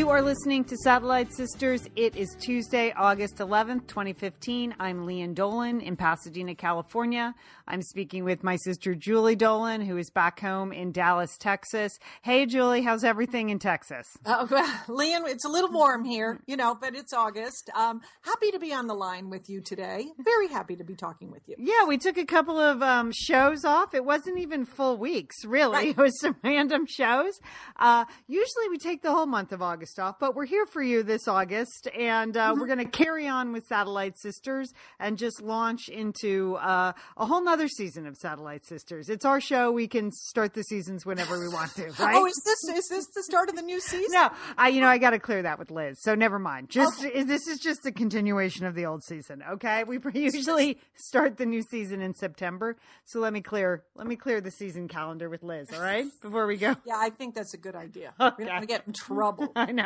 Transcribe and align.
You 0.00 0.08
are 0.08 0.22
listening 0.22 0.64
to 0.64 0.78
Satellite 0.78 1.30
Sisters. 1.30 1.86
It 1.94 2.16
is 2.16 2.34
Tuesday, 2.40 2.90
August 2.96 3.36
11th, 3.36 3.86
2015. 3.86 4.74
I'm 4.80 5.04
Lian 5.04 5.34
Dolan 5.34 5.82
in 5.82 5.94
Pasadena, 5.94 6.54
California. 6.54 7.34
I'm 7.68 7.82
speaking 7.82 8.24
with 8.24 8.42
my 8.42 8.56
sister 8.56 8.94
Julie 8.94 9.36
Dolan, 9.36 9.82
who 9.82 9.98
is 9.98 10.10
back 10.10 10.40
home 10.40 10.72
in 10.72 10.90
Dallas, 10.90 11.36
Texas. 11.36 11.98
Hey, 12.22 12.46
Julie, 12.46 12.80
how's 12.80 13.04
everything 13.04 13.50
in 13.50 13.58
Texas? 13.58 14.06
Uh, 14.24 14.46
well, 14.50 14.80
Lian, 14.88 15.26
it's 15.26 15.44
a 15.44 15.50
little 15.50 15.70
warm 15.70 16.06
here, 16.06 16.40
you 16.46 16.56
know, 16.56 16.74
but 16.74 16.94
it's 16.94 17.12
August. 17.12 17.68
Um, 17.76 18.00
happy 18.22 18.50
to 18.52 18.58
be 18.58 18.72
on 18.72 18.86
the 18.86 18.94
line 18.94 19.28
with 19.28 19.50
you 19.50 19.60
today. 19.60 20.06
Very 20.18 20.48
happy 20.48 20.76
to 20.76 20.82
be 20.82 20.94
talking 20.94 21.30
with 21.30 21.42
you. 21.46 21.56
Yeah, 21.58 21.84
we 21.86 21.98
took 21.98 22.16
a 22.16 22.24
couple 22.24 22.58
of 22.58 22.82
um, 22.82 23.12
shows 23.12 23.66
off. 23.66 23.92
It 23.92 24.06
wasn't 24.06 24.38
even 24.38 24.64
full 24.64 24.96
weeks, 24.96 25.44
really. 25.44 25.74
Right. 25.74 25.90
It 26.00 26.02
was 26.02 26.18
some 26.20 26.36
random 26.42 26.86
shows. 26.88 27.34
Uh, 27.76 28.06
usually 28.26 28.68
we 28.70 28.78
take 28.78 29.02
the 29.02 29.12
whole 29.12 29.26
month 29.26 29.52
of 29.52 29.60
August 29.60 29.89
but 29.96 30.34
we're 30.34 30.46
here 30.46 30.66
for 30.66 30.82
you 30.82 31.02
this 31.02 31.26
August, 31.26 31.88
and 31.98 32.36
uh, 32.36 32.54
we're 32.56 32.66
going 32.66 32.78
to 32.78 32.84
carry 32.84 33.26
on 33.26 33.52
with 33.52 33.64
Satellite 33.64 34.18
Sisters 34.18 34.72
and 34.98 35.18
just 35.18 35.42
launch 35.42 35.88
into 35.88 36.56
uh, 36.56 36.92
a 37.16 37.26
whole 37.26 37.42
nother 37.42 37.68
season 37.68 38.06
of 38.06 38.16
Satellite 38.16 38.64
Sisters. 38.64 39.08
It's 39.08 39.24
our 39.24 39.40
show. 39.40 39.72
We 39.72 39.88
can 39.88 40.10
start 40.12 40.54
the 40.54 40.62
seasons 40.62 41.06
whenever 41.06 41.38
we 41.38 41.48
want 41.48 41.74
to, 41.76 41.84
right? 41.98 42.16
Oh, 42.16 42.26
is 42.26 42.42
this 42.44 42.76
is 42.76 42.88
this 42.88 43.06
the 43.14 43.22
start 43.22 43.48
of 43.48 43.56
the 43.56 43.62
new 43.62 43.80
season? 43.80 44.08
No, 44.10 44.30
I 44.56 44.68
you 44.68 44.80
know 44.80 44.88
I 44.88 44.98
got 44.98 45.10
to 45.10 45.18
clear 45.18 45.42
that 45.42 45.58
with 45.58 45.70
Liz. 45.70 45.98
So 46.02 46.14
never 46.14 46.38
mind. 46.38 46.70
Just 46.70 47.02
this 47.02 47.46
is 47.46 47.58
just 47.58 47.84
a 47.86 47.92
continuation 47.92 48.66
of 48.66 48.74
the 48.74 48.86
old 48.86 49.02
season. 49.02 49.42
Okay, 49.52 49.84
we 49.84 49.98
usually 50.14 50.78
start 50.94 51.36
the 51.36 51.46
new 51.46 51.62
season 51.62 52.00
in 52.00 52.14
September. 52.14 52.76
So 53.04 53.20
let 53.20 53.32
me 53.32 53.40
clear 53.40 53.84
let 53.94 54.06
me 54.06 54.16
clear 54.16 54.40
the 54.40 54.50
season 54.50 54.88
calendar 54.88 55.28
with 55.28 55.42
Liz. 55.42 55.68
All 55.72 55.80
right, 55.80 56.06
before 56.22 56.46
we 56.46 56.56
go. 56.56 56.76
Yeah, 56.84 56.96
I 56.98 57.10
think 57.10 57.34
that's 57.34 57.54
a 57.54 57.58
good 57.58 57.74
idea. 57.74 58.12
We 58.18 58.44
don't 58.44 58.48
want 58.48 58.62
to 58.62 58.66
get 58.66 58.86
in 58.86 58.92
trouble. 58.92 59.52
I 59.56 59.72
know. 59.72 59.79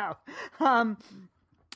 Um, 0.59 0.97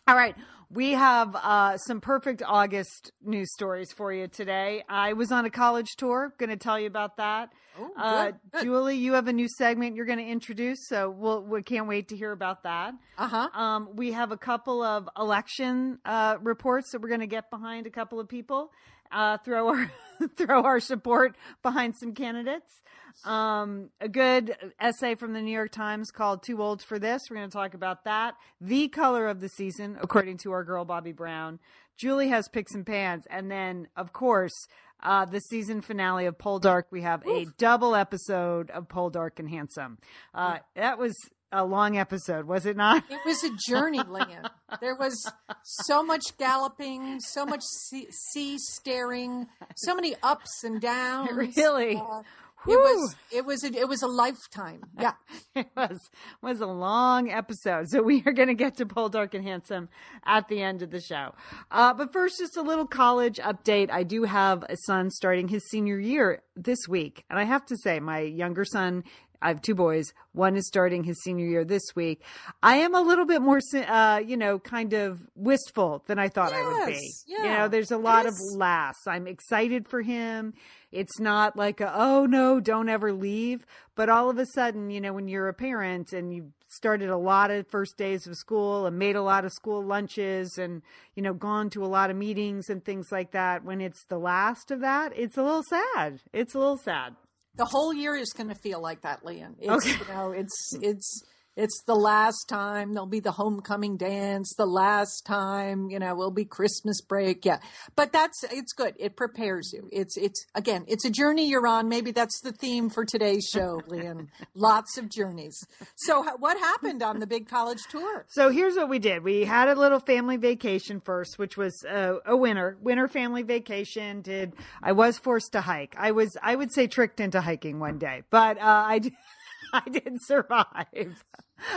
all 0.07 0.15
right. 0.15 0.35
We 0.71 0.91
have 0.91 1.35
uh, 1.35 1.77
some 1.77 1.99
perfect 1.99 2.43
August 2.45 3.11
news 3.23 3.51
stories 3.53 3.91
for 3.91 4.13
you 4.13 4.27
today. 4.27 4.83
I 4.87 5.13
was 5.13 5.31
on 5.31 5.45
a 5.45 5.49
college 5.49 5.95
tour. 5.97 6.31
Going 6.37 6.51
to 6.51 6.57
tell 6.57 6.79
you 6.79 6.85
about 6.85 7.17
that. 7.17 7.49
Oh, 7.79 7.91
uh, 7.97 8.25
good, 8.25 8.35
good. 8.51 8.63
Julie, 8.63 8.97
you 8.97 9.13
have 9.13 9.27
a 9.27 9.33
new 9.33 9.47
segment 9.57 9.95
you're 9.95 10.05
going 10.05 10.19
to 10.19 10.27
introduce, 10.27 10.87
so 10.87 11.09
we'll, 11.09 11.41
we 11.41 11.63
can't 11.63 11.87
wait 11.87 12.09
to 12.09 12.15
hear 12.15 12.31
about 12.31 12.63
that. 12.63 12.93
Uh 13.17 13.27
huh. 13.27 13.49
Um, 13.59 13.89
we 13.95 14.11
have 14.11 14.31
a 14.31 14.37
couple 14.37 14.83
of 14.83 15.09
election 15.17 15.97
uh, 16.05 16.37
reports 16.41 16.91
that 16.91 17.01
we're 17.01 17.09
going 17.09 17.21
to 17.21 17.27
get 17.27 17.49
behind 17.49 17.87
a 17.87 17.91
couple 17.91 18.19
of 18.19 18.27
people. 18.27 18.71
Uh, 19.11 19.37
throw 19.37 19.69
our 19.69 19.91
throw 20.37 20.63
our 20.63 20.79
support 20.79 21.35
behind 21.63 21.95
some 21.97 22.13
candidates. 22.13 22.81
Um, 23.25 23.89
a 23.99 24.07
good 24.07 24.55
essay 24.79 25.15
from 25.15 25.33
the 25.33 25.41
New 25.41 25.51
York 25.51 25.71
Times 25.71 26.11
called 26.11 26.43
"Too 26.43 26.61
Old 26.61 26.81
for 26.81 26.99
This." 26.99 27.23
We're 27.29 27.37
going 27.37 27.49
to 27.49 27.53
talk 27.53 27.73
about 27.73 28.05
that. 28.05 28.35
The 28.61 28.87
color 28.87 29.27
of 29.27 29.41
the 29.41 29.49
season, 29.49 29.97
according 30.01 30.37
to 30.39 30.51
our 30.51 30.63
girl 30.63 30.85
Bobbi 30.85 31.15
Brown. 31.15 31.59
Julie 31.97 32.29
has 32.29 32.47
picks 32.47 32.73
and 32.73 32.85
pans, 32.85 33.25
and 33.29 33.49
then 33.51 33.87
of 33.95 34.13
course. 34.13 34.53
Uh, 35.01 35.23
the 35.23 35.39
season 35.39 35.79
finale 35.79 36.25
of 36.25 36.37
Poldark, 36.37 36.83
we 36.91 37.03
have 37.03 37.25
a 37.25 37.45
double 37.57 37.95
episode 37.95 38.69
of 38.69 38.89
Pole 38.89 39.09
Dark 39.09 39.39
and 39.39 39.49
Handsome. 39.49 39.97
Uh, 40.33 40.57
that 40.75 40.97
was 40.99 41.15
a 41.51 41.65
long 41.65 41.97
episode, 41.97 42.45
was 42.45 42.65
it 42.65 42.77
not? 42.77 43.03
It 43.09 43.19
was 43.25 43.43
a 43.43 43.49
journey, 43.67 43.99
Lian. 43.99 44.47
There 44.81 44.95
was 44.95 45.31
so 45.63 46.03
much 46.03 46.37
galloping, 46.37 47.19
so 47.19 47.45
much 47.45 47.63
sea, 47.63 48.07
sea 48.11 48.57
staring, 48.57 49.47
so 49.75 49.95
many 49.95 50.15
ups 50.21 50.63
and 50.63 50.79
downs. 50.79 51.31
Really? 51.31 51.95
Uh, 51.95 52.21
it 52.67 52.77
was 52.77 53.15
it 53.31 53.45
was 53.45 53.63
a, 53.63 53.67
it 53.67 53.87
was 53.87 54.01
a 54.03 54.07
lifetime. 54.07 54.83
Yeah. 54.99 55.13
it 55.55 55.69
was 55.75 56.09
was 56.41 56.59
a 56.59 56.67
long 56.67 57.29
episode. 57.31 57.89
So 57.89 58.01
we 58.01 58.21
are 58.25 58.33
going 58.33 58.49
to 58.49 58.53
get 58.53 58.77
to 58.77 58.85
Pole 58.85 59.09
Dark 59.09 59.33
and 59.33 59.43
Handsome 59.43 59.89
at 60.25 60.47
the 60.49 60.61
end 60.61 60.81
of 60.81 60.91
the 60.91 60.99
show. 60.99 61.33
Uh, 61.71 61.93
but 61.93 62.11
first, 62.11 62.37
just 62.37 62.57
a 62.57 62.61
little 62.61 62.85
college 62.87 63.37
update. 63.37 63.89
I 63.89 64.03
do 64.03 64.23
have 64.23 64.63
a 64.63 64.75
son 64.75 65.09
starting 65.09 65.47
his 65.47 65.67
senior 65.69 65.99
year 65.99 66.43
this 66.55 66.79
week, 66.87 67.23
and 67.29 67.39
I 67.39 67.43
have 67.43 67.65
to 67.67 67.77
say, 67.77 67.99
my 67.99 68.19
younger 68.19 68.65
son. 68.65 69.03
I 69.41 69.47
have 69.49 69.61
two 69.61 69.75
boys. 69.75 70.05
One 70.33 70.55
is 70.55 70.67
starting 70.67 71.03
his 71.03 71.21
senior 71.23 71.45
year 71.45 71.63
this 71.63 71.83
week. 71.95 72.21
I 72.61 72.77
am 72.77 72.93
a 72.93 73.01
little 73.01 73.25
bit 73.25 73.41
more, 73.41 73.59
uh, 73.73 74.21
you 74.25 74.35
know, 74.37 74.59
kind 74.59 74.93
of 74.93 75.21
wistful 75.35 76.03
than 76.07 76.19
I 76.19 76.27
thought 76.29 76.51
I 76.53 76.61
would 76.61 76.85
be. 76.87 76.93
Yes, 76.93 77.23
You 77.27 77.45
yeah. 77.45 77.57
know, 77.59 77.67
there's 77.67 77.91
a 77.91 77.97
lot 77.97 78.25
of 78.25 78.33
Yes. 78.33 78.55
laughs. 78.55 79.07
I'm 79.07 79.27
excited 79.27 79.87
for 79.87 80.01
him. 80.01 80.53
It's 80.91 81.19
not 81.19 81.55
like 81.55 81.79
a, 81.81 81.93
oh 81.95 82.25
no, 82.25 82.59
don't 82.59 82.89
ever 82.89 83.13
leave. 83.13 83.65
But 83.95 84.09
all 84.09 84.29
of 84.29 84.37
a 84.37 84.45
sudden, 84.45 84.89
you 84.89 84.99
know, 85.01 85.13
when 85.13 85.27
you're 85.27 85.47
a 85.49 85.53
parent 85.53 86.13
and 86.13 86.33
you've 86.33 86.51
started 86.67 87.09
a 87.09 87.17
lot 87.17 87.49
of 87.51 87.67
first 87.67 87.97
days 87.97 88.27
of 88.27 88.35
school 88.35 88.85
and 88.85 88.97
made 88.99 89.15
a 89.15 89.21
lot 89.21 89.45
of 89.45 89.51
school 89.51 89.83
lunches 89.83 90.57
and, 90.57 90.81
you 91.15 91.21
know, 91.23 91.33
gone 91.33 91.69
to 91.71 91.83
a 91.83 91.87
lot 91.87 92.09
of 92.09 92.15
meetings 92.17 92.69
and 92.69 92.83
things 92.83 93.07
like 93.11 93.31
that, 93.31 93.63
when 93.63 93.81
it's 93.81 94.03
the 94.05 94.17
last 94.19 94.69
of 94.71 94.79
that, 94.81 95.11
it's 95.15 95.37
a 95.37 95.43
little 95.43 95.63
sad. 95.63 96.21
It's 96.33 96.53
a 96.55 96.59
little 96.59 96.77
sad. 96.77 97.15
The 97.59 97.65
whole 97.65 97.93
year 97.93 98.15
is 98.15 98.29
going 98.29 98.47
to 98.49 98.55
feel 98.55 98.81
like 98.81 99.01
that, 99.01 99.23
Lian. 99.25 99.55
It's, 99.59 99.85
Okay. 99.85 99.97
You 99.99 100.13
know, 100.13 100.31
it's 100.31 100.73
it's 100.81 101.23
it's 101.59 101.83
the 101.83 101.95
last 101.95 102.47
time 102.47 102.93
there'll 102.93 103.05
be 103.05 103.19
the 103.19 103.33
homecoming 103.33 103.97
dance. 103.97 104.53
The 104.57 104.65
last 104.65 105.25
time, 105.25 105.89
you 105.89 105.99
know, 105.99 106.15
will 106.15 106.31
be 106.31 106.45
Christmas 106.45 107.01
break. 107.01 107.45
Yeah, 107.45 107.59
but 107.95 108.13
that's 108.13 108.43
it's 108.45 108.71
good. 108.71 108.95
It 108.97 109.17
prepares 109.17 109.71
you. 109.73 109.89
It's 109.91 110.17
it's 110.17 110.45
again, 110.55 110.85
it's 110.87 111.03
a 111.03 111.09
journey 111.09 111.49
you're 111.49 111.67
on. 111.67 111.89
Maybe 111.89 112.11
that's 112.11 112.39
the 112.41 112.53
theme 112.53 112.89
for 112.89 113.03
today's 113.03 113.47
show, 113.51 113.81
Lian. 113.87 114.29
Lots 114.55 114.97
of 114.97 115.09
journeys. 115.09 115.61
So, 115.97 116.23
what 116.37 116.57
happened 116.57 117.03
on 117.03 117.19
the 117.19 117.27
big 117.27 117.49
college 117.49 117.81
tour? 117.89 118.25
So 118.29 118.49
here's 118.49 118.75
what 118.75 118.89
we 118.89 118.99
did. 118.99 119.23
We 119.23 119.43
had 119.43 119.67
a 119.67 119.75
little 119.75 119.99
family 119.99 120.37
vacation 120.37 121.01
first, 121.01 121.37
which 121.37 121.57
was 121.57 121.83
uh, 121.83 122.15
a 122.25 122.37
winter 122.37 122.77
winter 122.81 123.07
family 123.09 123.43
vacation. 123.43 124.21
Did 124.21 124.53
I 124.81 124.93
was 124.93 125.17
forced 125.17 125.51
to 125.53 125.61
hike? 125.61 125.95
I 125.97 126.11
was 126.11 126.37
I 126.41 126.55
would 126.55 126.71
say 126.71 126.87
tricked 126.87 127.19
into 127.19 127.41
hiking 127.41 127.79
one 127.79 127.97
day, 127.97 128.23
but 128.29 128.57
uh, 128.57 128.85
I 128.87 128.99
did, 128.99 129.13
I 129.73 129.83
didn't 129.89 130.23
survive. 130.23 131.23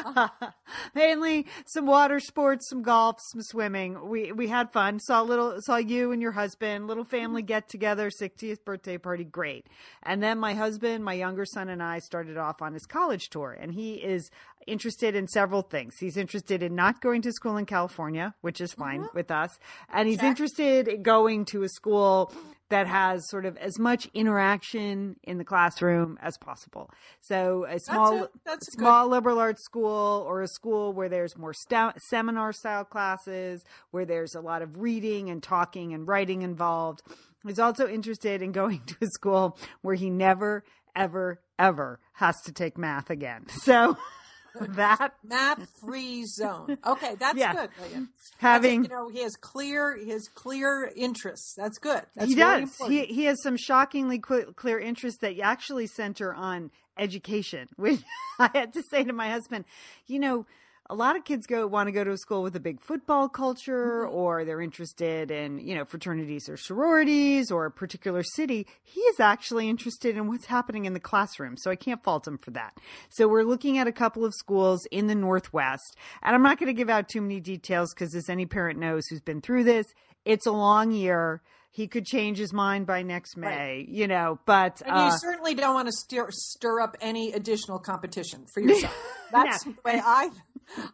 Uh-huh. 0.05 0.29
Mainly 0.95 1.47
some 1.67 1.87
water 1.87 2.21
sports, 2.21 2.69
some 2.69 2.83
golf, 2.83 3.17
some 3.21 3.43
swimming. 3.43 4.09
We 4.09 4.33
we 4.33 4.49
had 4.49 4.73
fun. 4.73 5.01
Saw 5.01 5.23
little 5.23 5.57
saw 5.61 5.77
you 5.77 6.13
and 6.13 6.23
your 6.23 6.33
husband, 6.33 6.87
little 6.87 7.05
family 7.05 7.43
mm-hmm. 7.43 7.49
get 7.49 7.69
together, 7.69 8.11
60th 8.11 8.65
birthday 8.65 8.99
party, 8.99 9.25
great. 9.25 9.67
And 10.03 10.23
then 10.23 10.39
my 10.39 10.55
husband, 10.55 11.05
my 11.05 11.15
younger 11.15 11.45
son 11.45 11.69
and 11.69 11.83
I 11.83 11.99
started 11.99 12.37
off 12.37 12.63
on 12.63 12.75
his 12.75 12.87
college 12.87 13.29
tour 13.29 13.57
and 13.59 13.73
he 13.73 13.95
is 13.95 14.31
interested 14.67 15.15
in 15.17 15.27
several 15.27 15.63
things. 15.63 15.97
He's 15.99 16.17
interested 16.17 16.63
in 16.63 16.75
not 16.75 17.01
going 17.01 17.23
to 17.23 17.33
school 17.33 17.57
in 17.57 17.67
California, 17.67 18.35
which 18.41 18.61
is 18.61 18.73
fine 18.73 19.01
mm-hmm. 19.03 19.17
with 19.17 19.31
us. 19.31 19.59
And 19.93 20.09
he's 20.09 20.23
interested 20.23 20.87
in 20.87 21.03
going 21.03 21.45
to 21.47 21.65
a 21.65 21.69
school 21.69 22.33
that 22.73 22.87
has 22.87 23.29
sort 23.29 23.45
of 23.45 23.57
as 23.59 23.79
much 23.79 24.09
interaction 24.15 25.17
in 25.23 25.37
the 25.39 25.45
classroom 25.45 26.19
as 26.23 26.39
possible. 26.39 26.91
So 27.21 27.67
a 27.69 27.79
small 27.79 28.25
a- 28.25 28.29
that's 28.47 28.67
a 28.69 28.71
good- 28.77 28.81
small 28.81 29.09
liberal 29.09 29.39
arts 29.39 29.63
school 29.65 30.25
or 30.27 30.41
a 30.41 30.49
school 30.49 30.93
where 30.95 31.09
there's 31.11 31.37
more 31.37 31.53
sta- 31.53 31.93
seminar 32.09 32.53
style 32.53 32.85
classes, 32.85 33.63
where 33.91 34.05
there's 34.07 34.35
a 34.35 34.41
lot 34.41 34.63
of 34.63 34.79
reading 34.81 35.29
and 35.29 35.43
talking 35.43 35.93
and 35.93 36.09
writing 36.09 36.41
involved. 36.43 37.03
He's 37.47 37.59
also 37.59 37.87
interested 37.89 38.41
in 38.41 38.53
going 38.53 38.81
to 38.87 38.97
a 39.03 39.07
school 39.07 39.59
where 39.83 39.95
he 39.95 40.09
never 40.11 40.65
ever 40.97 41.41
ever 41.59 42.01
has 42.15 42.41
to 42.47 42.53
take 42.53 42.77
math 42.79 43.11
again. 43.11 43.47
So 43.49 43.97
that 44.77 45.15
Math 45.25 45.69
free 45.81 46.25
zone. 46.25 46.79
Okay, 46.87 47.15
that's 47.19 47.39
Yeah. 47.39 47.53
good, 47.55 47.71
Lian. 47.83 48.09
having 48.39 48.83
you 48.85 48.89
know, 48.89 49.09
he 49.09 49.23
has 49.23 49.37
clear 49.37 49.97
his 49.97 50.29
clear 50.29 50.91
interests. 50.97 51.55
That's 51.57 51.79
good. 51.79 52.03
That's 52.15 52.29
he 52.29 52.35
does. 52.35 52.63
important. 52.63 53.07
He 53.09 53.15
he 53.15 53.25
has 53.25 53.43
some 53.43 53.57
shockingly 53.57 54.19
clear 54.19 54.79
interests 54.79 55.21
that 55.21 55.39
actually 55.41 55.87
center 55.87 56.33
on 56.35 56.71
education. 56.99 57.69
Which 57.77 58.01
I 58.39 58.51
had 58.53 58.73
to 58.75 58.83
say 58.91 59.05
to 59.05 59.13
my 59.13 59.31
husband, 59.31 59.65
you 60.07 60.19
know, 60.19 60.47
a 60.93 60.95
lot 60.95 61.17
of 61.17 61.25
kids 61.25 61.47
go 61.47 61.67
want 61.67 61.87
to 61.87 61.93
go 61.93 62.05
to 62.05 62.11
a 62.11 62.19
school 62.19 62.43
with 62.43 62.55
a 62.55 62.61
big 62.61 62.79
football 62.79 63.27
culture 63.27 64.05
mm-hmm. 64.05 64.15
or 64.15 64.45
they're 64.45 64.61
interested 64.61 65.31
in, 65.31 65.59
you 65.59 65.75
know, 65.75 65.87
fraternities 65.87 66.51
or 66.51 66.59
sororities 66.59 67.51
or 67.51 67.65
a 67.65 67.71
particular 67.71 68.23
city. 68.23 68.67
He 68.85 69.01
is 69.01 69.19
actually 69.19 69.71
interested 69.71 70.19
in 70.19 70.29
what's 70.29 70.45
happening 70.45 70.85
in 70.85 70.93
the 70.93 71.01
classroom. 71.01 71.57
So 71.57 71.71
I 71.71 71.77
can't 71.77 72.05
fault 72.05 72.29
him 72.29 72.37
for 72.37 72.51
that. 72.51 72.77
So 73.09 73.27
we're 73.27 73.43
looking 73.43 73.79
at 73.79 73.87
a 73.87 73.93
couple 73.93 74.23
of 74.23 74.35
schools 74.35 74.87
in 74.91 75.07
the 75.07 75.15
Northwest. 75.15 75.97
And 76.23 76.35
I'm 76.35 76.43
not 76.43 76.59
going 76.59 76.67
to 76.67 76.75
give 76.75 76.91
out 76.91 77.09
too 77.09 77.23
many 77.23 77.41
details 77.41 77.95
because 77.95 78.15
as 78.15 78.29
any 78.29 78.45
parent 78.45 78.79
knows 78.79 79.05
who's 79.09 79.23
been 79.23 79.41
through 79.41 79.65
this, 79.65 79.87
it's 80.27 80.47
a 80.47 80.53
long 80.53 80.93
year 80.93 81.41
he 81.75 81.89
could 81.89 82.05
change 82.05 82.37
his 82.37 82.53
mind 82.53 82.87
by 82.87 83.03
next 83.03 83.35
May, 83.35 83.47
right. 83.47 83.89
you 83.89 84.07
know, 84.07 84.39
but 84.45 84.83
and 84.83 84.95
you 84.95 85.03
uh, 85.05 85.17
certainly 85.17 85.55
don't 85.55 85.75
want 85.75 85.89
to 85.89 85.93
stir, 85.93 86.29
stir 86.31 86.81
up 86.81 86.99
any 87.01 87.33
additional 87.33 87.79
competition 87.79 88.45
for 88.53 88.61
yourself. 88.61 88.95
That's 89.33 89.65
no. 89.65 89.73
the 89.73 89.79
way 89.83 90.01
I 90.05 90.29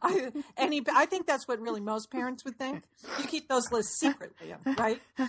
I, 0.03 0.31
any, 0.57 0.83
I 0.93 1.07
think 1.07 1.27
that's 1.27 1.47
what 1.47 1.61
really 1.61 1.81
most 1.81 2.11
parents 2.11 2.45
would 2.45 2.59
think. 2.59 2.83
You 3.19 3.25
keep 3.27 3.49
those 3.49 3.71
lists 3.71 3.99
secretly, 3.99 4.55
right? 4.79 5.01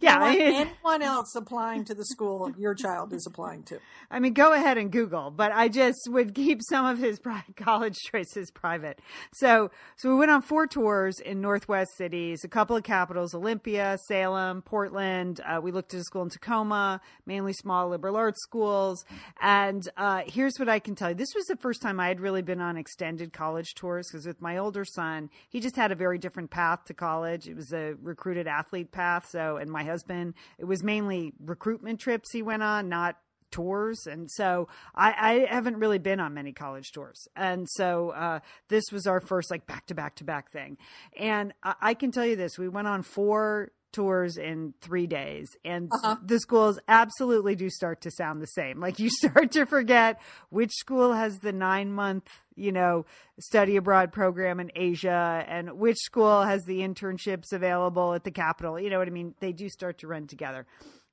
Yeah. 0.00 0.24
Anyone 0.24 1.02
else 1.02 1.34
applying 1.34 1.84
to 1.86 1.94
the 1.94 2.04
school 2.04 2.50
your 2.58 2.74
child 2.74 3.12
is 3.12 3.26
applying 3.26 3.62
to. 3.64 3.78
I 4.10 4.18
mean, 4.18 4.32
go 4.32 4.52
ahead 4.52 4.76
and 4.76 4.90
Google, 4.90 5.30
but 5.30 5.52
I 5.52 5.68
just 5.68 6.08
would 6.08 6.34
keep 6.34 6.60
some 6.62 6.84
of 6.84 6.98
his 6.98 7.20
college 7.56 7.96
choices 7.96 8.50
private. 8.50 9.00
So, 9.32 9.70
so 9.96 10.08
we 10.10 10.16
went 10.16 10.30
on 10.30 10.42
four 10.42 10.66
tours 10.66 11.20
in 11.20 11.40
Northwest 11.40 11.96
cities, 11.96 12.44
a 12.44 12.48
couple 12.48 12.76
of 12.76 12.82
capitals, 12.82 13.34
Olympia, 13.34 13.98
Salem, 14.06 14.62
Portland. 14.84 15.40
Uh, 15.40 15.60
we 15.62 15.72
looked 15.72 15.94
at 15.94 16.00
a 16.00 16.04
school 16.04 16.20
in 16.20 16.28
Tacoma, 16.28 17.00
mainly 17.24 17.54
small 17.54 17.88
liberal 17.88 18.16
arts 18.16 18.42
schools. 18.42 19.02
And 19.40 19.88
uh, 19.96 20.24
here's 20.26 20.58
what 20.58 20.68
I 20.68 20.78
can 20.78 20.94
tell 20.94 21.08
you. 21.08 21.14
This 21.14 21.34
was 21.34 21.46
the 21.46 21.56
first 21.56 21.80
time 21.80 21.98
I 21.98 22.08
had 22.08 22.20
really 22.20 22.42
been 22.42 22.60
on 22.60 22.76
extended 22.76 23.32
college 23.32 23.74
tours 23.74 24.08
because 24.08 24.26
with 24.26 24.42
my 24.42 24.58
older 24.58 24.84
son, 24.84 25.30
he 25.48 25.60
just 25.60 25.76
had 25.76 25.90
a 25.90 25.94
very 25.94 26.18
different 26.18 26.50
path 26.50 26.84
to 26.84 26.94
college. 26.94 27.48
It 27.48 27.56
was 27.56 27.72
a 27.72 27.94
recruited 28.02 28.46
athlete 28.46 28.92
path. 28.92 29.26
So, 29.30 29.56
and 29.56 29.70
my 29.70 29.84
husband, 29.84 30.34
it 30.58 30.66
was 30.66 30.82
mainly 30.82 31.32
recruitment 31.42 31.98
trips 31.98 32.30
he 32.32 32.42
went 32.42 32.62
on, 32.62 32.90
not 32.90 33.16
tours 33.50 34.08
and 34.08 34.28
so 34.28 34.66
I, 34.96 35.46
I, 35.48 35.54
haven't 35.54 35.76
really 35.76 36.00
been 36.00 36.18
on 36.18 36.34
many 36.34 36.52
college 36.52 36.90
tours 36.90 37.28
and 37.36 37.68
so 37.70 38.10
uh, 38.10 38.40
this 38.68 38.82
was 38.90 39.06
our 39.06 39.20
first 39.20 39.48
like 39.48 39.64
back 39.64 39.86
to 39.86 39.94
back 39.94 40.16
to 40.16 40.24
back 40.24 40.50
thing 40.50 40.76
and 41.16 41.52
I, 41.62 41.74
I, 41.80 41.94
can 41.94 42.10
tell 42.10 42.26
you 42.26 42.34
this 42.34 42.58
we 42.58 42.68
went 42.68 42.88
on 42.88 43.04
four 43.04 43.70
tours 43.94 44.36
in 44.36 44.74
three 44.80 45.06
days. 45.06 45.48
And 45.64 45.88
uh-huh. 45.90 46.16
the 46.22 46.40
schools 46.40 46.80
absolutely 46.88 47.54
do 47.54 47.70
start 47.70 48.00
to 48.02 48.10
sound 48.10 48.42
the 48.42 48.46
same. 48.46 48.80
Like 48.80 48.98
you 48.98 49.08
start 49.18 49.52
to 49.52 49.64
forget 49.64 50.20
which 50.50 50.72
school 50.72 51.12
has 51.14 51.38
the 51.38 51.52
nine 51.52 51.92
month 51.92 52.28
you 52.56 52.72
know 52.72 53.04
study 53.40 53.74
abroad 53.74 54.12
program 54.12 54.60
in 54.60 54.70
asia 54.76 55.44
and 55.48 55.72
which 55.72 55.96
school 55.96 56.42
has 56.42 56.62
the 56.66 56.78
internships 56.80 57.52
available 57.52 58.14
at 58.14 58.24
the 58.24 58.30
capital. 58.30 58.78
You 58.78 58.90
know 58.90 58.98
what 58.98 59.08
i 59.08 59.12
mean? 59.12 59.34
They 59.40 59.52
do 59.52 59.68
start 59.68 59.98
to 59.98 60.06
run 60.06 60.26
together. 60.26 60.66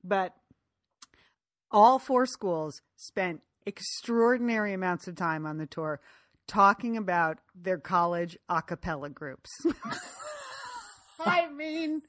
But 0.04 0.36
all 1.72 2.00
four 2.00 2.25
schools 2.25 2.81
spent 2.95 3.42
extraordinary 3.66 4.74
amounts 4.74 5.07
of 5.07 5.16
time 5.16 5.45
on 5.45 5.57
the 5.57 5.68
tour 5.68 6.01
talking 6.48 6.98
about 6.98 7.38
their 7.56 7.77
college 7.77 8.38
a 8.50 8.62
cappella 8.62 9.10
groups. 9.10 9.50
I 11.25 11.50
mean 11.50 12.01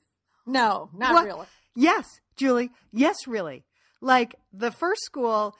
no, 0.46 0.90
not 0.94 1.12
what? 1.14 1.24
really. 1.24 1.46
Yes, 1.74 2.06
Julie. 2.36 2.70
Yes, 2.92 3.26
really. 3.26 3.64
Like 4.00 4.34
the 4.52 4.70
first 4.70 5.04
school, 5.04 5.54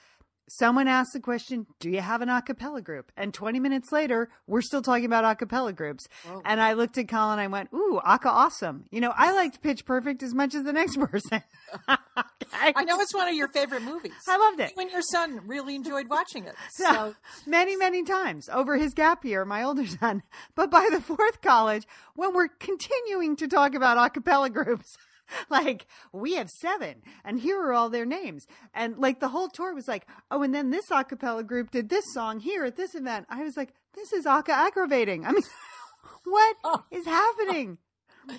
someone 0.47 0.87
asked 0.87 1.13
the 1.13 1.19
question, 1.19 1.65
Do 1.79 1.89
you 1.89 2.01
have 2.01 2.21
an 2.21 2.29
a 2.29 2.41
cappella 2.41 2.81
group? 2.81 3.11
And 3.17 3.33
20 3.33 3.59
minutes 3.59 3.91
later, 3.91 4.29
we're 4.47 4.61
still 4.61 4.81
talking 4.81 5.05
about 5.05 5.25
a 5.25 5.35
cappella 5.35 5.73
groups. 5.73 6.07
Whoa. 6.25 6.41
And 6.45 6.61
I 6.61 6.73
looked 6.73 6.97
at 6.97 7.07
Colin, 7.07 7.39
I 7.39 7.47
went, 7.47 7.69
Ooh, 7.73 7.99
Aca 8.03 8.29
awesome. 8.29 8.85
You 8.91 9.01
know, 9.01 9.13
I 9.15 9.33
liked 9.33 9.61
Pitch 9.61 9.85
Perfect 9.85 10.23
as 10.23 10.33
much 10.33 10.55
as 10.55 10.63
the 10.63 10.73
next 10.73 10.97
person. 11.11 11.43
okay. 11.89 12.73
I 12.75 12.83
know 12.83 12.99
it's 12.99 13.13
one 13.13 13.27
of 13.27 13.35
your 13.35 13.47
favorite 13.47 13.83
movies. 13.83 14.13
I 14.27 14.37
loved 14.37 14.59
it. 14.59 14.71
When 14.75 14.89
your 14.89 15.01
son 15.01 15.41
really 15.45 15.75
enjoyed 15.75 16.07
watching 16.09 16.45
it. 16.45 16.55
So. 16.73 16.85
so 16.85 17.15
many, 17.45 17.75
many 17.75 18.03
times 18.03 18.49
over 18.49 18.77
his 18.77 18.93
gap 18.93 19.23
year, 19.23 19.45
my 19.45 19.63
older 19.63 19.85
son. 19.85 20.23
But 20.55 20.71
by 20.71 20.89
the 20.91 20.99
fourth 20.99 21.41
college, 21.41 21.85
when 22.15 22.33
we're 22.33 22.47
continuing 22.47 23.35
to 23.37 23.47
talk 23.47 23.75
about 23.75 24.03
a 24.03 24.09
cappella 24.09 24.49
groups, 24.49 24.97
like 25.49 25.85
we 26.11 26.35
have 26.35 26.49
seven 26.49 27.01
and 27.23 27.39
here 27.39 27.59
are 27.61 27.73
all 27.73 27.89
their 27.89 28.05
names. 28.05 28.45
And 28.73 28.97
like 28.97 29.19
the 29.19 29.29
whole 29.29 29.49
tour 29.49 29.73
was 29.73 29.87
like 29.87 30.07
oh 30.31 30.43
and 30.43 30.53
then 30.53 30.71
this 30.71 30.89
acapella 30.89 31.45
group 31.45 31.71
did 31.71 31.89
this 31.89 32.05
song 32.13 32.39
here 32.39 32.65
at 32.65 32.75
this 32.75 32.95
event. 32.95 33.25
I 33.29 33.43
was 33.43 33.57
like 33.57 33.73
this 33.93 34.13
is 34.13 34.25
aca 34.25 34.53
aggravating. 34.53 35.25
I 35.25 35.31
mean 35.31 35.43
what 36.23 36.57
oh. 36.63 36.83
is 36.91 37.05
happening? 37.05 37.77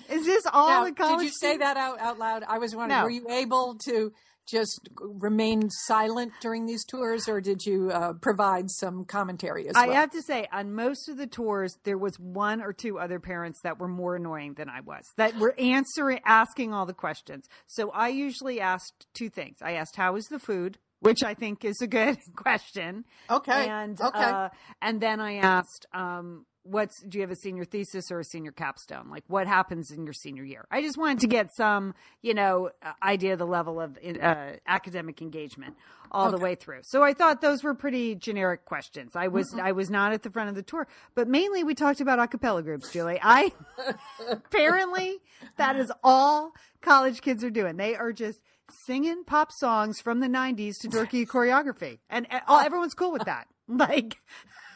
Is 0.09 0.25
this 0.25 0.43
all 0.51 0.69
now, 0.69 0.83
the 0.85 0.93
college 0.93 1.19
did 1.19 1.25
you 1.25 1.31
say 1.39 1.57
that 1.57 1.77
out, 1.77 1.99
out 1.99 2.17
loud? 2.17 2.43
I 2.47 2.57
was 2.57 2.75
wondering 2.75 2.99
no. 2.99 3.03
were 3.03 3.09
you 3.11 3.29
able 3.29 3.77
to 3.85 4.13
just 4.45 4.89
remain 4.99 5.69
silent 5.69 6.33
during 6.41 6.65
these 6.65 6.85
tours, 6.85 7.27
or 7.27 7.41
did 7.41 7.65
you 7.65 7.91
uh, 7.91 8.13
provide 8.13 8.69
some 8.69 9.03
commentary 9.03 9.67
as 9.67 9.75
I 9.75 9.87
well? 9.87 9.95
I 9.95 9.99
have 9.99 10.11
to 10.11 10.21
say, 10.21 10.47
on 10.51 10.73
most 10.73 11.09
of 11.09 11.17
the 11.17 11.27
tours, 11.27 11.77
there 11.83 11.97
was 11.97 12.19
one 12.19 12.61
or 12.61 12.73
two 12.73 12.99
other 12.99 13.19
parents 13.19 13.59
that 13.63 13.79
were 13.79 13.87
more 13.87 14.15
annoying 14.15 14.53
than 14.53 14.69
I 14.69 14.81
was, 14.81 15.05
that 15.17 15.35
were 15.37 15.55
answering, 15.59 16.19
asking 16.25 16.73
all 16.73 16.85
the 16.85 16.93
questions. 16.93 17.47
So 17.67 17.89
I 17.91 18.09
usually 18.09 18.59
asked 18.59 19.07
two 19.13 19.29
things. 19.29 19.57
I 19.61 19.73
asked, 19.73 19.95
"How 19.95 20.15
is 20.15 20.25
the 20.25 20.39
food?" 20.39 20.77
Which 21.01 21.23
I 21.23 21.33
think 21.35 21.63
is 21.63 21.79
a 21.81 21.87
good 21.87 22.17
question. 22.35 23.05
Okay. 23.29 23.67
And 23.67 23.99
okay. 23.99 24.23
Uh, 24.23 24.49
and 24.81 24.99
then 24.99 25.19
I 25.19 25.35
asked, 25.35 25.85
um, 25.93 26.45
what's 26.65 27.01
do 27.03 27.17
you 27.17 27.21
have 27.21 27.31
a 27.31 27.35
senior 27.35 27.63
thesis 27.63 28.11
or 28.11 28.19
a 28.19 28.23
senior 28.23 28.51
capstone? 28.51 29.09
Like 29.09 29.23
what 29.27 29.47
happens 29.47 29.91
in 29.91 30.03
your 30.03 30.13
senior 30.13 30.43
year? 30.43 30.65
I 30.71 30.81
just 30.81 30.97
wanted 30.97 31.19
to 31.19 31.27
get 31.27 31.53
some 31.55 31.93
you 32.21 32.33
know 32.33 32.71
uh, 32.83 32.91
idea 33.03 33.33
of 33.33 33.39
the 33.39 33.47
level 33.47 33.79
of 33.79 33.97
uh, 34.03 34.53
academic 34.67 35.21
engagement 35.21 35.75
all 36.11 36.27
okay. 36.27 36.37
the 36.37 36.41
way 36.41 36.55
through. 36.55 36.79
So 36.83 37.03
i 37.03 37.13
thought 37.13 37.41
those 37.41 37.63
were 37.63 37.73
pretty 37.73 38.15
generic 38.15 38.65
questions. 38.65 39.15
I 39.15 39.27
was 39.27 39.51
mm-hmm. 39.51 39.65
i 39.65 39.71
was 39.71 39.89
not 39.89 40.13
at 40.13 40.23
the 40.23 40.29
front 40.29 40.49
of 40.49 40.55
the 40.55 40.63
tour 40.63 40.87
but 41.13 41.27
mainly 41.27 41.63
we 41.63 41.75
talked 41.75 42.01
about 42.01 42.19
a 42.19 42.27
cappella 42.27 42.63
groups 42.63 42.91
julie. 42.91 43.19
I 43.21 43.51
apparently 44.29 45.19
that 45.57 45.75
is 45.75 45.91
all 46.03 46.53
college 46.81 47.21
kids 47.21 47.43
are 47.43 47.49
doing. 47.49 47.77
They 47.77 47.95
are 47.95 48.11
just 48.11 48.39
singing 48.85 49.23
pop 49.23 49.51
songs 49.51 50.01
from 50.01 50.19
the 50.19 50.27
90s 50.27 50.79
to 50.81 50.87
dorky 50.87 51.25
choreography. 51.27 51.99
And 52.09 52.27
uh, 52.31 52.63
everyone's 52.65 52.93
cool 52.93 53.11
with 53.11 53.25
that. 53.25 53.47
Like 53.67 54.17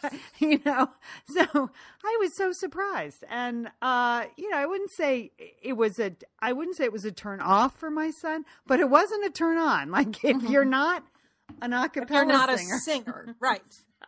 you 0.39 0.59
know? 0.65 0.89
So 1.27 1.71
i 2.03 2.17
was 2.19 2.35
so 2.35 2.51
surprised. 2.51 3.23
And 3.29 3.69
uh 3.81 4.25
you 4.37 4.49
know 4.49 4.57
i 4.57 4.65
wouldn't 4.65 4.91
say 4.91 5.31
it 5.61 5.73
was 5.73 5.99
a 5.99 6.13
i 6.39 6.53
wouldn't 6.53 6.77
say 6.77 6.85
it 6.85 6.93
was 6.93 7.05
a 7.05 7.11
turn 7.11 7.41
off 7.41 7.77
for 7.77 7.89
my 7.89 8.11
son 8.11 8.45
but 8.65 8.79
it 8.79 8.89
wasn't 8.89 9.25
a 9.25 9.29
turn 9.29 9.57
on. 9.57 9.91
Like 9.99 10.23
if 10.23 10.43
you're 10.43 10.61
mm-hmm. 10.61 10.69
not 10.69 11.03
an 11.61 11.71
acapella 11.71 12.11
you're 12.11 12.25
not 12.25 12.57
singer, 12.57 12.75
a 12.75 12.79
singer. 12.79 13.35
right. 13.39 13.61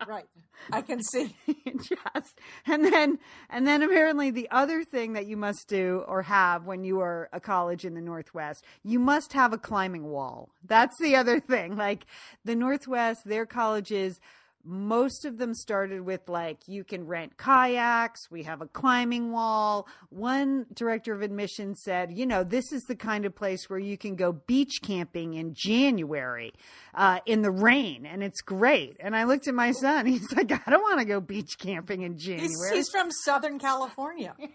Right. 0.07 0.25
I 0.71 0.81
can 0.81 1.01
see. 1.03 1.35
Just 1.77 2.39
and 2.65 2.85
then 2.85 3.19
and 3.49 3.67
then 3.67 3.81
apparently 3.81 4.31
the 4.31 4.49
other 4.51 4.83
thing 4.83 5.13
that 5.13 5.25
you 5.25 5.37
must 5.37 5.67
do 5.67 6.03
or 6.07 6.23
have 6.23 6.65
when 6.65 6.83
you 6.83 6.99
are 7.01 7.29
a 7.33 7.39
college 7.39 7.85
in 7.85 7.93
the 7.93 8.01
northwest 8.01 8.63
you 8.83 8.99
must 8.99 9.33
have 9.33 9.53
a 9.53 9.57
climbing 9.57 10.05
wall. 10.05 10.49
That's 10.65 10.97
the 10.99 11.15
other 11.15 11.39
thing. 11.39 11.75
Like 11.75 12.05
the 12.45 12.55
northwest 12.55 13.25
their 13.25 13.45
colleges 13.45 14.19
most 14.63 15.25
of 15.25 15.37
them 15.37 15.53
started 15.53 16.01
with 16.01 16.27
like 16.29 16.59
you 16.67 16.83
can 16.83 17.05
rent 17.05 17.37
kayaks 17.37 18.29
we 18.29 18.43
have 18.43 18.61
a 18.61 18.67
climbing 18.67 19.31
wall. 19.31 19.87
One 20.09 20.65
director 20.73 21.13
of 21.13 21.21
admissions 21.21 21.81
said 21.83 22.11
you 22.11 22.25
know 22.25 22.43
this 22.43 22.71
is 22.71 22.83
the 22.83 22.95
kind 22.95 23.25
of 23.25 23.35
place 23.35 23.69
where 23.69 23.79
you 23.79 23.97
can 23.97 24.15
go 24.15 24.31
beach 24.31 24.79
camping 24.81 25.33
in 25.33 25.53
january 25.53 26.53
uh, 26.93 27.19
in 27.25 27.41
the 27.41 27.51
rain 27.51 28.05
and 28.05 28.23
it's 28.23 28.41
great. 28.41 28.97
And 28.99 29.15
i 29.15 29.23
looked 29.23 29.47
at 29.47 29.53
my 29.53 29.71
son 29.71 30.05
he's 30.07 30.31
like 30.33 30.51
i 30.51 30.69
don't 30.69 30.81
want 30.81 30.99
to 30.99 31.05
go 31.05 31.19
beach 31.19 31.57
camping 31.57 32.01
in 32.01 32.17
january. 32.17 32.47
he's, 32.49 32.71
he's 32.71 32.89
from 32.89 33.09
southern 33.11 33.59
california. 33.59 34.35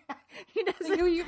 He 0.53 0.63
doesn't 0.65 0.99
you, 0.99 1.07
you, 1.07 1.25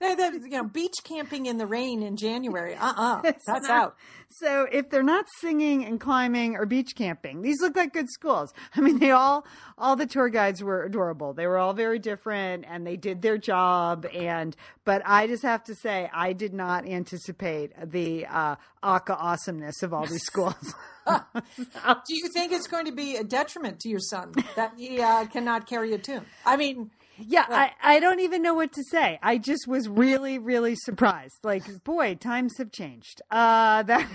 you 0.00 0.48
know, 0.50 0.64
beach 0.64 0.94
camping 1.04 1.46
in 1.46 1.58
the 1.58 1.66
rain 1.66 2.02
in 2.02 2.16
January. 2.16 2.74
Uh 2.74 2.86
uh-uh, 2.96 3.16
uh 3.18 3.22
That's 3.22 3.68
not, 3.68 3.70
out. 3.70 3.96
So 4.28 4.66
if 4.70 4.90
they're 4.90 5.02
not 5.02 5.26
singing 5.40 5.84
and 5.84 6.00
climbing 6.00 6.56
or 6.56 6.66
beach 6.66 6.94
camping, 6.96 7.42
these 7.42 7.60
look 7.60 7.76
like 7.76 7.92
good 7.92 8.10
schools. 8.10 8.52
I 8.74 8.80
mean, 8.80 8.98
they 8.98 9.12
all, 9.12 9.46
all 9.78 9.96
the 9.96 10.06
tour 10.06 10.28
guides 10.28 10.62
were 10.62 10.84
adorable. 10.84 11.32
They 11.32 11.46
were 11.46 11.58
all 11.58 11.72
very 11.72 11.98
different 11.98 12.64
and 12.68 12.86
they 12.86 12.96
did 12.96 13.22
their 13.22 13.38
job. 13.38 14.06
And, 14.12 14.56
but 14.84 15.02
I 15.04 15.26
just 15.26 15.44
have 15.44 15.62
to 15.64 15.74
say, 15.74 16.10
I 16.12 16.32
did 16.32 16.52
not 16.52 16.86
anticipate 16.86 17.72
the, 17.90 18.26
uh, 18.26 18.56
aca 18.82 19.16
awesomeness 19.16 19.82
of 19.82 19.94
all 19.94 20.06
these 20.06 20.24
schools. 20.24 20.74
Do 21.06 22.14
you 22.14 22.28
think 22.34 22.52
it's 22.52 22.66
going 22.66 22.86
to 22.86 22.92
be 22.92 23.16
a 23.16 23.24
detriment 23.24 23.80
to 23.80 23.88
your 23.88 24.00
son 24.00 24.32
that 24.56 24.72
he 24.76 25.00
uh, 25.00 25.26
cannot 25.26 25.66
carry 25.66 25.92
a 25.92 25.98
tune? 25.98 26.24
I 26.44 26.56
mean, 26.56 26.90
yeah, 27.18 27.46
I, 27.48 27.72
I 27.82 28.00
don't 28.00 28.20
even 28.20 28.42
know 28.42 28.54
what 28.54 28.72
to 28.72 28.82
say. 28.84 29.18
I 29.22 29.38
just 29.38 29.66
was 29.66 29.88
really, 29.88 30.38
really 30.38 30.74
surprised. 30.74 31.38
Like, 31.42 31.84
boy, 31.84 32.14
times 32.14 32.58
have 32.58 32.72
changed. 32.72 33.22
Uh, 33.30 33.82
that 33.84 34.08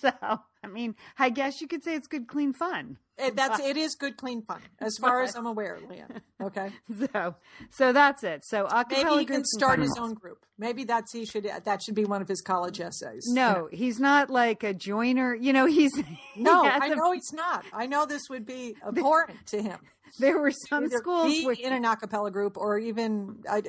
so, 0.00 0.12
I 0.22 0.66
mean, 0.66 0.94
I 1.18 1.30
guess 1.30 1.60
you 1.60 1.68
could 1.68 1.84
say 1.84 1.94
it's 1.94 2.06
good, 2.06 2.28
clean 2.28 2.52
fun. 2.52 2.98
It, 3.18 3.36
that's 3.36 3.60
it 3.60 3.76
is 3.76 3.94
good, 3.96 4.16
clean 4.16 4.42
fun, 4.42 4.62
as 4.78 4.96
far 5.00 5.22
as 5.22 5.34
I'm 5.34 5.44
aware, 5.44 5.78
Lian. 5.88 6.22
Okay, 6.40 6.70
So, 7.12 7.36
so 7.70 7.92
that's 7.92 8.24
it. 8.24 8.42
So, 8.46 8.66
maybe 8.90 9.10
he 9.10 9.26
can 9.26 9.44
start 9.44 9.78
his 9.78 9.94
own 9.98 10.14
group. 10.14 10.38
Maybe 10.58 10.84
that's 10.84 11.12
he 11.12 11.26
should 11.26 11.50
that 11.64 11.82
should 11.82 11.94
be 11.94 12.06
one 12.06 12.22
of 12.22 12.28
his 12.28 12.40
college 12.40 12.80
essays. 12.80 13.26
No, 13.28 13.68
he's 13.70 14.00
not 14.00 14.30
like 14.30 14.62
a 14.62 14.72
joiner. 14.72 15.34
You 15.34 15.52
know, 15.52 15.66
he's 15.66 15.92
no, 16.36 16.62
he 16.62 16.68
I 16.68 16.86
a- 16.86 16.96
know 16.96 17.12
he's 17.12 17.32
not. 17.32 17.64
I 17.72 17.86
know 17.86 18.06
this 18.06 18.22
would 18.30 18.46
be 18.46 18.76
abhorrent 18.86 19.46
to 19.48 19.62
him. 19.62 19.78
There 20.18 20.38
were 20.38 20.50
some 20.50 20.84
Either 20.84 20.98
schools 20.98 21.32
be 21.32 21.44
where 21.44 21.54
in 21.54 21.72
an 21.72 21.84
a 21.84 21.96
cappella 21.96 22.30
group 22.30 22.56
or 22.56 22.78
even 22.78 23.42
I, 23.48 23.62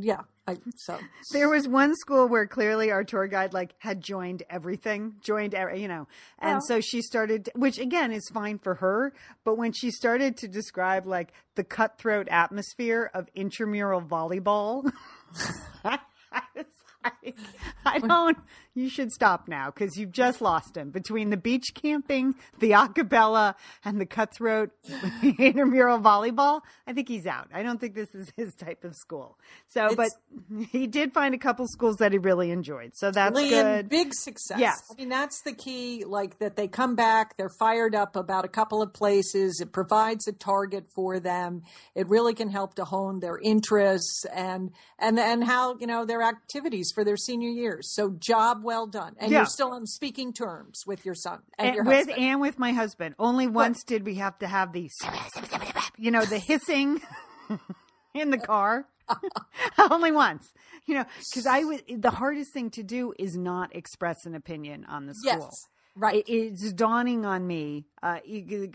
yeah. 0.00 0.22
I, 0.48 0.58
so 0.76 0.98
There 1.32 1.48
was 1.48 1.66
one 1.66 1.96
school 1.96 2.28
where 2.28 2.46
clearly 2.46 2.92
our 2.92 3.02
tour 3.02 3.26
guide 3.26 3.52
like 3.52 3.74
had 3.78 4.00
joined 4.00 4.44
everything, 4.48 5.16
joined 5.20 5.54
every, 5.54 5.82
you 5.82 5.88
know, 5.88 6.06
and 6.38 6.52
Well. 6.52 6.60
so 6.60 6.80
she 6.80 7.02
started, 7.02 7.50
which 7.54 7.78
again 7.78 8.12
is 8.12 8.28
fine 8.32 8.58
for 8.58 8.76
her, 8.76 9.12
but 9.44 9.56
when 9.56 9.72
she 9.72 9.90
started 9.90 10.36
to 10.38 10.48
describe 10.48 11.06
like 11.06 11.32
the 11.56 11.64
cutthroat 11.64 12.28
atmosphere 12.28 13.10
of 13.12 13.28
intramural 13.34 14.00
volleyball, 14.00 14.88
I 15.84 15.98
was 16.54 16.66
like, 17.02 17.36
I 17.84 17.98
don't. 17.98 18.38
You 18.76 18.90
should 18.90 19.10
stop 19.10 19.48
now 19.48 19.70
because 19.70 19.96
you've 19.96 20.12
just 20.12 20.42
lost 20.42 20.76
him 20.76 20.90
between 20.90 21.30
the 21.30 21.38
beach 21.38 21.72
camping, 21.72 22.34
the 22.58 22.72
acapella, 22.72 23.54
and 23.82 23.98
the 23.98 24.04
cutthroat 24.04 24.70
intramural 25.22 25.98
volleyball. 25.98 26.60
I 26.86 26.92
think 26.92 27.08
he's 27.08 27.26
out. 27.26 27.48
I 27.54 27.62
don't 27.62 27.80
think 27.80 27.94
this 27.94 28.14
is 28.14 28.30
his 28.36 28.54
type 28.54 28.84
of 28.84 28.94
school. 28.94 29.38
So, 29.68 29.94
but 29.96 30.10
he 30.70 30.86
did 30.86 31.14
find 31.14 31.34
a 31.34 31.38
couple 31.38 31.66
schools 31.68 31.96
that 31.96 32.12
he 32.12 32.18
really 32.18 32.50
enjoyed. 32.50 32.90
So 32.94 33.10
that's 33.10 33.34
Lian, 33.34 33.48
good. 33.48 33.88
big 33.88 34.12
success. 34.12 34.58
Yes. 34.58 34.76
I 34.90 34.94
mean 34.94 35.08
that's 35.08 35.40
the 35.40 35.54
key. 35.54 36.04
Like 36.04 36.38
that 36.40 36.56
they 36.56 36.68
come 36.68 36.94
back, 36.94 37.38
they're 37.38 37.48
fired 37.48 37.94
up 37.94 38.14
about 38.14 38.44
a 38.44 38.48
couple 38.48 38.82
of 38.82 38.92
places. 38.92 39.58
It 39.58 39.72
provides 39.72 40.28
a 40.28 40.32
target 40.32 40.84
for 40.94 41.18
them. 41.18 41.62
It 41.94 42.10
really 42.10 42.34
can 42.34 42.50
help 42.50 42.74
to 42.74 42.84
hone 42.84 43.20
their 43.20 43.38
interests 43.42 44.26
and 44.34 44.72
and 44.98 45.18
and 45.18 45.44
how 45.44 45.78
you 45.78 45.86
know 45.86 46.04
their 46.04 46.20
activities 46.20 46.92
for 46.94 47.04
their 47.04 47.16
senior 47.16 47.48
years. 47.48 47.94
So 47.94 48.10
job 48.10 48.64
well 48.66 48.86
done, 48.86 49.14
and 49.18 49.30
Yeah. 49.32 49.38
you're 49.38 49.46
still 49.46 49.72
on 49.72 49.86
speaking 49.86 50.32
terms 50.34 50.82
with 50.86 51.06
your 51.06 51.14
son 51.14 51.38
and, 51.58 51.68
and 51.68 51.74
your 51.76 51.84
with 51.84 51.96
husband. 52.08 52.18
and 52.18 52.40
with 52.40 52.58
my 52.58 52.72
husband. 52.72 53.14
Only 53.18 53.46
once 53.46 53.82
did 53.84 54.04
we 54.04 54.16
have 54.16 54.38
to 54.40 54.46
have 54.46 54.72
the, 54.74 54.90
you 55.96 56.10
know, 56.10 56.24
the 56.26 56.38
hissing 56.38 57.00
in 58.14 58.30
the 58.30 58.38
car. 58.38 58.86
Only 59.78 60.10
once, 60.10 60.52
you 60.86 60.94
know, 60.96 61.04
because 61.30 61.46
I 61.46 61.60
was 61.64 61.80
the 61.88 62.10
hardest 62.10 62.52
thing 62.52 62.70
to 62.70 62.82
do 62.82 63.14
is 63.18 63.36
not 63.36 63.74
express 63.74 64.26
an 64.26 64.34
opinion 64.34 64.84
on 64.86 65.06
the 65.06 65.14
school. 65.14 65.38
yes, 65.40 65.68
right. 65.96 66.22
It's 66.26 66.72
dawning 66.72 67.24
on 67.24 67.46
me. 67.46 67.86
Uh, 68.02 68.18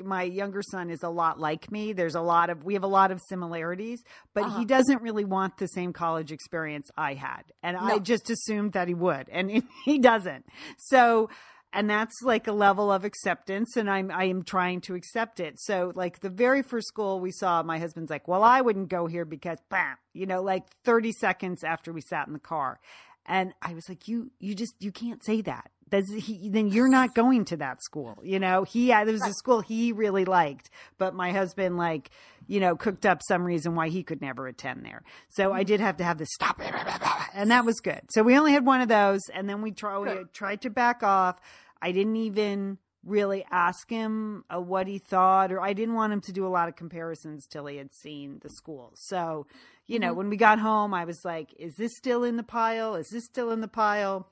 my 0.04 0.24
younger 0.24 0.62
son 0.62 0.90
is 0.90 1.04
a 1.04 1.10
lot 1.10 1.40
like 1.40 1.72
me. 1.72 1.94
There's 1.94 2.16
a 2.16 2.22
lot 2.22 2.50
of 2.50 2.64
we 2.64 2.74
have 2.74 2.84
a 2.84 2.88
lot 2.88 3.12
of 3.12 3.22
similarities, 3.30 4.04
but 4.34 4.44
Uh-huh. 4.44 4.60
he 4.60 4.66
doesn't 4.66 5.02
really 5.02 5.26
want 5.26 5.58
the 5.58 5.68
same 5.68 5.94
college 5.94 6.32
experience 6.32 6.90
I 6.98 7.14
had, 7.14 7.44
and 7.64 7.78
I 7.78 8.00
just 8.00 8.30
assumed 8.30 8.74
that 8.74 8.88
he 8.88 8.94
would, 8.94 9.30
and 9.30 9.64
he 9.86 10.00
doesn't. 10.00 10.46
So. 10.78 11.30
And 11.74 11.90
that's 11.90 12.22
like 12.22 12.48
a 12.48 12.52
level 12.52 12.92
of 12.92 13.06
acceptance, 13.06 13.78
and 13.78 13.90
I'm 13.90 14.12
I 14.12 14.26
am 14.26 14.44
trying 14.44 14.82
to 14.82 14.96
accept 14.96 15.40
it. 15.40 15.58
So, 15.58 15.94
like 15.96 16.20
the 16.20 16.30
very 16.30 16.64
first 16.64 16.90
school 16.90 17.22
we 17.22 17.32
saw, 17.32 17.64
my 17.64 17.80
husband's 17.80 18.10
like, 18.12 18.28
"Well, 18.28 18.44
I 18.44 18.60
wouldn't 18.60 18.90
go 18.90 19.08
here 19.08 19.24
because, 19.24 19.58
bam, 19.70 19.96
you 20.12 20.26
know, 20.26 20.42
like 20.42 20.66
30 20.84 21.14
seconds 21.14 21.64
after 21.64 21.94
we 21.94 22.02
sat 22.02 22.28
in 22.28 22.34
the 22.34 22.40
car," 22.40 22.82
and 23.26 23.54
I 23.62 23.74
was 23.74 23.88
like, 23.88 24.10
"You, 24.10 24.32
you 24.38 24.54
just, 24.54 24.74
you 24.82 24.92
can't 24.92 25.24
say 25.24 25.40
that. 25.44 25.72
He, 25.92 26.50
then 26.50 26.70
you're 26.70 26.90
not 26.90 27.14
going 27.14 27.46
to 27.46 27.58
that 27.58 27.84
school. 27.84 28.20
You 28.24 28.40
know, 28.40 28.64
he 28.64 28.90
had, 28.90 29.08
there 29.08 29.14
was 29.14 29.28
a 29.28 29.34
school 29.34 29.62
he 29.62 29.92
really 29.92 30.26
liked, 30.26 30.70
but 30.98 31.14
my 31.14 31.32
husband 31.32 31.78
like, 31.78 32.10
you 32.48 32.60
know, 32.60 32.76
cooked 32.76 33.06
up 33.06 33.22
some 33.28 33.44
reason 33.44 33.76
why 33.76 33.90
he 33.90 34.04
could 34.04 34.22
never 34.22 34.48
attend 34.48 34.86
there. 34.86 35.04
So 35.30 35.52
I 35.52 35.60
mm-hmm. 35.60 35.68
did 35.68 35.80
have 35.82 35.98
to 35.98 36.04
have 36.04 36.18
this 36.18 36.30
stop, 36.34 36.62
and 37.34 37.52
that 37.52 37.66
was 37.66 37.80
good. 37.82 38.02
So 38.10 38.24
we 38.24 38.38
only 38.38 38.54
had 38.54 38.66
one 38.66 38.82
of 38.82 38.88
those, 38.88 39.22
and 39.34 39.50
then 39.50 39.62
we, 39.62 39.72
try, 39.72 39.98
we 39.98 40.24
tried 40.34 40.62
to 40.62 40.70
back 40.70 41.04
off. 41.04 41.40
I 41.82 41.92
didn't 41.92 42.16
even 42.16 42.78
really 43.04 43.46
ask 43.52 43.90
him 43.90 44.46
uh, 44.54 44.60
what 44.60 44.88
he 44.88 45.00
thought, 45.00 45.52
or 45.52 45.60
I 45.60 45.74
didn't 45.74 45.96
want 45.96 46.14
him 46.14 46.22
to 46.22 46.32
do 46.32 46.46
a 46.46 46.50
lot 46.50 46.70
of 46.70 46.76
comparisons 46.76 47.48
till 47.48 47.66
he 47.66 47.78
had 47.78 47.94
seen 47.94 48.40
the 48.42 48.50
school. 48.50 48.92
So, 48.96 49.48
you 49.88 50.00
know, 50.00 50.10
mm-hmm. 50.10 50.18
when 50.18 50.30
we 50.30 50.38
got 50.38 50.60
home, 50.60 50.94
I 50.94 51.06
was 51.06 51.26
like, 51.26 51.54
"Is 51.58 51.76
this 51.76 51.92
still 51.98 52.24
in 52.24 52.38
the 52.38 52.44
pile? 52.44 52.96
Is 52.96 53.10
this 53.10 53.26
still 53.26 53.52
in 53.52 53.62
the 53.62 53.68
pile?" 53.68 54.28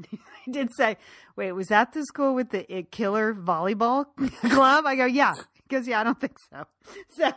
I 0.12 0.50
did 0.50 0.70
say, 0.74 0.96
"Wait, 1.36 1.52
was 1.52 1.68
that 1.68 1.92
the 1.92 2.04
school 2.04 2.34
with 2.34 2.50
the 2.50 2.64
uh, 2.78 2.82
killer 2.90 3.34
volleyball 3.34 4.06
club?" 4.50 4.86
I 4.86 4.96
go, 4.96 5.04
"Yeah," 5.06 5.34
because 5.68 5.86
yeah, 5.88 6.00
I 6.00 6.04
don't 6.04 6.20
think 6.20 6.36
so. 6.50 6.64
So 7.16 7.32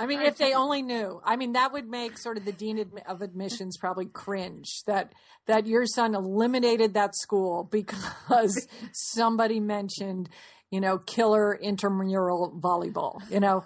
I 0.00 0.06
mean, 0.06 0.20
if 0.22 0.38
they 0.38 0.54
only 0.54 0.82
knew. 0.82 1.20
I 1.24 1.34
mean, 1.34 1.54
that 1.54 1.72
would 1.72 1.88
make 1.88 2.18
sort 2.18 2.36
of 2.36 2.44
the 2.44 2.52
dean 2.52 2.78
of 3.08 3.20
admissions 3.20 3.76
probably 3.78 4.06
cringe 4.06 4.82
that 4.86 5.12
that 5.46 5.66
your 5.66 5.86
son 5.86 6.14
eliminated 6.14 6.94
that 6.94 7.16
school 7.16 7.64
because 7.68 8.68
somebody 8.92 9.58
mentioned, 9.58 10.28
you 10.70 10.80
know, 10.80 10.98
killer 10.98 11.52
intramural 11.56 12.56
volleyball. 12.62 13.28
You 13.28 13.40
know, 13.40 13.64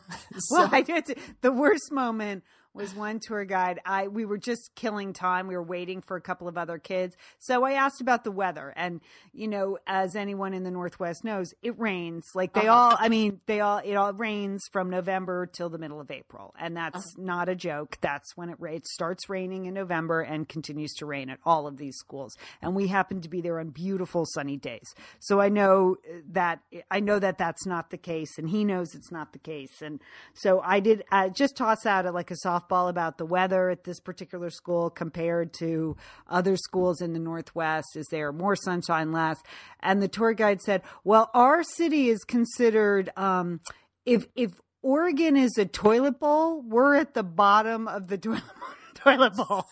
Well, 0.50 0.68
So- 0.68 0.68
I 0.72 0.80
did. 0.80 1.18
The 1.42 1.52
worst 1.52 1.92
moment 1.92 2.44
was 2.74 2.94
one 2.94 3.20
tour 3.20 3.44
guide. 3.44 3.80
I 3.84 4.08
we 4.08 4.24
were 4.24 4.38
just 4.38 4.74
killing 4.74 5.12
time. 5.12 5.46
We 5.46 5.56
were 5.56 5.62
waiting 5.62 6.00
for 6.00 6.16
a 6.16 6.20
couple 6.20 6.48
of 6.48 6.56
other 6.56 6.78
kids. 6.78 7.16
So 7.38 7.64
I 7.64 7.72
asked 7.72 8.00
about 8.00 8.24
the 8.24 8.30
weather, 8.30 8.72
and 8.76 9.00
you 9.32 9.48
know, 9.48 9.78
as 9.86 10.16
anyone 10.16 10.54
in 10.54 10.64
the 10.64 10.70
Northwest 10.70 11.24
knows, 11.24 11.52
it 11.62 11.78
rains. 11.78 12.24
Like 12.34 12.52
they 12.54 12.68
all. 12.68 12.96
I 12.98 13.08
mean, 13.08 13.40
they 13.46 13.60
all. 13.60 13.78
It 13.78 13.94
all 13.94 14.12
rains 14.12 14.64
from 14.72 14.90
November 14.90 15.46
till 15.46 15.68
the 15.68 15.78
middle 15.78 16.00
of 16.00 16.10
April, 16.10 16.54
and 16.58 16.76
that's 16.76 17.16
not 17.18 17.48
a 17.48 17.54
joke. 17.54 17.98
That's 18.00 18.36
when 18.36 18.48
it 18.48 18.56
rains. 18.58 18.88
Starts 18.92 19.28
raining 19.28 19.66
in 19.66 19.74
November 19.74 20.20
and 20.20 20.48
continues 20.48 20.92
to 20.94 21.06
rain 21.06 21.30
at 21.30 21.38
all 21.44 21.66
of 21.66 21.76
these 21.76 21.96
schools. 21.96 22.36
And 22.60 22.74
we 22.74 22.88
happen 22.88 23.20
to 23.20 23.28
be 23.28 23.40
there 23.40 23.60
on 23.60 23.70
beautiful 23.70 24.24
sunny 24.26 24.56
days. 24.56 24.94
So 25.20 25.40
I 25.40 25.48
know 25.48 25.96
that 26.30 26.60
I 26.90 27.00
know 27.00 27.18
that 27.18 27.38
that's 27.38 27.66
not 27.66 27.90
the 27.90 27.98
case, 27.98 28.38
and 28.38 28.48
he 28.48 28.64
knows 28.64 28.94
it's 28.94 29.12
not 29.12 29.32
the 29.32 29.38
case. 29.38 29.82
And 29.82 30.00
so 30.34 30.60
I 30.60 30.80
did 30.80 31.04
uh, 31.10 31.28
just 31.28 31.56
toss 31.56 31.86
out 31.86 32.06
a, 32.06 32.12
like 32.12 32.30
a 32.30 32.36
softball 32.68 32.88
about 32.88 33.18
the 33.18 33.26
weather 33.26 33.70
at 33.70 33.84
this 33.84 34.00
particular 34.00 34.50
school 34.50 34.90
compared 34.90 35.52
to 35.54 35.96
other 36.28 36.56
schools 36.56 37.00
in 37.00 37.12
the 37.12 37.18
Northwest. 37.18 37.96
Is 37.96 38.06
there 38.10 38.32
more 38.32 38.56
sunshine, 38.56 39.12
less? 39.12 39.36
And 39.80 40.02
the 40.02 40.08
tour 40.08 40.32
guide 40.34 40.60
said, 40.62 40.82
"Well, 41.04 41.30
our 41.34 41.62
city 41.62 42.08
is 42.08 42.24
considered 42.24 43.10
um, 43.16 43.60
if 44.06 44.26
if." 44.34 44.52
Oregon 44.84 45.36
is 45.36 45.56
a 45.58 45.64
toilet 45.64 46.18
bowl. 46.18 46.60
We're 46.60 46.96
at 46.96 47.14
the 47.14 47.22
bottom 47.22 47.86
of 47.86 48.08
the 48.08 48.18
toilet 48.18 48.42
toilet 48.96 49.32
bowl. 49.36 49.64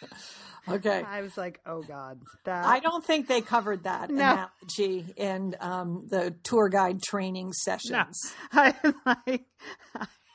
okay. 0.70 1.02
I 1.06 1.20
was 1.20 1.36
like, 1.36 1.60
"Oh 1.66 1.82
God, 1.82 2.22
that 2.46 2.64
I 2.64 2.80
don't 2.80 3.04
think 3.04 3.28
they 3.28 3.42
covered 3.42 3.84
that 3.84 4.08
No. 4.10 4.22
analogy 4.22 5.12
in 5.18 5.54
um, 5.60 6.06
the 6.08 6.34
tour 6.44 6.70
guide 6.70 7.02
training 7.02 7.52
sessions. 7.52 8.18
I 8.52 8.74
like 9.04 9.44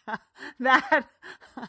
that. 0.60 1.06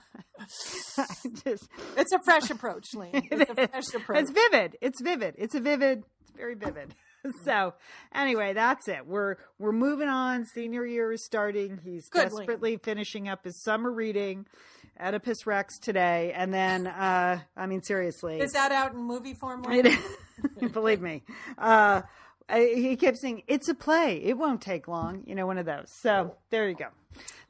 Just 1.45 1.69
It's 1.97 2.13
a 2.13 2.19
fresh 2.25 2.51
approach, 2.51 2.87
Lian. 2.95 3.23
It's 3.31 3.51
a 3.51 3.55
fresh 3.55 3.95
approach. 3.95 4.23
it's 4.23 4.31
vivid. 4.31 4.77
It's 4.81 5.01
vivid. 5.01 5.35
It's 5.39 5.55
a 5.55 5.61
vivid. 5.61 6.05
It's 6.23 6.33
very 6.37 6.55
vivid. 6.55 6.95
So 7.45 7.73
anyway, 8.15 8.53
that's 8.53 8.87
it. 8.89 9.07
We're 9.07 9.37
we're 9.59 9.73
moving 9.73 10.09
on. 10.09 10.45
Senior 10.45 10.85
year 10.85 11.11
is 11.13 11.25
starting. 11.25 11.81
He's 11.83 12.09
Good, 12.11 12.31
desperately 12.31 12.77
finishing 12.77 13.29
up 13.29 13.45
his 13.45 13.63
summer 13.63 13.91
reading, 13.91 14.45
Oedipus 15.01 15.47
Rex 15.47 15.79
today, 15.79 16.33
and 16.35 16.53
then 16.53 16.87
uh, 16.87 17.41
I 17.57 17.67
mean 17.67 17.83
seriously, 17.83 18.41
Is 18.41 18.53
that 18.53 18.73
out 18.73 18.93
in 18.93 19.03
movie 19.03 19.33
form? 19.33 19.63
Believe 20.73 21.01
me. 21.01 21.23
Uh, 21.57 22.03
I, 22.47 22.73
he 22.75 22.97
kept 22.97 23.17
saying, 23.17 23.45
"It's 23.47 23.71
a 23.71 23.75
play. 23.75 24.17
It 24.23 24.37
won't 24.37 24.61
take 24.61 24.87
long." 24.87 25.25
You 25.27 25.35
know, 25.35 25.47
one 25.47 25.57
of 25.57 25.65
those. 25.65 25.87
So 26.03 26.37
there 26.51 26.69
you 26.69 26.75
go. 26.77 26.89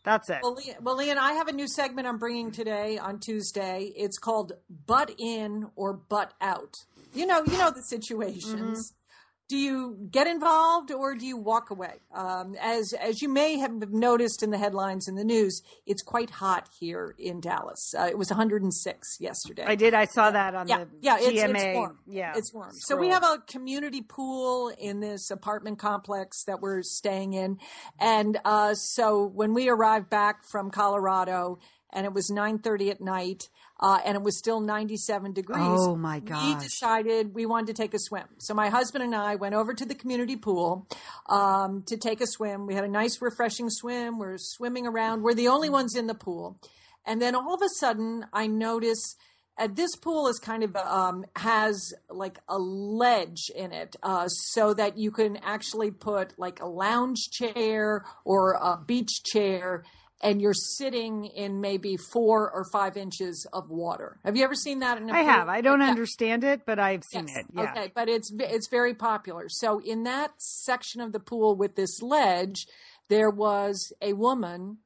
That's 0.04 0.28
it. 0.28 0.38
Well, 0.42 0.54
Lian, 0.54 0.76
well, 0.82 0.96
Lian, 0.96 1.16
I 1.16 1.32
have 1.32 1.48
a 1.48 1.52
new 1.52 1.66
segment 1.66 2.06
I'm 2.06 2.18
bringing 2.18 2.52
today 2.52 2.98
on 2.98 3.18
Tuesday. 3.18 3.90
It's 3.96 4.18
called 4.18 4.52
"Butt 4.86 5.14
In" 5.18 5.70
or 5.76 5.94
"Butt 5.94 6.34
Out." 6.40 6.74
You 7.14 7.26
know, 7.26 7.42
you 7.46 7.56
know 7.56 7.70
the 7.70 7.82
situations. 7.82 8.92
Mm-hmm. 8.92 9.03
Do 9.48 9.58
you 9.58 10.08
get 10.10 10.26
involved 10.26 10.90
or 10.90 11.14
do 11.14 11.26
you 11.26 11.36
walk 11.36 11.70
away? 11.70 12.00
Um, 12.14 12.54
as 12.60 12.94
as 12.94 13.20
you 13.20 13.28
may 13.28 13.58
have 13.58 13.90
noticed 13.92 14.42
in 14.42 14.50
the 14.50 14.56
headlines 14.56 15.06
in 15.06 15.16
the 15.16 15.24
news, 15.24 15.60
it's 15.84 16.02
quite 16.02 16.30
hot 16.30 16.68
here 16.80 17.14
in 17.18 17.40
Dallas. 17.40 17.94
Uh, 17.98 18.06
it 18.06 18.16
was 18.16 18.30
106 18.30 19.16
yesterday. 19.20 19.64
I 19.66 19.74
did. 19.74 19.92
I 19.92 20.06
saw 20.06 20.30
that 20.30 20.54
on 20.54 20.66
yeah, 20.66 20.84
the 20.84 20.88
yeah, 21.02 21.16
it's, 21.20 21.42
GMA. 21.42 21.54
it's 21.54 21.76
warm. 21.76 21.98
Yeah, 22.06 22.32
it's 22.36 22.54
warm. 22.54 22.72
So 22.72 22.96
we 22.96 23.08
have 23.08 23.22
a 23.22 23.42
community 23.46 24.00
pool 24.00 24.72
in 24.78 25.00
this 25.00 25.30
apartment 25.30 25.78
complex 25.78 26.44
that 26.44 26.60
we're 26.60 26.82
staying 26.82 27.34
in, 27.34 27.58
and 27.98 28.38
uh, 28.46 28.74
so 28.74 29.26
when 29.26 29.52
we 29.52 29.68
arrived 29.68 30.08
back 30.08 30.44
from 30.44 30.70
Colorado 30.70 31.58
and 31.94 32.04
it 32.04 32.12
was 32.12 32.30
9:30 32.30 32.90
at 32.90 33.00
night, 33.00 33.48
uh, 33.84 33.98
and 34.02 34.16
it 34.16 34.22
was 34.22 34.38
still 34.38 34.60
97 34.60 35.34
degrees. 35.34 35.58
Oh, 35.60 35.94
my 35.94 36.18
God. 36.18 36.56
We 36.56 36.64
decided 36.64 37.34
we 37.34 37.44
wanted 37.44 37.66
to 37.66 37.82
take 37.82 37.92
a 37.92 37.98
swim. 37.98 38.24
So 38.38 38.54
my 38.54 38.70
husband 38.70 39.04
and 39.04 39.14
I 39.14 39.34
went 39.34 39.54
over 39.54 39.74
to 39.74 39.84
the 39.84 39.94
community 39.94 40.36
pool 40.36 40.88
um, 41.28 41.82
to 41.88 41.98
take 41.98 42.22
a 42.22 42.26
swim. 42.26 42.66
We 42.66 42.74
had 42.74 42.84
a 42.84 42.88
nice, 42.88 43.20
refreshing 43.20 43.68
swim. 43.68 44.18
We're 44.18 44.38
swimming 44.38 44.86
around. 44.86 45.20
We're 45.22 45.34
the 45.34 45.48
only 45.48 45.68
ones 45.68 45.96
in 45.96 46.06
the 46.06 46.14
pool, 46.14 46.58
and 47.04 47.20
then 47.20 47.34
all 47.34 47.52
of 47.52 47.60
a 47.60 47.68
sudden, 47.68 48.24
I 48.32 48.46
notice. 48.46 49.16
Uh, 49.56 49.68
this 49.72 49.94
pool 49.94 50.26
is 50.26 50.40
kind 50.40 50.64
of 50.64 50.74
um, 50.74 51.24
has 51.36 51.94
like 52.10 52.40
a 52.48 52.58
ledge 52.58 53.52
in 53.54 53.70
it, 53.70 53.94
uh, 54.02 54.26
so 54.26 54.74
that 54.74 54.98
you 54.98 55.12
can 55.12 55.36
actually 55.36 55.92
put 55.92 56.36
like 56.36 56.60
a 56.60 56.66
lounge 56.66 57.30
chair 57.30 58.04
or 58.24 58.54
a 58.54 58.76
beach 58.84 59.22
chair, 59.22 59.84
and 60.24 60.40
you're 60.40 60.54
sitting 60.54 61.26
in 61.26 61.60
maybe 61.60 61.96
four 61.98 62.50
or 62.50 62.64
five 62.64 62.96
inches 62.96 63.46
of 63.52 63.68
water. 63.68 64.18
Have 64.24 64.36
you 64.36 64.42
ever 64.44 64.54
seen 64.54 64.78
that? 64.78 64.96
In 64.96 65.10
a 65.10 65.12
I 65.12 65.20
pool? 65.22 65.30
I 65.30 65.32
have. 65.32 65.48
I 65.48 65.60
don't 65.60 65.80
Yeah. 65.80 65.90
understand 65.90 66.42
it, 66.44 66.64
but 66.64 66.78
I've 66.78 67.04
seen 67.04 67.28
Yes. 67.28 67.36
it. 67.36 67.46
Yeah. 67.52 67.70
Okay, 67.72 67.92
but 67.94 68.08
it's 68.08 68.32
it's 68.40 68.68
very 68.68 68.94
popular. 68.94 69.48
So 69.50 69.80
in 69.80 70.04
that 70.04 70.32
section 70.38 71.02
of 71.02 71.12
the 71.12 71.20
pool 71.20 71.54
with 71.54 71.76
this 71.76 72.00
ledge, 72.00 72.66
there 73.08 73.30
was 73.30 73.92
a 74.00 74.14
woman 74.14 74.78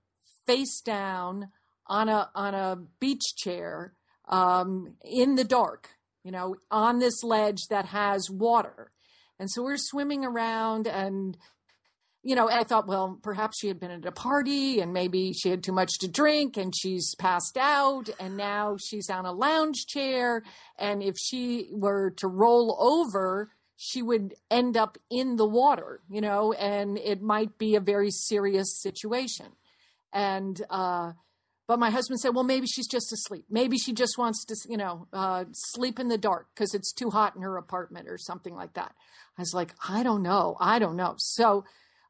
face 0.45 0.81
down 0.81 1.53
on 1.87 2.09
a 2.09 2.31
on 2.35 2.55
a 2.55 2.77
beach 2.99 3.37
chair 3.37 3.95
um, 4.29 4.97
in 5.05 5.37
the 5.37 5.45
dark, 5.45 5.91
you 6.25 6.33
know, 6.33 6.57
on 6.71 6.99
this 6.99 7.23
ledge 7.23 7.69
that 7.69 7.87
has 7.87 8.29
water. 8.29 8.91
And 9.39 9.49
so 9.51 9.63
we're 9.63 9.77
swimming 9.79 10.25
around 10.25 10.89
and 10.89 11.39
you 12.23 12.35
know, 12.35 12.49
and 12.49 12.59
I 12.59 12.65
thought, 12.65 12.89
well, 12.89 13.19
perhaps 13.23 13.59
she 13.59 13.69
had 13.69 13.79
been 13.79 13.91
at 13.91 14.05
a 14.05 14.13
party 14.13 14.81
and 14.81 14.93
maybe 14.93 15.33
she 15.33 15.51
had 15.51 15.63
too 15.63 15.73
much 15.73 15.99
to 16.01 16.09
drink 16.09 16.57
and 16.57 16.75
she's 16.77 17.15
passed 17.15 17.57
out 17.57 18.09
and 18.19 18.37
now 18.37 18.77
she's 18.77 19.09
on 19.09 19.25
a 19.25 19.33
lounge 19.33 19.87
chair. 19.87 20.43
And 20.79 21.03
if 21.03 21.15
she 21.17 21.69
were 21.73 22.11
to 22.17 22.27
roll 22.27 22.77
over, 22.81 23.51
she 23.77 24.03
would 24.03 24.35
end 24.51 24.77
up 24.77 24.99
in 25.09 25.37
the 25.37 25.47
water, 25.47 26.01
you 26.11 26.21
know, 26.21 26.53
and 26.53 26.99
it 26.99 27.23
might 27.23 27.57
be 27.57 27.77
a 27.77 27.81
very 27.81 28.11
serious 28.11 28.77
situation. 28.83 29.47
And, 30.13 30.61
uh, 30.69 31.13
but 31.69 31.79
my 31.79 31.91
husband 31.91 32.19
said, 32.19 32.35
well, 32.35 32.45
maybe 32.45 32.67
she's 32.67 32.89
just 32.89 33.13
asleep. 33.13 33.45
Maybe 33.49 33.79
she 33.79 33.93
just 33.93 34.19
wants 34.19 34.45
to, 34.47 34.57
you 34.69 34.77
know, 34.77 35.07
uh, 35.13 35.45
sleep 35.53 36.01
in 36.01 36.09
the 36.09 36.19
dark 36.19 36.49
because 36.55 36.75
it's 36.75 36.93
too 36.93 37.11
hot 37.11 37.37
in 37.37 37.43
her 37.43 37.57
apartment 37.57 38.09
or 38.09 38.19
something 38.19 38.55
like 38.55 38.73
that. 38.73 38.93
I 39.37 39.43
was 39.43 39.55
like, 39.55 39.75
I 39.89 40.03
don't 40.03 40.23
know. 40.23 40.57
I 40.59 40.79
don't 40.81 40.97
know. 40.97 41.15
So, 41.19 41.65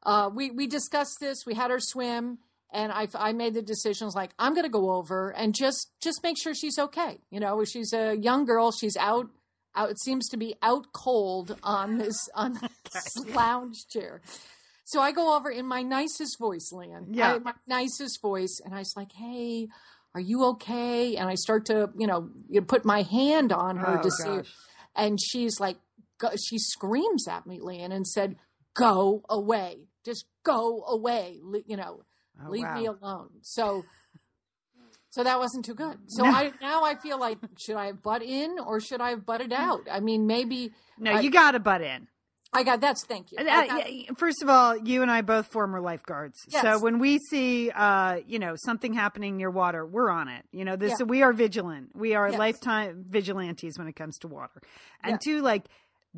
uh, 0.05 0.31
we 0.35 0.50
we 0.50 0.67
discussed 0.67 1.19
this. 1.21 1.45
We 1.47 1.55
had 1.55 1.71
her 1.71 1.81
swim, 1.81 2.38
and 2.73 2.93
I 2.93 3.09
I 3.14 3.33
made 3.33 3.55
the 3.55 3.62
decisions 3.62 4.14
like, 4.14 4.31
I'm 4.38 4.52
going 4.55 4.64
to 4.64 4.71
go 4.71 4.90
over 4.93 5.31
and 5.31 5.55
just 5.55 5.90
just 6.02 6.23
make 6.23 6.37
sure 6.38 6.55
she's 6.55 6.78
okay. 6.78 7.19
You 7.31 7.40
know, 7.40 7.64
she's 7.64 7.93
a 7.93 8.14
young 8.17 8.45
girl. 8.45 8.73
She's 8.73 8.97
out. 8.97 9.26
Out. 9.76 9.90
It 9.90 10.00
seems 10.00 10.28
to 10.31 10.37
be 10.37 10.55
out 10.62 10.87
cold 10.93 11.57
on 11.62 11.99
this 11.99 12.28
on 12.35 12.59
this 12.93 13.26
lounge 13.35 13.87
chair. 13.90 14.23
So 14.85 15.00
I 15.00 15.12
go 15.12 15.37
over 15.37 15.50
in 15.50 15.67
my 15.67 15.83
nicest 15.83 16.38
voice, 16.38 16.71
Lian. 16.73 17.09
Yeah. 17.12 17.35
I- 17.35 17.38
my 17.40 17.52
nicest 17.67 18.23
voice, 18.23 18.61
and 18.64 18.75
I 18.75 18.78
was 18.78 18.95
like, 18.97 19.12
"Hey, 19.12 19.69
are 20.14 20.21
you 20.21 20.45
okay?" 20.47 21.17
And 21.17 21.28
I 21.28 21.35
start 21.35 21.67
to, 21.67 21.90
you 21.99 22.07
know, 22.07 22.31
you 22.49 22.62
put 22.62 22.85
my 22.87 23.02
hand 23.02 23.52
on 23.52 23.76
her 23.76 23.99
Oh, 23.99 24.02
to 24.02 24.11
see, 24.11 24.25
gosh. 24.25 24.52
and 24.97 25.19
she's 25.21 25.61
like, 25.61 25.76
go, 26.19 26.31
she 26.43 26.59
screams 26.59 27.28
at 27.28 27.47
me, 27.47 27.61
Lian, 27.61 27.93
and 27.93 28.07
said, 28.07 28.37
"Go 28.75 29.23
away, 29.28 29.88
just 30.05 30.26
go 30.45 30.85
away, 30.87 31.38
you 31.67 31.76
know, 31.76 32.02
Oh, 32.45 32.50
leave 32.50 32.71
me 32.73 32.87
alone." 32.87 33.31
So, 33.43 33.85
so 35.11 35.25
that 35.25 35.38
wasn't 35.38 35.64
too 35.64 35.75
good. 35.75 35.99
So 36.09 36.25
No. 36.25 36.31
I 36.31 36.52
now 36.61 36.85
I 36.85 36.95
feel 36.97 37.19
like 37.19 37.38
should 37.59 37.76
I 37.76 37.87
have 37.87 38.02
butt 38.02 38.23
in 38.23 38.59
or 38.59 38.81
should 38.81 39.00
I 39.00 39.11
have 39.11 39.25
butted 39.26 39.52
out? 39.52 39.81
I 39.90 40.00
mean, 40.00 40.26
maybe 40.26 40.73
No, 40.99 41.12
I- 41.12 41.21
you 41.21 41.31
got 41.31 41.52
to 41.52 41.61
butt 41.61 41.81
in. 41.81 42.09
I 42.50 42.62
got 42.62 42.81
that's 42.81 43.05
thank 43.05 43.31
you. 43.31 43.38
Uh, 43.38 43.45
got- 43.45 43.93
yeah, 43.93 44.11
First 44.17 44.43
of 44.43 44.49
all, 44.49 44.75
you 44.76 45.02
and 45.02 45.11
I 45.11 45.21
both 45.21 45.49
former 45.49 45.81
lifeguards. 45.83 46.38
So 46.49 46.78
when 46.78 46.99
we 46.99 47.19
see, 47.19 47.71
uh, 47.71 48.21
you 48.26 48.38
know, 48.38 48.55
something 48.57 48.95
happening 48.95 49.37
near 49.37 49.50
water, 49.50 49.85
we're 49.85 50.09
on 50.11 50.28
it. 50.28 50.47
You 50.50 50.64
know, 50.64 50.75
this 50.76 50.95
Yeah. 50.99 51.05
we 51.05 51.23
are 51.23 51.35
vigilant. 51.35 51.90
We 51.95 52.14
are 52.14 52.31
Yes. 52.31 52.38
lifetime 52.38 53.05
vigilantes 53.07 53.76
when 53.78 53.87
it 53.87 53.97
comes 53.97 54.17
to 54.21 54.28
water. 54.28 54.62
And 55.02 55.12
Yeah. 55.12 55.19
two, 55.23 55.43
like 55.43 55.67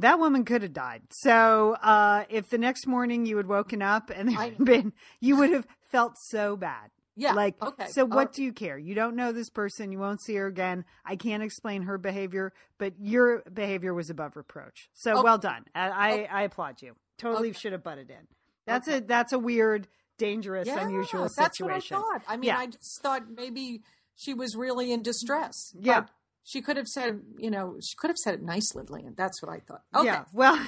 that 0.00 0.18
woman 0.18 0.44
could 0.44 0.62
have 0.62 0.72
died. 0.72 1.02
So 1.10 1.74
uh, 1.82 2.24
if 2.28 2.48
the 2.50 2.58
next 2.58 2.86
morning 2.86 3.26
you 3.26 3.36
had 3.36 3.46
woken 3.46 3.82
up 3.82 4.10
and 4.14 4.28
there 4.28 4.38
I- 4.38 4.44
had 4.50 4.64
been, 4.64 4.92
you 5.20 5.36
would 5.36 5.50
have 5.52 5.66
felt 5.90 6.14
so 6.18 6.56
bad. 6.56 6.90
Yeah, 7.16 7.32
Like, 7.34 7.60
okay, 7.62 7.86
so 7.88 8.06
what 8.06 8.28
uh, 8.28 8.30
do 8.34 8.42
you 8.44 8.52
care? 8.52 8.78
You 8.78 8.94
don't 8.94 9.14
know 9.14 9.30
this 9.32 9.50
person. 9.50 9.92
You 9.92 9.98
won't 9.98 10.22
see 10.22 10.36
her 10.36 10.46
again. 10.46 10.86
I 11.04 11.16
can't 11.16 11.42
explain 11.42 11.82
her 11.82 11.98
behavior, 11.98 12.52
but 12.78 12.94
your 12.98 13.42
behavior 13.52 13.92
was 13.92 14.08
above 14.08 14.36
reproach. 14.36 14.88
So 14.94 15.12
Okay. 15.12 15.20
well 15.22 15.36
done. 15.36 15.64
I, 15.74 15.88
I, 15.90 16.12
Okay. 16.12 16.26
I 16.28 16.42
applaud 16.42 16.80
you. 16.80 16.94
Totally 17.18 17.50
Okay. 17.50 17.58
should 17.58 17.72
have 17.72 17.82
butted 17.82 18.08
in. 18.08 18.26
That's 18.64 18.88
Okay. 18.88 18.98
a 18.98 19.00
that's 19.02 19.32
a 19.34 19.38
weird, 19.38 19.86
dangerous, 20.16 20.66
yeah, 20.68 20.86
unusual 20.86 21.28
that's 21.36 21.60
what 21.60 21.72
I 21.72 21.80
thought. 21.80 22.22
I 22.26 22.36
mean, 22.36 22.48
Yeah. 22.48 22.58
I 22.58 22.66
just 22.68 23.02
thought 23.02 23.24
maybe 23.28 23.82
she 24.14 24.32
was 24.32 24.54
really 24.56 24.90
in 24.92 25.02
distress. 25.02 25.74
Yeah. 25.78 26.02
But 26.02 26.10
she 26.44 26.60
could 26.62 26.76
have 26.76 26.88
said, 26.88 27.20
you 27.38 27.50
know, 27.50 27.76
she 27.80 27.94
could 27.96 28.08
have 28.10 28.18
said 28.18 28.34
it 28.34 28.42
nicely, 28.42 28.84
Lian. 28.88 29.14
That's 29.16 29.42
what 29.42 29.50
I 29.52 29.60
thought. 29.60 29.82
Okay. 29.94 30.06
Yeah. 30.06 30.24
Well, 30.32 30.58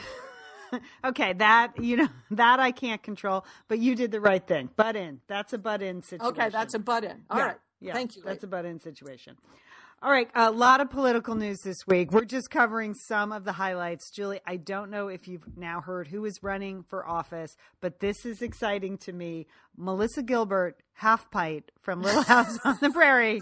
okay. 1.04 1.32
That 1.34 1.72
you 1.82 1.96
know 1.96 2.08
that 2.32 2.60
I 2.60 2.70
can't 2.72 3.02
control, 3.02 3.44
but 3.68 3.78
you 3.78 3.94
did 3.94 4.10
the 4.10 4.20
right 4.20 4.46
thing. 4.46 4.70
Butt 4.76 4.96
in. 4.96 5.20
That's 5.28 5.52
a 5.52 5.58
butt 5.58 5.82
in 5.82 6.02
situation. 6.02 6.32
Okay, 6.32 6.48
that's 6.50 6.74
a 6.74 6.78
butt 6.78 7.04
in. 7.04 7.22
All 7.30 7.38
Yeah, 7.38 7.46
right. 7.46 7.56
yeah, 7.80 7.92
Thank 7.94 8.16
you. 8.16 8.22
That's 8.24 8.44
a 8.44 8.46
butt 8.48 8.64
in 8.64 8.80
situation. 8.80 9.36
All 10.04 10.10
right, 10.10 10.28
a 10.34 10.50
lot 10.50 10.80
of 10.80 10.90
political 10.90 11.36
news 11.36 11.58
this 11.62 11.86
week. 11.86 12.10
We're 12.10 12.24
just 12.24 12.50
covering 12.50 12.92
some 12.92 13.30
of 13.30 13.44
the 13.44 13.52
highlights. 13.52 14.10
Julie, 14.10 14.40
I 14.44 14.56
don't 14.56 14.90
know 14.90 15.06
if 15.06 15.28
you've 15.28 15.56
now 15.56 15.80
heard 15.80 16.08
who 16.08 16.24
is 16.24 16.42
running 16.42 16.82
for 16.82 17.06
office, 17.06 17.56
but 17.80 18.00
this 18.00 18.26
is 18.26 18.42
exciting 18.42 18.98
to 18.98 19.12
me. 19.12 19.46
Melissa 19.76 20.24
Gilbert, 20.24 20.82
half 20.94 21.30
pint 21.30 21.70
from 21.80 22.02
Little 22.02 22.22
House 22.34 22.58
on 22.64 22.78
the 22.80 22.90
Prairie, 22.90 23.40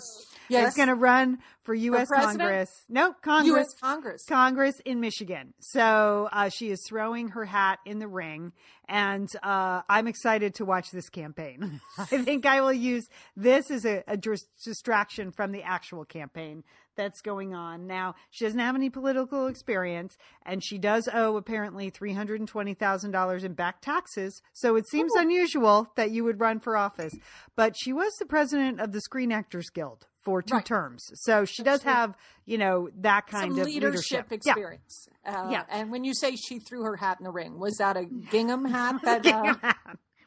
Yes. 0.49 0.71
is 0.71 0.77
going 0.77 0.89
to 0.89 0.95
run 0.95 1.39
for 1.63 1.75
U.S. 1.75 2.09
president? 2.09 2.39
Congress. 2.41 2.71
No, 2.89 3.13
Congress. 3.23 3.49
U.S. 3.55 3.67
Congress. 3.81 4.25
Congress 4.29 4.81
in 4.85 5.01
Michigan. 5.01 5.55
So 5.61 6.29
uh, 6.33 6.49
she 6.49 6.71
is 6.71 6.83
throwing 6.89 7.29
her 7.29 7.45
hat 7.45 7.79
in 7.87 7.99
the 8.01 8.09
ring, 8.09 8.53
and 8.89 9.29
uh, 9.43 9.83
I'm 9.89 10.09
excited 10.09 10.55
to 10.57 10.65
watch 10.65 10.91
this 10.91 11.09
campaign. 11.09 11.81
I 11.99 12.05
think 12.07 12.47
I 12.47 12.61
will 12.63 12.73
use 12.73 13.07
this 13.37 13.71
as 13.71 13.85
a, 13.85 14.03
a 14.09 14.17
dis- 14.17 14.47
distraction 14.65 15.31
from 15.31 15.53
the 15.53 15.63
actual 15.63 16.05
campaign 16.05 16.65
that's 17.01 17.23
going 17.23 17.55
on 17.55 17.87
now. 17.87 18.15
She 18.31 18.45
doesn't 18.45 18.61
have 18.61 18.75
any 18.75 18.91
political 18.91 19.47
experience, 19.47 20.19
and 20.45 20.63
she 20.63 20.77
does 20.77 21.09
owe 21.13 21.37
apparently 21.37 21.89
three 21.89 22.13
hundred 22.13 22.41
and 22.41 22.49
twenty 22.49 22.75
thousand 22.75 23.13
dollars 23.13 23.43
in 23.43 23.55
back 23.55 23.81
taxes. 23.81 24.43
So 24.53 24.77
it 24.77 24.87
seems 24.89 25.13
unusual 25.15 25.91
that 25.97 26.11
you 26.11 26.25
would 26.25 26.41
run 26.41 26.61
for 26.61 26.77
office. 26.77 27.15
But 27.57 27.75
she 27.77 27.93
was 27.95 28.13
the 28.19 28.27
president 28.27 28.81
of 28.81 28.93
the 28.93 29.01
Screen 29.01 29.33
Actors 29.33 29.71
Guild 29.71 30.07
for 30.21 30.43
two 30.43 30.57
Right. 30.57 30.65
terms, 30.67 31.03
so 31.15 31.47
she 31.47 31.63
does 31.63 31.83
have 31.85 32.15
you 32.45 32.59
know 32.59 32.91
that 32.99 33.27
kind 33.27 33.53
Some 33.53 33.61
of 33.61 33.67
leadership, 33.67 34.27
Yeah. 34.31 34.35
experience. 34.37 35.09
Uh, 35.25 35.49
Yeah. 35.51 35.65
And 35.71 35.91
when 35.91 36.05
you 36.05 36.13
say 36.13 36.37
she 36.37 36.59
threw 36.59 36.83
her 36.83 36.97
hat 36.97 37.17
in 37.19 37.25
the 37.25 37.31
ring, 37.31 37.59
was 37.59 37.77
that 37.79 37.97
a 37.97 38.05
gingham 38.05 38.67
hat? 38.67 39.01
That, 39.05 39.23
Gingham 39.23 39.57
uh, 39.63 39.67
hat. 39.67 39.77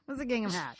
It 0.07 0.11
was 0.11 0.19
a 0.19 0.25
gingham 0.25 0.51
hat. 0.51 0.75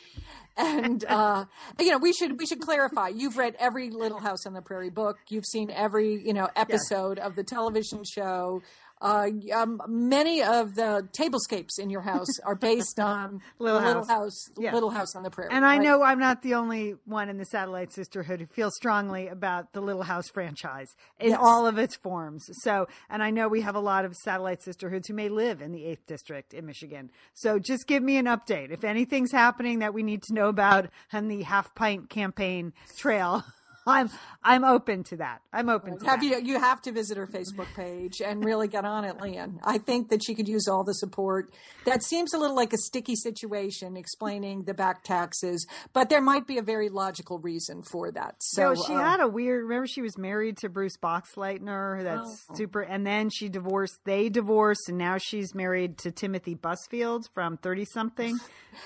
And 0.56 1.04
uh, 1.08 1.44
you 1.78 1.90
know, 1.90 1.98
we 1.98 2.12
should 2.12 2.38
we 2.38 2.46
should 2.46 2.60
clarify. 2.60 3.08
You've 3.08 3.36
read 3.36 3.56
every 3.58 3.90
Little 3.90 4.20
House 4.20 4.46
on 4.46 4.52
the 4.52 4.62
Prairie 4.62 4.90
book. 4.90 5.18
You've 5.28 5.46
seen 5.46 5.70
every 5.70 6.20
you 6.24 6.32
know 6.32 6.48
episode 6.56 7.18
of 7.18 7.36
the 7.36 7.44
television 7.44 8.04
show. 8.04 8.62
Uh, 9.00 9.28
um, 9.54 9.80
many 9.86 10.42
of 10.42 10.74
the 10.76 11.06
tablescapes 11.12 11.78
in 11.78 11.90
your 11.90 12.00
house 12.00 12.38
are 12.44 12.54
based 12.54 12.98
on 12.98 13.40
Little 13.58 13.80
the 13.80 13.86
Little 13.86 14.04
House. 14.04 14.08
House, 14.08 14.48
Yeah. 14.58 14.72
Little 14.72 14.90
House 14.90 15.14
on 15.14 15.22
the 15.24 15.30
Prairie. 15.30 15.50
And 15.52 15.64
I 15.64 15.76
right? 15.76 15.82
know 15.82 16.02
I'm 16.02 16.18
not 16.18 16.42
the 16.42 16.54
only 16.54 16.94
one 17.04 17.28
in 17.28 17.36
the 17.36 17.44
Satellite 17.44 17.92
Sisterhood 17.92 18.40
who 18.40 18.46
feels 18.46 18.74
strongly 18.76 19.28
about 19.28 19.72
the 19.72 19.80
Little 19.82 20.04
House 20.04 20.28
franchise 20.28 20.88
in 21.20 21.30
Yes. 21.30 21.38
all 21.42 21.66
of 21.66 21.76
its 21.76 21.96
forms. 21.96 22.48
So, 22.62 22.86
and 23.10 23.22
I 23.22 23.30
know 23.30 23.48
we 23.48 23.60
have 23.60 23.74
a 23.76 23.80
lot 23.80 24.04
of 24.04 24.14
Satellite 24.16 24.62
Sisterhoods 24.62 25.08
who 25.08 25.14
may 25.14 25.28
live 25.28 25.60
in 25.60 25.72
the 25.72 25.84
8th 25.84 26.06
District 26.06 26.54
in 26.54 26.64
Michigan. 26.64 27.10
So 27.34 27.58
just 27.58 27.86
give 27.86 28.02
me 28.02 28.16
an 28.16 28.26
update. 28.26 28.70
If 28.70 28.84
anything's 28.84 29.32
happening 29.32 29.80
that 29.80 29.92
we 29.92 30.02
need 30.02 30.22
to 30.24 30.34
know 30.34 30.48
about 30.48 30.88
on 31.12 31.28
the 31.28 31.42
half 31.42 31.74
pint 31.74 32.08
campaign 32.08 32.72
trail, 32.96 33.44
I'm 33.86 34.10
I'm 34.42 34.64
open 34.64 35.04
to 35.04 35.16
that. 35.18 35.40
I'm 35.52 35.68
open 35.68 35.98
to 35.98 36.06
Have 36.06 36.20
that. 36.20 36.26
you 36.26 36.38
you 36.54 36.58
have 36.60 36.80
to 36.82 36.92
visit 36.92 37.16
her 37.16 37.26
Facebook 37.26 37.66
page 37.74 38.20
and 38.24 38.44
really 38.44 38.66
get 38.68 38.84
on 38.84 39.04
it, 39.04 39.20
Lian. 39.20 39.60
I 39.62 39.78
think 39.78 40.08
that 40.08 40.24
she 40.24 40.34
could 40.34 40.48
use 40.48 40.66
all 40.68 40.84
the 40.84 40.94
support. 40.94 41.52
That 41.84 42.02
seems 42.02 42.32
a 42.32 42.38
little 42.38 42.56
like 42.56 42.72
a 42.72 42.78
sticky 42.78 43.14
situation 43.16 43.96
explaining 43.96 44.64
the 44.64 44.74
back 44.74 45.04
taxes, 45.04 45.66
but 45.92 46.08
there 46.08 46.22
might 46.22 46.46
be 46.46 46.56
a 46.58 46.62
very 46.62 46.88
logical 46.88 47.38
reason 47.38 47.82
for 47.82 48.10
that. 48.12 48.36
So 48.40 48.74
So 48.74 48.84
she 48.86 48.94
uh, 48.94 48.98
had 49.00 49.20
a 49.20 49.28
weird. 49.28 49.64
Remember, 49.64 49.86
she 49.86 50.00
was 50.02 50.16
married 50.16 50.56
to 50.58 50.68
Bruce 50.68 50.96
Boxleitner. 50.96 52.02
That's 52.02 52.46
Oh. 52.50 52.54
super. 52.54 52.80
And 52.80 53.06
then 53.06 53.28
she 53.30 53.48
divorced. 53.48 53.98
They 54.04 54.28
divorced, 54.28 54.88
and 54.88 54.96
now 54.98 55.18
she's 55.18 55.54
married 55.54 55.98
to 55.98 56.10
Timothy 56.10 56.54
Busfield 56.54 57.28
from 57.34 57.58
thirtysomething. 57.58 58.34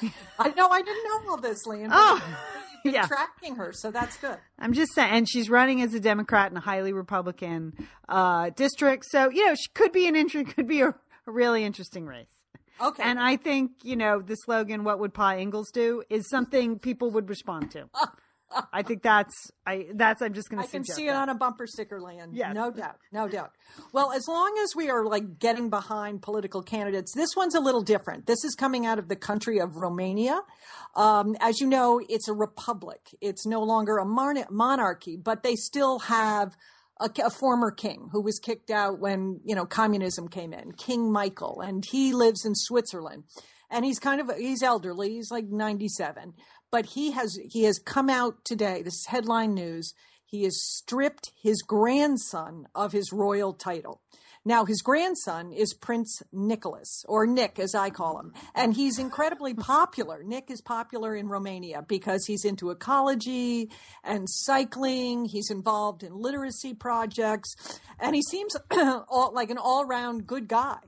I 0.39 0.49
know 0.51 0.69
I 0.69 0.83
didn't 0.83 1.05
know 1.05 1.31
all 1.31 1.37
this, 1.37 1.67
Lian. 1.67 1.91
Oh, 1.93 2.21
you're 2.85 2.95
Yeah. 2.95 3.07
tracking 3.07 3.57
her, 3.57 3.73
so 3.73 3.91
that's 3.91 4.17
good. 4.19 4.39
I'm 4.59 4.73
just 4.73 4.95
saying, 4.95 5.11
and 5.11 5.29
she's 5.29 5.49
running 5.49 5.83
as 5.83 5.95
a 5.95 6.01
Democrat 6.01 6.51
in 6.51 6.57
a 6.57 6.61
highly 6.61 6.93
Republican 6.93 7.75
uh, 8.09 8.51
district. 8.51 9.05
So 9.11 9.31
you 9.31 9.47
know, 9.47 9.55
she 9.55 9.69
could 9.75 9.93
be 9.93 10.07
an 10.07 10.17
interest, 10.17 10.51
could 10.57 10.67
be 10.67 10.81
a, 10.81 10.89
a 10.89 10.95
really 11.27 11.65
interesting 11.65 12.07
race. 12.07 12.27
Okay. 12.81 13.03
And 13.03 13.19
I 13.19 13.37
think 13.37 13.73
you 13.83 13.97
know 13.97 14.21
the 14.21 14.35
slogan 14.37 14.85
"What 14.85 14.99
would 15.01 15.15
Pa 15.15 15.33
Ingalls 15.33 15.71
do?" 15.73 16.03
is 16.11 16.29
something 16.29 16.79
people 16.79 17.11
would 17.11 17.29
respond 17.29 17.71
to. 17.73 17.89
I 18.73 18.83
think 18.83 19.03
that's 19.03 19.35
I 19.67 19.87
that's 19.95 20.23
I'm 20.23 20.33
just 20.33 20.49
going 20.49 20.63
to. 20.63 20.69
I 20.69 20.71
can 20.71 20.85
see 20.85 21.07
it 21.07 21.15
on 21.15 21.29
a 21.29 21.35
bumper 21.35 21.67
sticker 21.67 22.01
land. 22.01 22.35
Yes. 22.35 22.55
No 22.55 22.71
doubt. 22.71 22.97
No 23.13 23.29
doubt. 23.29 23.53
Well, 23.93 24.13
as 24.13 24.27
long 24.27 24.59
as 24.63 24.75
we 24.75 24.89
are 24.89 25.05
like 25.05 25.39
getting 25.39 25.71
behind 25.71 26.23
political 26.23 26.63
candidates, 26.63 27.13
this 27.15 27.31
one's 27.37 27.55
a 27.55 27.61
little 27.61 27.83
different. 27.83 28.27
This 28.27 28.45
is 28.45 28.55
coming 28.55 28.87
out 28.87 28.99
of 28.99 29.09
the 29.09 29.17
country 29.17 29.59
of 29.61 29.77
Romania. 29.77 30.41
Um, 30.97 31.37
as 31.41 31.61
you 31.61 31.67
know, 31.67 32.01
it's 32.09 32.29
a 32.29 32.33
republic. 32.33 33.01
It's 33.21 33.47
no 33.47 33.63
longer 33.63 33.99
a 33.99 34.07
mon- 34.07 34.47
monarchy, 34.51 35.17
but 35.17 35.43
they 35.43 35.55
still 35.55 35.99
have 36.01 36.57
a, 37.01 37.11
a 37.25 37.31
former 37.31 37.71
king 37.71 38.09
who 38.13 38.23
was 38.23 38.39
kicked 38.39 38.71
out 38.71 38.99
when, 38.99 39.41
you 39.45 39.55
know, 39.55 39.67
communism 39.67 40.29
came 40.29 40.53
in, 40.53 40.73
King 40.73 41.13
Michael, 41.13 41.61
and 41.61 41.85
he 41.91 42.13
lives 42.13 42.45
in 42.45 42.55
Switzerland. 42.55 43.25
And 43.71 43.85
he's 43.85 43.99
kind 43.99 44.21
of, 44.21 44.31
he's 44.37 44.63
elderly. 44.63 45.11
He's 45.11 45.31
like 45.31 45.47
97, 45.47 46.35
but 46.71 46.87
he 46.87 47.13
has, 47.13 47.39
he 47.51 47.65
has 47.65 47.79
come 47.79 48.09
out 48.09 48.45
today. 48.45 48.83
This 48.83 48.95
is 48.95 49.07
headline 49.07 49.55
news. 49.55 49.95
He 50.25 50.45
has 50.45 50.63
stripped 50.63 51.33
his 51.43 51.63
grandson 51.63 52.67
of 52.75 52.93
his 52.93 53.13
royal 53.13 53.55
title. 53.55 54.03
Now, 54.45 54.65
his 54.65 54.81
grandson 54.81 55.53
is 55.53 55.75
Prince 55.75 56.23
Nicholas, 56.33 57.05
or 57.07 57.27
Nick, 57.27 57.59
as 57.59 57.75
I 57.75 57.91
call 57.91 58.19
him, 58.19 58.33
and 58.55 58.73
he's 58.73 58.99
incredibly 58.99 59.53
popular. 59.75 60.23
Nick 60.23 60.51
is 60.51 60.63
popular 60.63 61.15
in 61.15 61.29
Romania 61.29 61.85
because 61.87 62.25
he's 62.25 62.45
into 62.45 62.71
ecology 62.71 63.71
and 64.03 64.27
cycling. 64.27 65.27
He's 65.27 65.51
involved 65.51 66.03
in 66.03 66.15
literacy 66.15 66.73
projects, 66.75 67.55
and 67.99 68.15
he 68.15 68.23
seems 68.23 68.57
all, 68.71 69.33
like 69.35 69.51
an 69.51 69.59
all-round 69.59 70.27
good 70.27 70.49
guy. 70.49 70.79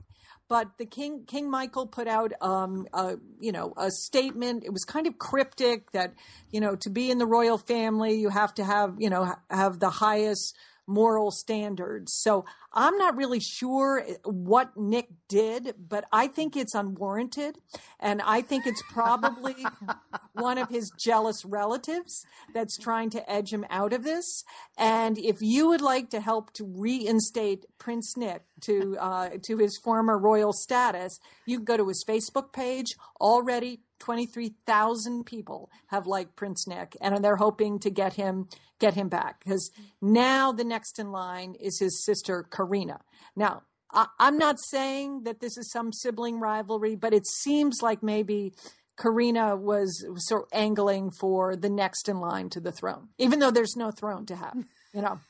But 0.50 0.78
the 0.78 0.84
King 0.84 1.22
King 1.28 1.48
Michael 1.48 1.86
put 1.86 2.08
out, 2.08 2.32
um, 2.42 2.88
a, 2.92 3.18
you 3.38 3.52
know, 3.52 3.72
a 3.76 3.88
statement. 3.88 4.64
It 4.64 4.72
was 4.72 4.84
kind 4.84 5.06
of 5.06 5.16
cryptic 5.16 5.92
that, 5.92 6.12
you 6.50 6.60
know, 6.60 6.74
to 6.74 6.90
be 6.90 7.08
in 7.08 7.18
the 7.18 7.24
royal 7.24 7.56
family, 7.56 8.14
you 8.16 8.30
have 8.30 8.52
to 8.54 8.64
have, 8.64 8.96
you 8.98 9.08
know, 9.08 9.32
have 9.48 9.78
the 9.78 9.90
highest 9.90 10.56
moral 10.90 11.30
standards. 11.30 12.12
So 12.12 12.44
I'm 12.72 12.96
not 12.98 13.16
really 13.16 13.40
sure 13.40 14.04
what 14.24 14.76
Nick 14.76 15.08
did, 15.28 15.74
but 15.78 16.04
I 16.12 16.26
think 16.26 16.56
it's 16.56 16.74
unwarranted. 16.74 17.58
And 17.98 18.20
I 18.22 18.42
think 18.42 18.66
it's 18.66 18.82
probably 18.90 19.54
one 20.32 20.58
of 20.58 20.68
his 20.68 20.90
jealous 20.98 21.44
relatives 21.44 22.24
that's 22.52 22.76
trying 22.76 23.10
to 23.10 23.30
edge 23.30 23.52
him 23.52 23.64
out 23.70 23.92
of 23.92 24.02
this. 24.02 24.44
And 24.76 25.16
if 25.16 25.36
you 25.40 25.68
would 25.68 25.80
like 25.80 26.10
to 26.10 26.20
help 26.20 26.52
to 26.54 26.64
reinstate 26.64 27.66
Prince 27.78 28.16
Nick 28.16 28.42
to, 28.62 28.96
uh, 28.98 29.30
to 29.42 29.58
his 29.58 29.78
former 29.78 30.18
royal 30.18 30.52
status, 30.52 31.18
you 31.46 31.58
can 31.58 31.64
go 31.64 31.76
to 31.76 31.88
his 31.88 32.04
Facebook 32.06 32.52
page 32.52 32.96
already. 33.20 33.80
23,000 34.00 35.24
people 35.24 35.70
have 35.88 36.06
liked 36.06 36.36
Prince 36.36 36.66
Nick 36.66 36.96
and 37.00 37.22
they're 37.22 37.36
hoping 37.36 37.78
to 37.80 37.90
get 37.90 38.14
him 38.14 38.48
get 38.78 38.94
him 38.94 39.08
back 39.08 39.44
because 39.44 39.70
now 40.00 40.50
the 40.52 40.64
next 40.64 40.98
in 40.98 41.12
line 41.12 41.54
is 41.60 41.78
his 41.78 42.02
sister 42.04 42.42
Karina. 42.50 43.00
Now, 43.36 43.62
I, 43.92 44.06
I'm 44.18 44.38
not 44.38 44.56
saying 44.58 45.24
that 45.24 45.40
this 45.40 45.56
is 45.56 45.70
some 45.70 45.92
sibling 45.92 46.40
rivalry, 46.40 46.96
but 46.96 47.12
it 47.12 47.26
seems 47.26 47.82
like 47.82 48.02
maybe 48.02 48.54
Karina 48.98 49.56
was 49.56 50.04
sort 50.16 50.42
of 50.42 50.48
angling 50.52 51.10
for 51.10 51.56
the 51.56 51.70
next 51.70 52.08
in 52.08 52.20
line 52.20 52.50
to 52.50 52.60
the 52.60 52.72
throne, 52.72 53.08
even 53.18 53.38
though 53.38 53.50
there's 53.50 53.76
no 53.76 53.90
throne 53.90 54.26
to 54.26 54.36
have, 54.36 54.56
you 54.94 55.02
know. 55.02 55.20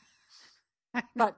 But 1.15 1.35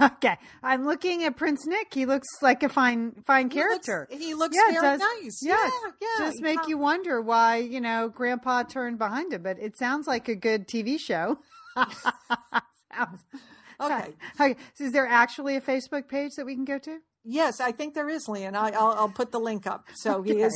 Okay, 0.00 0.36
I'm 0.62 0.84
looking 0.86 1.24
at 1.24 1.36
Prince 1.36 1.66
Nick. 1.66 1.92
He 1.92 2.06
looks 2.06 2.28
like 2.40 2.62
a 2.62 2.68
fine 2.68 3.12
fine 3.26 3.50
he 3.50 3.62
looks- 3.62 3.86
character. 3.86 4.08
He 4.10 4.34
looks, 4.34 4.56
Yeah, 4.56 4.80
very 4.80 4.98
does. 4.98 5.00
nice. 5.00 5.38
Yes. 5.42 5.72
Yeah, 5.82 5.90
yeah. 6.00 6.26
Just 6.26 6.40
make 6.42 6.68
you 6.68 6.78
wonder 6.78 7.20
why 7.20 7.56
you 7.56 7.80
know 7.80 8.08
Grandpa 8.08 8.62
turned 8.64 8.98
behind 8.98 9.32
him. 9.32 9.42
But 9.42 9.58
it 9.58 9.76
sounds 9.76 10.06
like 10.06 10.28
a 10.28 10.36
good 10.36 10.68
TV 10.68 10.98
show. 11.00 11.38
Sounds- 12.94 13.24
Okay. 13.80 14.12
Okay, 14.40 14.56
so 14.74 14.84
is 14.84 14.92
there 14.92 15.06
actually 15.06 15.56
a 15.56 15.60
Facebook 15.60 16.06
page 16.08 16.32
that 16.36 16.46
we 16.46 16.54
can 16.54 16.64
go 16.64 16.78
to? 16.78 16.98
Yes, 17.24 17.60
I 17.60 17.72
think 17.72 17.94
there 17.94 18.08
is, 18.08 18.28
Lian. 18.28 18.54
I, 18.54 18.70
I'll, 18.70 18.92
I'll 18.92 19.08
put 19.08 19.32
the 19.32 19.40
link 19.40 19.66
up. 19.66 19.86
So 19.94 20.22
he 20.22 20.40
is 20.40 20.52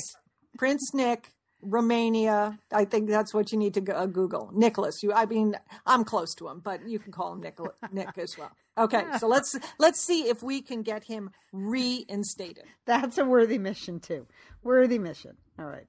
Prince 0.58 0.92
Nick, 0.94 1.32
Romania. 1.62 2.58
I 2.72 2.84
think 2.84 3.08
that's 3.08 3.34
what 3.34 3.52
you 3.52 3.58
need 3.58 3.74
to 3.74 3.80
go, 3.80 3.94
uh, 3.94 4.06
Google. 4.06 4.50
Nicholas. 4.52 5.02
You, 5.02 5.12
I 5.12 5.26
mean, 5.26 5.56
I'm 5.86 6.04
close 6.04 6.34
to 6.36 6.48
him, 6.48 6.60
but 6.60 6.88
you 6.88 6.98
can 6.98 7.12
call 7.12 7.32
him 7.32 7.40
Nicholas, 7.40 7.74
Nick 7.92 8.16
as 8.18 8.36
well. 8.38 8.52
Okay, 8.78 9.04
so 9.18 9.26
let's 9.36 9.56
let's 9.78 10.00
see 10.00 10.28
if 10.28 10.42
we 10.42 10.60
can 10.60 10.82
get 10.82 11.04
him 11.04 11.30
reinstated. 11.52 12.64
That's 12.84 13.18
a 13.18 13.24
worthy 13.24 13.58
mission 13.58 14.00
too. 14.00 14.26
Worthy 14.62 14.98
mission. 14.98 15.36
All 15.58 15.66
right. 15.66 15.86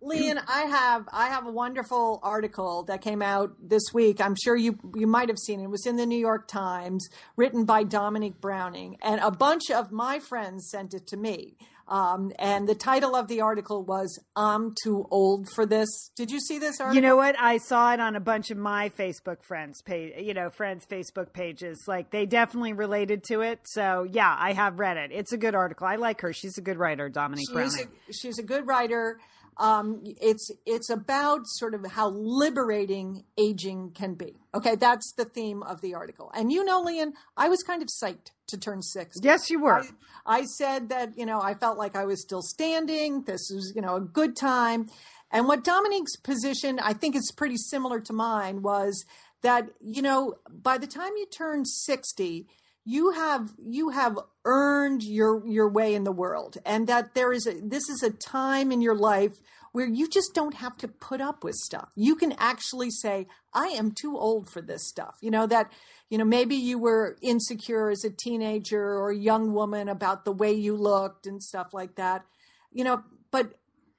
Lian, 0.00 0.40
I 0.48 0.62
have 0.62 1.08
I 1.12 1.28
have 1.28 1.46
a 1.46 1.50
wonderful 1.50 2.20
article 2.22 2.84
that 2.84 3.00
came 3.00 3.20
out 3.20 3.54
this 3.60 3.82
week. 3.92 4.20
I'm 4.20 4.36
sure 4.36 4.56
you 4.56 4.78
you 4.94 5.06
might 5.06 5.28
have 5.28 5.38
seen 5.38 5.60
it. 5.60 5.64
It 5.64 5.70
was 5.70 5.86
in 5.86 5.96
the 5.96 6.06
New 6.06 6.18
York 6.18 6.46
Times, 6.46 7.08
written 7.36 7.64
by 7.64 7.82
Dominique 7.82 8.40
Browning, 8.40 8.96
and 9.02 9.20
a 9.20 9.30
bunch 9.30 9.70
of 9.70 9.90
my 9.90 10.18
friends 10.18 10.68
sent 10.70 10.94
it 10.94 11.06
to 11.08 11.16
me. 11.16 11.56
Um, 11.88 12.32
and 12.38 12.68
the 12.68 12.74
title 12.74 13.16
of 13.16 13.28
the 13.28 13.40
article 13.40 13.82
was 13.82 14.18
"I'm 14.36 14.74
too 14.84 15.06
old 15.10 15.48
for 15.54 15.64
this." 15.64 15.88
Did 16.16 16.30
you 16.30 16.38
see 16.38 16.58
this 16.58 16.80
article? 16.80 16.94
You 16.94 17.00
know 17.00 17.16
what? 17.16 17.34
I 17.38 17.58
saw 17.58 17.92
it 17.94 18.00
on 18.00 18.14
a 18.14 18.20
bunch 18.20 18.50
of 18.50 18.58
my 18.58 18.90
Facebook 18.90 19.42
friends 19.42 19.80
page, 19.82 20.12
you 20.18 20.34
know, 20.34 20.50
friends 20.50 20.84
Facebook 20.86 21.32
pages. 21.32 21.82
Like 21.88 22.10
they 22.10 22.26
definitely 22.26 22.74
related 22.74 23.24
to 23.28 23.40
it. 23.40 23.60
So 23.64 24.06
yeah, 24.10 24.34
I 24.38 24.52
have 24.52 24.78
read 24.78 24.98
it. 24.98 25.10
It's 25.12 25.32
a 25.32 25.38
good 25.38 25.54
article. 25.54 25.86
I 25.86 25.96
like 25.96 26.20
her. 26.20 26.32
She's 26.32 26.58
a 26.58 26.62
good 26.62 26.76
writer, 26.76 27.08
Dominique 27.08 27.48
she's 27.48 27.54
Browning. 27.54 27.88
a, 28.08 28.12
she's 28.12 28.38
a 28.38 28.42
good 28.42 28.66
writer. 28.66 29.18
Um, 29.58 30.02
it's 30.04 30.50
it's 30.66 30.88
about 30.88 31.40
sort 31.46 31.74
of 31.74 31.84
how 31.84 32.10
liberating 32.10 33.24
aging 33.36 33.90
can 33.90 34.14
be. 34.14 34.36
Okay, 34.54 34.76
that's 34.76 35.12
the 35.16 35.24
theme 35.24 35.62
of 35.64 35.80
the 35.80 35.94
article. 35.94 36.30
And 36.32 36.52
you 36.52 36.64
know, 36.64 36.80
Lian, 36.80 37.12
I 37.36 37.48
was 37.48 37.62
kind 37.62 37.82
of 37.82 37.88
psyched 37.88 38.30
to 38.48 38.58
turn 38.58 38.82
six. 38.82 39.16
yes, 39.22 39.50
you 39.50 39.60
were. 39.60 39.80
I, 39.80 39.88
I 40.26 40.44
said 40.44 40.88
that, 40.90 41.16
you 41.16 41.26
know, 41.26 41.40
I 41.40 41.54
felt 41.54 41.78
like 41.78 41.96
I 41.96 42.04
was 42.04 42.20
still 42.20 42.42
standing. 42.42 43.22
This 43.22 43.50
was, 43.52 43.72
you 43.74 43.82
know, 43.82 43.96
a 43.96 44.00
good 44.00 44.36
time. 44.36 44.88
And 45.30 45.46
what 45.46 45.64
Dominique's 45.64 46.16
position, 46.16 46.78
I 46.82 46.94
think 46.94 47.14
is 47.14 47.32
pretty 47.36 47.56
similar 47.56 48.00
to 48.00 48.12
mine, 48.12 48.62
was 48.62 49.04
that, 49.42 49.68
you 49.80 50.02
know, 50.02 50.34
by 50.50 50.78
the 50.78 50.86
time 50.86 51.12
you 51.16 51.26
turn 51.26 51.64
60, 51.64 52.46
you 52.88 53.10
have 53.10 53.52
you 53.62 53.90
have 53.90 54.18
earned 54.46 55.02
your 55.02 55.46
your 55.46 55.68
way 55.68 55.94
in 55.94 56.04
the 56.04 56.12
world 56.12 56.56
and 56.64 56.86
that 56.86 57.12
there 57.12 57.34
is 57.34 57.46
a 57.46 57.52
this 57.62 57.86
is 57.90 58.02
a 58.02 58.08
time 58.08 58.72
in 58.72 58.80
your 58.80 58.94
life 58.94 59.36
where 59.72 59.86
you 59.86 60.08
just 60.08 60.32
don't 60.34 60.54
have 60.54 60.74
to 60.78 60.88
put 60.88 61.20
up 61.20 61.44
with 61.44 61.54
stuff. 61.54 61.90
You 61.94 62.16
can 62.16 62.32
actually 62.38 62.90
say 62.90 63.26
i 63.52 63.66
am 63.66 63.92
too 63.92 64.16
old 64.16 64.48
for 64.48 64.62
this 64.62 64.88
stuff. 64.88 65.18
You 65.20 65.30
know 65.30 65.46
that 65.46 65.70
you 66.08 66.16
know 66.16 66.24
maybe 66.24 66.56
you 66.56 66.78
were 66.78 67.18
insecure 67.20 67.90
as 67.90 68.04
a 68.04 68.10
teenager 68.10 68.82
or 68.82 69.10
a 69.10 69.16
young 69.16 69.52
woman 69.52 69.90
about 69.90 70.24
the 70.24 70.32
way 70.32 70.52
you 70.52 70.74
looked 70.74 71.26
and 71.26 71.42
stuff 71.42 71.74
like 71.74 71.96
that. 71.96 72.24
You 72.72 72.84
know 72.84 73.02
but 73.30 73.52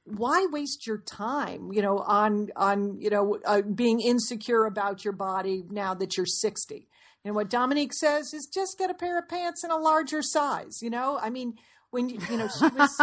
why 0.06 0.48
waste 0.50 0.88
your 0.88 0.98
time 0.98 1.72
you 1.72 1.84
know 1.84 2.00
on 2.00 2.50
on 2.56 3.00
you 3.00 3.12
know 3.12 3.38
uh, 3.46 3.62
being 3.62 4.02
insecure 4.02 4.66
about 4.66 5.06
your 5.06 5.14
body 5.14 5.64
now 5.70 5.94
that 5.94 6.18
you're 6.18 6.26
60 6.26 6.89
and 7.26 7.36
what 7.36 7.50
Dominique 7.50 7.94
says 7.94 8.34
is 8.34 8.50
just 8.52 8.78
get 8.78 8.90
a 8.90 8.94
pair 8.94 9.20
of 9.20 9.28
pants 9.28 9.64
in 9.64 9.72
a 9.72 9.78
larger 9.78 10.22
size. 10.22 10.82
You 10.82 10.90
know, 10.90 11.20
I 11.22 11.30
mean, 11.30 11.56
when 11.92 12.10
you, 12.10 12.20
you 12.30 12.38
know, 12.38 12.48
she 12.48 12.68
was, 12.68 13.02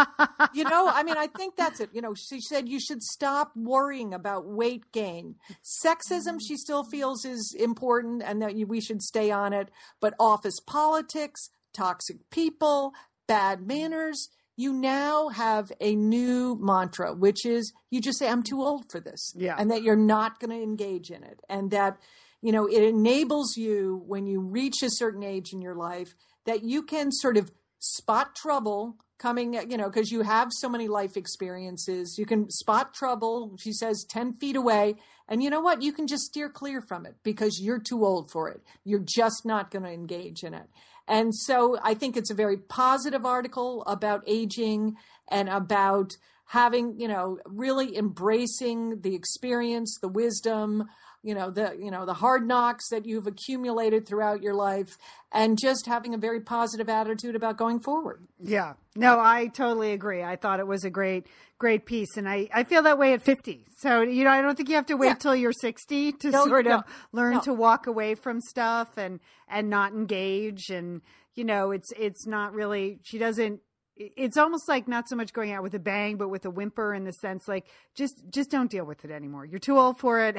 you 0.55 0.65
know, 0.65 0.89
I 0.89 1.03
mean, 1.03 1.17
I 1.17 1.27
think 1.27 1.57
that's 1.57 1.81
it. 1.81 1.91
You 1.93 2.01
know, 2.01 2.15
she 2.15 2.41
said 2.41 2.69
you 2.69 2.81
should 2.81 3.03
stop 3.03 3.53
worrying 3.57 4.15
about 4.15 4.47
weight 4.47 4.93
gain. 4.93 5.37
Sexism, 5.63 6.39
she 6.41 6.57
still 6.57 6.85
feels 6.85 7.25
is 7.25 7.55
important 7.59 8.23
and 8.23 8.41
that 8.43 8.55
we 8.69 8.81
should 8.81 9.03
stay 9.03 9.31
on 9.31 9.53
it. 9.53 9.71
But 10.01 10.15
office 10.21 10.61
politics, 10.61 11.51
toxic 11.75 12.31
people, 12.31 12.93
bad 13.27 13.67
manners, 13.67 14.29
you 14.57 14.73
now 14.73 15.29
have 15.29 15.71
a 15.81 15.95
new 15.95 16.57
mantra, 16.59 17.13
which 17.13 17.45
is 17.45 17.73
you 17.91 18.01
just 18.01 18.19
say, 18.19 18.29
I'm 18.29 18.43
too 18.43 18.63
old 18.63 18.91
for 18.91 19.01
this. 19.01 19.33
Yeah. 19.37 19.57
And 19.59 19.71
that 19.71 19.83
you're 19.83 19.97
not 19.97 20.41
going 20.41 20.57
to 20.57 20.63
engage 20.63 21.11
in 21.11 21.23
it. 21.23 21.41
And 21.49 21.71
that, 21.73 21.99
you 22.43 22.53
know, 22.53 22.67
it 22.67 22.83
enables 22.83 23.57
you 23.57 24.03
when 24.07 24.27
you 24.27 24.41
reach 24.41 24.83
a 24.83 24.91
certain 24.91 25.23
age 25.23 25.53
in 25.53 25.61
your 25.61 25.75
life 25.75 26.15
that 26.45 26.63
you 26.63 26.83
can 26.83 27.11
sort 27.11 27.37
of 27.37 27.51
spot 27.79 28.35
trouble 28.35 28.97
coming, 29.19 29.55
you 29.55 29.77
know, 29.77 29.89
because 29.89 30.11
you 30.11 30.23
have 30.23 30.49
so 30.53 30.69
many 30.69 30.89
life 30.89 31.17
experiences. 31.17 32.17
You 32.19 32.27
can 32.27 32.51
spot 32.51 32.95
trouble, 32.95 33.57
she 33.59 33.73
says, 33.73 34.05
10 34.09 34.35
feet 34.35 34.57
away. 34.57 34.97
And 35.29 35.43
you 35.43 35.51
know 35.51 35.61
what? 35.61 35.83
You 35.83 35.93
can 35.93 36.07
just 36.07 36.25
steer 36.25 36.49
clear 36.49 36.81
from 36.81 37.07
it 37.07 37.17
because 37.23 37.61
you're 37.61 37.81
too 37.81 38.05
old 38.05 38.31
for 38.31 38.49
it. 38.49 38.61
You're 38.85 39.01
just 39.01 39.45
not 39.45 39.71
going 39.71 39.85
to 39.85 39.91
engage 39.91 40.43
in 40.45 40.55
it. 40.55 40.69
And 41.09 41.35
so 41.35 41.79
I 41.83 41.95
think 41.95 42.17
it's 42.17 42.31
a 42.31 42.35
very 42.35 42.57
positive 42.57 43.25
article 43.25 43.83
about 43.87 44.23
aging 44.27 44.97
and 45.29 45.49
about 45.49 46.17
having, 46.47 47.01
you 47.01 47.09
know, 47.09 47.39
really 47.45 47.97
embracing 47.97 49.01
the 49.01 49.15
experience, 49.15 49.99
the 50.01 50.09
wisdom, 50.09 50.87
you 51.23 51.35
know, 51.35 51.51
the, 51.51 51.77
you 51.79 51.91
know, 51.91 52.07
the 52.07 52.15
hard 52.15 52.47
knocks 52.47 52.89
that 52.91 53.05
you've 53.07 53.27
accumulated 53.27 54.07
throughout 54.07 54.43
your 54.43 54.55
life 54.55 54.97
and 55.33 55.59
just 55.61 55.87
having 55.87 56.15
a 56.15 56.19
very 56.19 56.41
positive 56.41 56.89
attitude 56.89 57.35
about 57.35 57.57
going 57.57 57.81
forward. 57.81 58.27
Yeah. 58.39 58.75
No, 58.95 59.19
I 59.19 59.49
totally 59.49 59.93
agree. 59.93 60.23
I 60.23 60.37
thought 60.37 60.61
it 60.61 60.67
was 60.67 60.85
a 60.85 60.91
great, 60.91 61.27
great 61.59 61.85
piece. 61.85 62.17
And 62.17 62.29
I, 62.29 62.49
I 62.55 62.65
feel 62.65 62.83
that 62.85 62.99
way 62.99 63.13
at 63.13 63.23
50. 63.23 63.67
So, 63.79 64.03
you 64.03 64.25
know, 64.25 64.31
I 64.31 64.41
don't 64.41 64.57
think 64.57 64.69
you 64.69 64.77
have 64.77 64.87
to 64.87 64.97
wait 64.97 65.09
Yeah. 65.09 65.15
till 65.15 65.37
you're 65.37 65.53
60 65.53 66.13
to 66.13 66.31
No, 66.31 66.45
sort 66.47 66.65
no, 66.67 66.77
of 66.79 66.85
learn 67.13 67.35
no. 67.35 67.41
to 67.43 67.53
walk 67.53 67.87
away 67.87 68.15
from 68.15 68.41
stuff 68.41 68.97
and, 68.97 69.21
and 69.49 69.69
not 69.69 69.93
engage. 69.93 70.71
And, 70.71 71.03
you 71.35 71.45
know, 71.45 71.73
it's, 71.73 71.93
it's 71.99 72.27
not 72.27 72.55
really, 72.55 72.99
she 73.03 73.19
doesn't, 73.19 73.61
it's 73.99 74.37
almost 74.37 74.69
like 74.69 74.87
not 74.87 75.09
so 75.09 75.17
much 75.17 75.33
going 75.33 75.53
out 75.53 75.63
with 75.63 75.75
a 75.75 75.79
bang, 75.79 76.17
but 76.17 76.29
with 76.29 76.45
a 76.45 76.51
whimper 76.51 76.93
in 76.95 77.05
the 77.05 77.13
sense 77.13 77.49
like, 77.49 77.67
just, 77.95 78.23
just 78.31 78.51
don't 78.51 78.71
deal 78.71 78.85
with 78.85 79.05
it 79.05 79.11
anymore. 79.11 79.45
You're 79.47 79.59
too 79.59 79.79
old 79.79 79.99
for 79.99 80.21
it. 80.21 80.37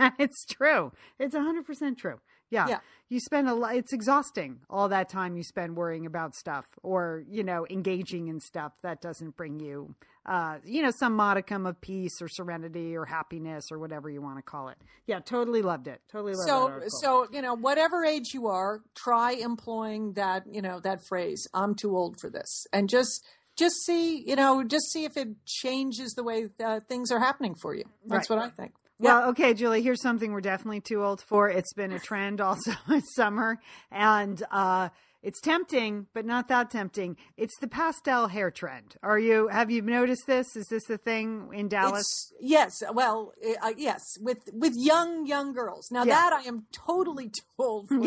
It's 0.18 0.44
true. 0.46 0.92
It's 1.18 1.34
hundred 1.36 1.64
percent 1.66 1.98
true. 1.98 2.20
Yeah. 2.50 2.66
Yeah. 2.68 2.78
You 3.08 3.20
spend 3.20 3.48
a 3.48 3.54
lot, 3.54 3.76
it's 3.76 3.92
exhausting 3.92 4.58
all 4.68 4.88
that 4.88 5.08
time 5.08 5.36
you 5.36 5.44
spend 5.44 5.76
worrying 5.76 6.04
about 6.04 6.34
stuff 6.34 6.66
or, 6.82 7.22
you 7.28 7.44
know, 7.44 7.64
engaging 7.70 8.26
in 8.28 8.40
stuff 8.40 8.72
that 8.82 9.00
doesn't 9.00 9.36
bring 9.36 9.60
you, 9.60 9.94
uh, 10.26 10.58
you 10.64 10.82
know, 10.82 10.90
some 10.90 11.14
modicum 11.14 11.64
of 11.64 11.80
peace 11.80 12.20
or 12.20 12.26
serenity 12.28 12.96
or 12.96 13.04
happiness 13.04 13.66
or 13.70 13.78
whatever 13.78 14.10
you 14.10 14.20
want 14.20 14.38
to 14.38 14.42
call 14.42 14.68
it. 14.68 14.78
Yeah. 15.06 15.20
Totally 15.20 15.62
loved 15.62 15.86
it. 15.86 16.00
Totally 16.10 16.32
loved 16.34 16.42
it. 16.42 16.50
so 16.50 16.68
that 16.80 16.90
so 17.02 17.26
you 17.32 17.40
know 17.42 17.54
whatever 17.54 18.04
age 18.04 18.34
you 18.34 18.48
are 18.48 18.80
try 18.96 19.32
employing 19.32 20.14
that 20.14 20.42
you 20.52 20.62
know 20.62 20.80
that 20.80 20.98
phrase 21.08 21.46
i'm 21.54 21.74
too 21.74 21.96
old 21.96 22.18
for 22.20 22.28
this 22.30 22.66
and 22.72 22.88
just 22.88 23.24
just 23.56 23.76
see 23.84 24.22
you 24.26 24.34
know 24.36 24.64
just 24.64 24.90
see 24.92 25.04
if 25.04 25.16
it 25.16 25.28
changes 25.46 26.14
the 26.14 26.22
way 26.24 26.48
uh, 26.64 26.80
things 26.88 27.10
are 27.12 27.18
happening 27.20 27.54
for 27.54 27.74
you 27.74 27.84
that's 28.06 28.28
Right. 28.30 28.36
what 28.36 28.44
i 28.44 28.50
think 28.50 28.72
Well, 29.00 29.28
okay, 29.30 29.54
Julie, 29.54 29.82
here's 29.82 30.02
something 30.02 30.32
we're 30.32 30.40
definitely 30.40 30.80
too 30.80 31.02
old 31.04 31.20
for. 31.20 31.48
It's 31.48 31.72
been 31.72 31.92
a 31.92 31.98
trend 31.98 32.40
also 32.48 32.72
in 32.88 33.02
summer 33.02 33.58
and 33.90 34.42
uh 34.50 34.90
it's 35.22 35.38
tempting, 35.42 36.06
but 36.14 36.24
not 36.24 36.48
that 36.48 36.70
tempting. 36.70 37.18
It's 37.36 37.52
the 37.60 37.68
pastel 37.68 38.28
hair 38.28 38.50
trend. 38.50 38.96
Are 39.02 39.18
you 39.18 39.48
have 39.48 39.70
you 39.70 39.82
noticed 39.82 40.26
this? 40.26 40.56
Is 40.56 40.66
this 40.70 40.88
a 40.88 40.96
thing 40.96 41.50
in 41.52 41.68
Dallas? 41.68 42.00
It's, 42.00 42.32
yes 42.40 42.82
well 42.92 43.32
uh, 43.62 43.72
yes 43.76 44.00
with 44.20 44.38
with 44.52 44.72
young 44.76 45.26
young 45.26 45.52
girls 45.52 45.90
now 45.90 46.04
Yeah. 46.04 46.14
that 46.14 46.32
i 46.32 46.42
am 46.48 46.66
totally 46.72 47.28
too 47.38 47.42
old 47.58 47.88
for 47.88 48.00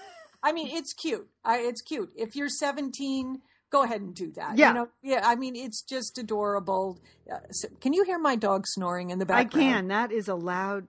i 0.42 0.52
mean 0.52 0.68
it's 0.70 0.94
cute 0.94 1.28
I, 1.44 1.58
it's 1.58 1.82
cute 1.82 2.10
if 2.16 2.34
you're 2.34 2.48
17 2.48 3.42
go 3.76 3.82
ahead 3.82 4.00
and 4.06 4.14
do 4.14 4.28
that 4.40 4.56
Yeah. 4.56 4.68
you 4.68 4.74
know 4.78 4.88
yeah 5.02 5.22
i 5.24 5.34
mean 5.42 5.54
it's 5.56 5.80
just 5.82 6.16
adorable 6.18 6.86
uh, 7.32 7.38
so, 7.50 7.68
can 7.80 7.92
you 7.92 8.04
hear 8.04 8.18
my 8.18 8.36
dog 8.36 8.66
snoring 8.66 9.10
in 9.10 9.18
the 9.18 9.26
background? 9.26 9.66
I 9.68 9.72
can. 9.72 9.88
That 9.88 10.12
is 10.12 10.28
a 10.28 10.34
loud 10.34 10.82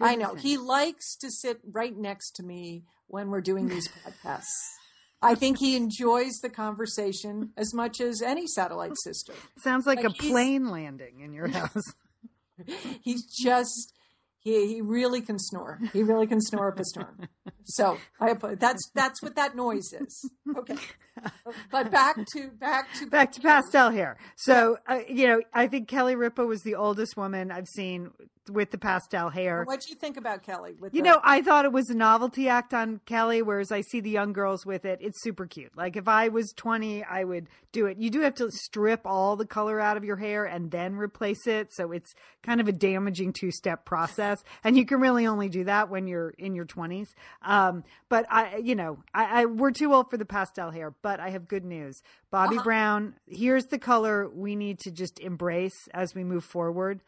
I 0.00 0.16
know. 0.16 0.26
goodness 0.28 0.42
He 0.42 0.56
likes 0.58 1.16
to 1.22 1.30
sit 1.30 1.56
right 1.80 1.96
next 1.96 2.32
to 2.36 2.42
me 2.42 2.82
when 3.06 3.30
we're 3.30 3.40
doing 3.52 3.68
these 3.68 3.88
podcasts. 4.04 4.56
I 5.22 5.34
think 5.36 5.58
he 5.58 5.76
enjoys 5.76 6.34
the 6.42 6.50
conversation 6.50 7.50
as 7.56 7.72
much 7.72 8.00
as 8.00 8.20
any 8.22 8.46
satellite 8.46 8.96
sister. 9.04 9.34
sounds 9.58 9.86
like, 9.86 10.02
like 10.02 10.06
a 10.12 10.16
plane 10.30 10.66
landing 10.68 11.20
in 11.20 11.32
your 11.32 11.48
house. 11.60 11.86
He's 13.02 13.24
just 13.24 13.92
he 14.40 14.66
he 14.66 14.80
really 14.80 15.20
can 15.20 15.38
snore. 15.38 15.78
He 15.92 16.02
really 16.02 16.26
can 16.26 16.40
snore 16.40 16.72
up 16.72 16.78
a 16.78 16.84
storm. 16.84 17.28
So 17.64 17.98
I 18.20 18.34
that's 18.34 18.90
that's 18.94 19.22
what 19.22 19.36
that 19.36 19.56
noise 19.56 19.92
is. 19.92 20.30
Okay. 20.56 20.76
But 21.70 21.90
back 21.90 22.16
to 22.34 22.48
back 22.50 22.92
to 22.98 23.06
Back 23.06 23.32
to 23.32 23.40
pastel 23.40 23.90
hair. 23.90 24.16
So, 24.36 24.76
uh, 24.88 25.00
you 25.08 25.26
know, 25.26 25.42
I 25.52 25.66
think 25.66 25.88
Kelly 25.88 26.14
Ripa 26.14 26.46
was 26.46 26.62
the 26.62 26.76
oldest 26.76 27.16
woman 27.16 27.50
I've 27.50 27.66
seen 27.66 28.10
with 28.50 28.70
the 28.70 28.78
pastel 28.78 29.30
hair. 29.30 29.64
What 29.64 29.80
do 29.80 29.88
you 29.90 29.94
think 29.96 30.16
about 30.16 30.42
Kelly? 30.42 30.74
With 30.78 30.94
You 30.94 31.02
the- 31.02 31.08
know, 31.08 31.20
I 31.22 31.42
thought 31.42 31.64
it 31.64 31.72
was 31.72 31.90
a 31.90 31.94
novelty 31.94 32.48
act 32.48 32.72
on 32.74 33.00
Kelly, 33.06 33.42
whereas 33.42 33.70
I 33.72 33.80
see 33.82 34.00
the 34.00 34.10
young 34.10 34.32
girls 34.32 34.64
with 34.66 34.84
it. 34.84 34.98
It's 35.00 35.22
super 35.22 35.46
cute. 35.46 35.76
Like 35.76 35.96
if 35.96 36.08
I 36.08 36.28
was 36.28 36.52
20, 36.56 37.04
I 37.04 37.24
would 37.24 37.48
do 37.72 37.86
it. 37.86 37.98
You 37.98 38.10
do 38.10 38.20
have 38.20 38.34
to 38.36 38.50
strip 38.50 39.02
all 39.04 39.36
the 39.36 39.46
color 39.46 39.80
out 39.80 39.96
of 39.96 40.04
your 40.04 40.16
hair 40.16 40.44
and 40.44 40.70
then 40.70 40.94
replace 40.96 41.46
it. 41.46 41.68
So 41.72 41.92
it's 41.92 42.14
kind 42.42 42.60
of 42.60 42.68
a 42.68 42.72
damaging 42.72 43.32
two 43.32 43.50
step 43.50 43.84
process. 43.84 44.42
And 44.64 44.76
you 44.76 44.84
can 44.84 45.00
really 45.00 45.26
only 45.26 45.48
do 45.48 45.64
that 45.64 45.88
when 45.88 46.06
you're 46.06 46.30
in 46.38 46.54
your 46.54 46.66
20s. 46.66 47.08
Um, 47.42 47.84
but 48.08 48.26
I, 48.30 48.56
you 48.56 48.74
know, 48.74 48.98
I, 49.14 49.42
I, 49.42 49.44
we're 49.46 49.70
too 49.70 49.94
old 49.94 50.10
for 50.10 50.16
the 50.16 50.24
pastel 50.24 50.70
hair, 50.70 50.94
but 51.02 51.20
I 51.20 51.30
have 51.30 51.48
good 51.48 51.64
news. 51.64 52.02
Bobbi 52.32 52.54
Uh-huh. 52.54 52.62
Brown, 52.64 53.14
here's 53.26 53.66
the 53.66 53.78
color 53.78 54.28
we 54.28 54.56
need 54.56 54.78
to 54.80 54.90
just 54.90 55.20
embrace 55.20 55.88
as 55.94 56.14
we 56.14 56.24
move 56.24 56.44
forward. 56.44 57.00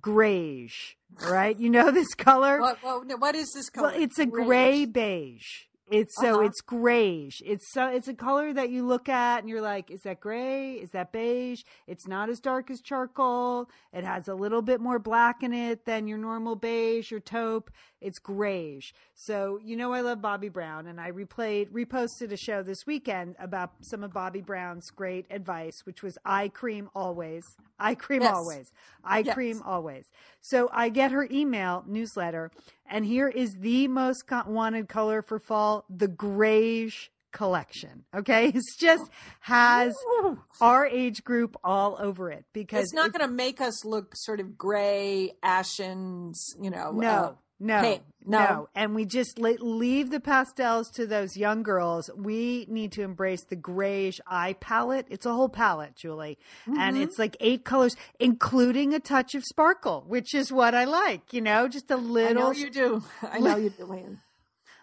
Greige. 0.00 0.96
Right. 1.28 1.58
You 1.58 1.70
know 1.70 1.90
this 1.90 2.14
color? 2.14 2.60
what, 2.60 2.82
what, 2.82 3.20
what 3.20 3.34
is 3.34 3.52
this 3.52 3.70
color? 3.70 3.88
Well, 3.88 4.00
it's 4.00 4.18
a 4.18 4.26
Greige. 4.26 4.46
gray 4.46 4.84
beige. 4.84 5.62
It's 5.90 6.16
so 6.16 6.36
Uh-huh. 6.36 6.40
it's 6.46 6.62
greige. 6.62 7.42
It's 7.44 7.70
so 7.72 7.86
it's 7.88 8.08
a 8.08 8.14
color 8.14 8.54
that 8.54 8.70
you 8.70 8.86
look 8.86 9.08
at 9.08 9.40
and 9.40 9.48
you're 9.50 9.60
like, 9.60 9.90
is 9.90 10.00
that 10.02 10.18
gray? 10.18 10.74
Is 10.74 10.90
that 10.92 11.12
beige? 11.12 11.62
It's 11.86 12.06
not 12.08 12.30
as 12.30 12.40
dark 12.40 12.70
as 12.70 12.80
charcoal. 12.80 13.68
It 13.92 14.02
has 14.02 14.26
a 14.26 14.34
little 14.34 14.62
bit 14.62 14.80
more 14.80 14.98
black 14.98 15.42
in 15.42 15.52
it 15.52 15.84
than 15.84 16.08
your 16.08 16.16
normal 16.18 16.56
beige 16.56 17.12
or 17.12 17.20
taupe. 17.20 17.70
It's 18.00 18.18
greige. 18.18 18.92
So 19.14 19.58
you 19.62 19.76
know 19.76 19.92
I 19.92 20.00
love 20.00 20.18
Bobbi 20.20 20.50
Brown, 20.52 20.86
and 20.86 21.00
I 21.00 21.10
replayed 21.10 21.70
reposted 21.70 22.32
a 22.32 22.36
show 22.36 22.62
this 22.62 22.86
weekend 22.86 23.36
about 23.38 23.72
some 23.82 24.02
of 24.02 24.12
Bobbi 24.12 24.44
Brown's 24.44 24.90
great 24.90 25.26
advice, 25.30 25.84
which 25.84 26.02
was 26.02 26.16
eye 26.24 26.48
cream 26.48 26.88
always. 26.94 27.44
Eye 27.78 27.94
cream 27.94 28.22
Yes. 28.22 28.34
always. 28.34 28.72
Eye 29.04 29.22
Yes. 29.24 29.34
cream 29.34 29.62
always. 29.64 30.06
So 30.40 30.68
I 30.72 30.88
get 30.88 31.12
her 31.12 31.26
email 31.30 31.82
newsletter, 31.86 32.50
and 32.86 33.04
here 33.04 33.28
is 33.28 33.56
the 33.58 33.88
most 33.88 34.24
wanted 34.46 34.88
color 34.88 35.22
for 35.22 35.38
fall: 35.38 35.84
the 35.88 36.08
greige 36.08 37.08
collection. 37.32 38.04
Okay, 38.14 38.48
it's 38.54 38.76
just 38.76 39.10
has 39.40 39.94
our 40.60 40.86
age 40.86 41.24
group 41.24 41.56
all 41.62 41.98
over 42.00 42.30
it 42.30 42.44
because 42.54 42.84
It's 42.84 42.94
not 42.94 43.12
going 43.12 43.28
to 43.28 43.34
make 43.34 43.60
us 43.60 43.84
look 43.84 44.16
sort 44.16 44.40
of 44.40 44.56
gray, 44.56 45.32
ashen, 45.42 46.32
you 46.60 46.70
know. 46.70 46.92
no. 46.92 47.08
uh, 47.08 47.32
no, 47.64 47.80
paint. 47.80 48.02
no, 48.26 48.38
No. 48.38 48.68
and 48.74 48.94
we 48.94 49.04
just 49.04 49.38
le- 49.38 49.56
leave 49.60 50.10
the 50.10 50.20
pastels 50.20 50.90
to 50.92 51.06
those 51.06 51.36
young 51.36 51.62
girls. 51.62 52.10
We 52.16 52.66
need 52.68 52.92
to 52.92 53.02
embrace 53.02 53.44
the 53.44 53.56
greige 53.56 54.20
eye 54.26 54.54
palette. 54.60 55.06
It's 55.10 55.26
a 55.26 55.32
whole 55.32 55.48
palette, 55.48 55.96
Julie, 55.96 56.38
Mm-hmm. 56.68 56.78
and 56.78 56.96
it's 56.98 57.18
like 57.18 57.36
eight 57.40 57.64
colors, 57.64 57.96
including 58.20 58.94
a 58.94 59.00
touch 59.00 59.34
of 59.34 59.44
sparkle, 59.44 60.04
which 60.06 60.34
is 60.34 60.52
what 60.52 60.74
I 60.74 60.84
like. 60.84 61.32
You 61.32 61.40
know, 61.40 61.66
just 61.68 61.90
a 61.90 61.94
I 61.94 61.98
know 61.98 62.02
little 62.02 62.52
you 62.54 62.70
do. 62.70 63.02
I 63.22 63.38
know 63.38 63.56
you 63.56 63.70
do, 63.70 63.92
Ann. 63.92 64.20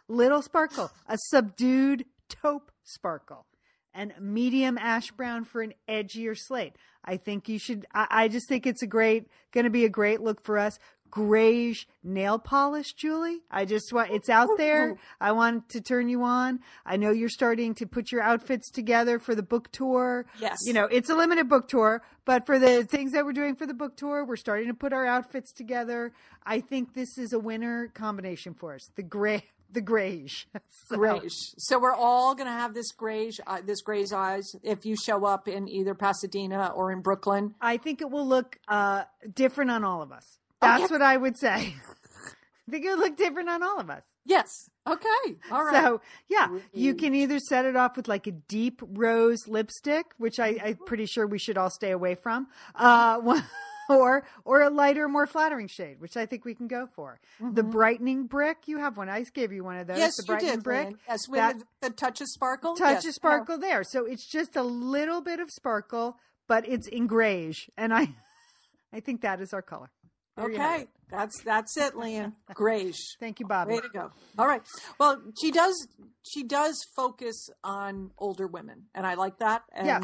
little 0.07 0.41
sparkle, 0.41 0.91
a 1.07 1.17
subdued 1.17 2.05
taupe 2.29 2.71
sparkle, 2.83 3.45
and 3.93 4.13
medium 4.19 4.77
ash 4.77 5.11
brown 5.11 5.45
for 5.45 5.61
an 5.61 5.73
edgier 5.89 6.37
slate. 6.37 6.75
I 7.03 7.17
think 7.17 7.49
you 7.49 7.57
should. 7.57 7.85
I, 7.93 8.07
I 8.09 8.27
just 8.27 8.47
think 8.47 8.67
it's 8.67 8.83
a 8.83 8.87
great, 8.87 9.27
going 9.51 9.63
to 9.63 9.69
be 9.71 9.85
a 9.85 9.89
great 9.89 10.21
look 10.21 10.43
for 10.43 10.57
us. 10.59 10.77
Greige 11.11 11.85
nail 12.03 12.39
polish, 12.39 12.93
Julie. 12.93 13.41
I 13.51 13.65
just 13.65 13.91
want 13.93 14.11
it's 14.11 14.29
out 14.29 14.49
there. 14.57 14.97
I 15.19 15.33
want 15.33 15.69
to 15.69 15.81
turn 15.81 16.07
you 16.09 16.23
on. 16.23 16.61
I 16.85 16.97
know 16.97 17.11
you're 17.11 17.29
starting 17.29 17.75
to 17.75 17.85
put 17.85 18.11
your 18.11 18.21
outfits 18.21 18.71
together 18.71 19.19
for 19.19 19.35
the 19.35 19.43
book 19.43 19.71
tour. 19.71 20.25
Yes. 20.39 20.59
You 20.65 20.73
know, 20.73 20.85
it's 20.85 21.09
a 21.09 21.15
limited 21.15 21.49
book 21.49 21.67
tour, 21.67 22.01
but 22.25 22.45
for 22.45 22.57
the 22.57 22.83
things 22.85 23.11
that 23.11 23.25
we're 23.25 23.33
doing 23.33 23.55
for 23.55 23.65
the 23.67 23.73
book 23.73 23.97
tour, 23.97 24.23
we're 24.25 24.37
starting 24.37 24.67
to 24.67 24.73
put 24.73 24.93
our 24.93 25.05
outfits 25.05 25.51
together. 25.51 26.13
I 26.45 26.61
think 26.61 26.93
this 26.93 27.17
is 27.17 27.33
a 27.33 27.39
winner 27.39 27.89
combination 27.93 28.53
for 28.53 28.73
us. 28.73 28.89
The 28.95 29.03
gray, 29.03 29.43
the 29.71 29.81
greige. 29.81 30.45
So- 30.87 30.97
Greige. 30.97 31.31
So 31.57 31.79
we're 31.79 31.93
all 31.93 32.35
going 32.35 32.47
to 32.47 32.53
have 32.53 32.73
this 32.73 32.91
greige, 32.93 33.39
uh, 33.45 33.61
this 33.65 33.81
gray's 33.81 34.11
eyes. 34.11 34.45
If 34.63 34.85
you 34.85 34.95
show 34.95 35.25
up 35.25 35.47
in 35.47 35.67
either 35.69 35.93
Pasadena 35.93 36.71
or 36.75 36.91
in 36.91 37.01
Brooklyn, 37.01 37.55
I 37.61 37.77
think 37.77 38.01
it 38.01 38.09
will 38.09 38.27
look 38.27 38.57
uh, 38.67 39.03
different 39.33 39.71
on 39.71 39.83
all 39.83 40.01
of 40.01 40.11
us. 40.11 40.37
That's 40.61 40.83
Okay. 40.85 40.93
what 40.93 41.01
I 41.01 41.17
would 41.17 41.37
say. 41.37 41.75
I 42.67 42.71
think 42.71 42.85
it 42.85 42.89
would 42.89 42.99
look 42.99 43.17
different 43.17 43.49
on 43.49 43.63
all 43.63 43.79
of 43.79 43.89
us. 43.89 44.03
yes. 44.25 44.69
Okay. 44.87 45.35
All 45.51 45.63
right. 45.63 45.75
So 45.83 46.01
yeah, 46.27 46.47
you 46.73 46.95
can 46.95 47.13
either 47.13 47.37
set 47.39 47.65
it 47.65 47.75
off 47.75 47.97
with 47.97 48.07
like 48.07 48.25
a 48.25 48.31
deep 48.31 48.81
rose 48.81 49.47
lipstick, 49.47 50.05
which 50.17 50.39
I, 50.39 50.57
I'm 50.63 50.77
pretty 50.87 51.05
sure 51.05 51.27
we 51.27 51.37
should 51.37 51.55
all 51.57 51.69
stay 51.69 51.91
away 51.91 52.15
from, 52.15 52.47
uh, 52.73 53.19
or 53.89 54.25
or 54.43 54.61
a 54.63 54.69
lighter, 54.71 55.07
more 55.07 55.27
flattering 55.27 55.67
shade, 55.67 55.99
which 55.99 56.17
I 56.17 56.25
think 56.25 56.45
we 56.45 56.55
can 56.55 56.67
go 56.67 56.87
for. 56.95 57.19
The 57.39 57.61
brightening 57.61 58.25
brick, 58.25 58.59
you 58.67 58.79
have 58.79 58.97
one. 58.97 59.07
I 59.09 59.21
gave 59.23 59.51
you 59.51 59.63
one 59.63 59.77
of 59.77 59.85
those. 59.85 59.97
yes, 59.99 60.15
the 60.17 60.23
you 60.23 60.27
brightening 60.27 60.53
did. 60.55 60.63
brick. 60.63 60.85
Lynn. 60.87 60.97
Yes, 61.07 61.27
with 61.27 61.37
That- 61.39 61.63
the, 61.81 61.89
touch 61.91 62.21
of 62.21 62.27
sparkle. 62.29 62.75
touch 62.75 63.03
Yes. 63.03 63.05
of 63.07 63.13
sparkle 63.13 63.57
there. 63.59 63.83
So 63.83 64.05
it's 64.05 64.25
just 64.25 64.55
a 64.55 64.63
little 64.63 65.21
bit 65.21 65.39
of 65.39 65.51
sparkle, 65.51 66.17
but 66.47 66.67
it's 66.67 66.87
in 66.87 67.07
greige, 67.07 67.69
and 67.77 67.93
I, 67.93 68.15
I 68.93 68.99
think 68.99 69.21
that 69.21 69.41
is 69.41 69.53
our 69.53 69.61
color. 69.61 69.91
There 70.37 70.49
you 70.49 70.57
have 70.57 70.73
okay. 70.81 70.87
That's 71.09 71.41
that's 71.43 71.77
it, 71.77 71.95
Lian. 71.95 72.33
Greige. 72.53 72.95
Thank 73.19 73.39
you, 73.39 73.45
Bobbi. 73.45 73.67
Way 73.67 73.79
to 73.81 73.89
go. 73.89 74.11
All 74.39 74.47
right. 74.47 74.61
Well, 74.99 75.21
she 75.41 75.51
does 75.51 75.87
she 76.23 76.43
does 76.43 76.77
focus 76.95 77.49
on 77.63 78.11
older 78.17 78.47
women, 78.47 78.85
and 78.95 79.05
I 79.05 79.15
like 79.15 79.39
that. 79.39 79.63
And 79.73 79.87
Yes. 79.87 80.03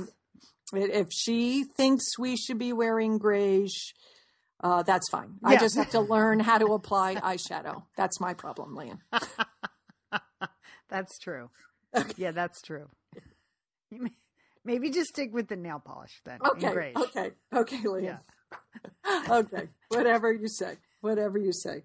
If 0.73 1.07
she 1.13 1.63
thinks 1.63 2.19
we 2.19 2.35
should 2.35 2.57
be 2.57 2.73
wearing 2.73 3.19
greige, 3.19 3.93
uh, 4.61 4.83
that's 4.83 5.09
fine. 5.09 5.35
Yes. 5.41 5.53
I 5.53 5.55
just 5.57 5.77
have 5.77 5.91
to 5.91 6.01
learn 6.01 6.41
how 6.41 6.57
to 6.57 6.65
apply 6.73 7.15
eyeshadow. 7.15 7.83
That's 7.95 8.19
my 8.19 8.33
problem, 8.33 8.75
Lian. 8.75 8.99
That's 10.89 11.19
true. 11.19 11.49
Yeah, 12.15 12.31
that's 12.31 12.61
true. 12.61 12.87
Maybe 14.63 14.89
just 14.89 15.09
stick 15.09 15.33
with 15.33 15.47
the 15.49 15.57
nail 15.57 15.81
polish 15.83 16.21
then. 16.23 16.39
Okay, 16.45 16.93
okay, 16.95 17.31
okay, 17.53 17.81
Lian. 17.83 18.03
Yeah. 18.03 18.17
okay, 19.29 19.67
whatever 19.89 20.31
you 20.31 20.47
say, 20.47 20.75
whatever 21.01 21.37
you 21.37 21.53
say. 21.53 21.83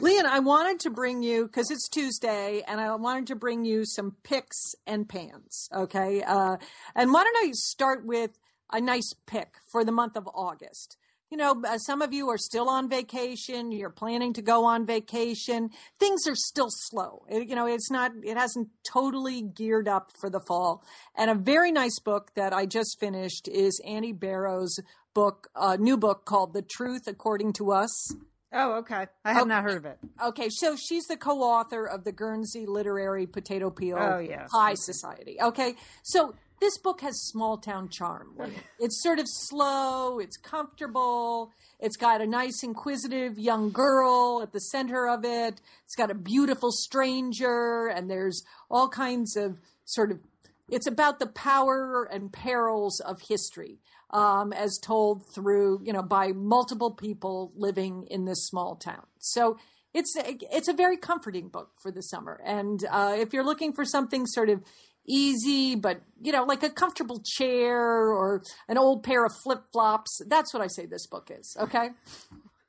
Lian, 0.00 0.24
I 0.24 0.38
wanted 0.38 0.80
to 0.80 0.90
bring 0.90 1.22
you 1.22 1.46
because 1.46 1.70
it's 1.70 1.88
Tuesday, 1.88 2.62
and 2.66 2.80
I 2.80 2.94
wanted 2.94 3.26
to 3.28 3.36
bring 3.36 3.64
you 3.64 3.84
some 3.84 4.16
picks 4.22 4.74
and 4.86 5.08
pans. 5.08 5.68
Okay, 5.74 6.22
uh, 6.22 6.56
and 6.94 7.12
why 7.12 7.24
don't 7.24 7.48
I 7.48 7.52
start 7.52 8.04
with 8.04 8.38
a 8.72 8.80
nice 8.80 9.14
pick 9.26 9.54
for 9.70 9.84
the 9.84 9.92
month 9.92 10.16
of 10.16 10.28
August? 10.34 10.96
You 11.30 11.36
know, 11.36 11.62
uh, 11.64 11.78
some 11.78 12.02
of 12.02 12.12
you 12.12 12.28
are 12.28 12.36
still 12.38 12.68
on 12.68 12.88
vacation. 12.88 13.70
You're 13.70 13.88
planning 13.88 14.32
to 14.32 14.42
go 14.42 14.64
on 14.64 14.84
vacation. 14.84 15.70
Things 16.00 16.26
are 16.26 16.34
still 16.34 16.66
slow. 16.70 17.24
It- 17.28 17.48
you 17.48 17.54
know, 17.54 17.66
it's 17.66 17.88
not. 17.88 18.10
It 18.24 18.36
hasn't 18.36 18.68
totally 18.82 19.40
geared 19.40 19.86
up 19.86 20.10
for 20.20 20.28
the 20.28 20.40
fall. 20.40 20.82
And 21.14 21.30
a 21.30 21.36
very 21.36 21.70
nice 21.70 22.00
book 22.00 22.32
that 22.34 22.52
I 22.52 22.66
just 22.66 22.98
finished 22.98 23.46
is 23.46 23.80
Annie 23.86 24.12
Barrows' 24.12 24.80
book, 25.14 25.48
uh, 25.54 25.76
new 25.78 25.96
book 25.96 26.24
called 26.24 26.52
"The 26.52 26.62
Truth 26.62 27.06
According 27.06 27.52
to 27.54 27.70
Us." 27.70 28.12
Oh, 28.52 28.72
okay. 28.78 29.06
I 29.24 29.32
have 29.32 29.42
Okay. 29.42 29.48
not 29.50 29.62
heard 29.62 29.76
of 29.76 29.84
it. 29.84 29.98
Okay, 30.20 30.48
so 30.50 30.74
she's 30.74 31.04
the 31.06 31.16
co-author 31.16 31.84
of 31.86 32.02
the 32.02 32.10
Guernsey 32.10 32.66
Literary 32.66 33.24
Potato 33.28 33.70
Peel 33.70 33.96
Oh, 33.96 34.18
yes. 34.18 34.50
Pie 34.50 34.74
Society. 34.74 35.40
Okay, 35.40 35.76
so 36.02 36.34
this 36.60 36.76
book 36.78 37.00
has 37.00 37.20
small 37.20 37.56
town 37.56 37.88
charm. 37.88 38.34
It's 38.78 39.02
sort 39.02 39.18
of 39.18 39.26
slow. 39.28 40.18
It's 40.18 40.36
comfortable. 40.36 41.52
It's 41.80 41.96
got 41.96 42.20
a 42.20 42.26
nice, 42.26 42.62
inquisitive 42.62 43.38
young 43.38 43.70
girl 43.70 44.40
at 44.42 44.52
the 44.52 44.60
center 44.60 45.08
of 45.08 45.24
it. 45.24 45.60
It's 45.84 45.96
got 45.96 46.10
a 46.10 46.14
beautiful 46.14 46.70
stranger, 46.70 47.86
and 47.86 48.10
there's 48.10 48.44
all 48.70 48.88
kinds 48.88 49.36
of 49.36 49.58
sort 49.84 50.12
of. 50.12 50.20
It's 50.68 50.86
about 50.86 51.18
the 51.18 51.26
power 51.26 52.08
and 52.12 52.32
perils 52.32 53.00
of 53.00 53.22
history, 53.28 53.80
um, 54.10 54.52
as 54.52 54.78
told 54.78 55.24
through 55.34 55.80
you 55.82 55.92
know 55.92 56.02
by 56.02 56.32
multiple 56.32 56.92
people 56.92 57.52
living 57.56 58.06
in 58.10 58.26
this 58.26 58.46
small 58.46 58.76
town. 58.76 59.06
So 59.18 59.56
it's 59.92 60.14
it's 60.16 60.68
a 60.68 60.72
very 60.72 60.96
comforting 60.96 61.48
book 61.48 61.70
for 61.82 61.90
the 61.90 62.02
summer. 62.02 62.40
And 62.44 62.84
uh, 62.90 63.16
if 63.18 63.32
you're 63.32 63.44
looking 63.44 63.72
for 63.72 63.84
something 63.84 64.26
sort 64.26 64.48
of 64.48 64.62
easy, 65.10 65.74
but 65.74 66.00
you 66.22 66.32
know, 66.32 66.44
like 66.44 66.62
a 66.62 66.70
comfortable 66.70 67.22
chair 67.24 67.78
or 67.78 68.42
an 68.68 68.78
old 68.78 69.02
pair 69.02 69.24
of 69.24 69.32
flip 69.42 69.62
flops, 69.72 70.20
that's 70.26 70.54
what 70.54 70.62
I 70.62 70.66
say 70.68 70.86
this 70.86 71.06
book 71.06 71.30
is. 71.34 71.56
Okay, 71.60 71.90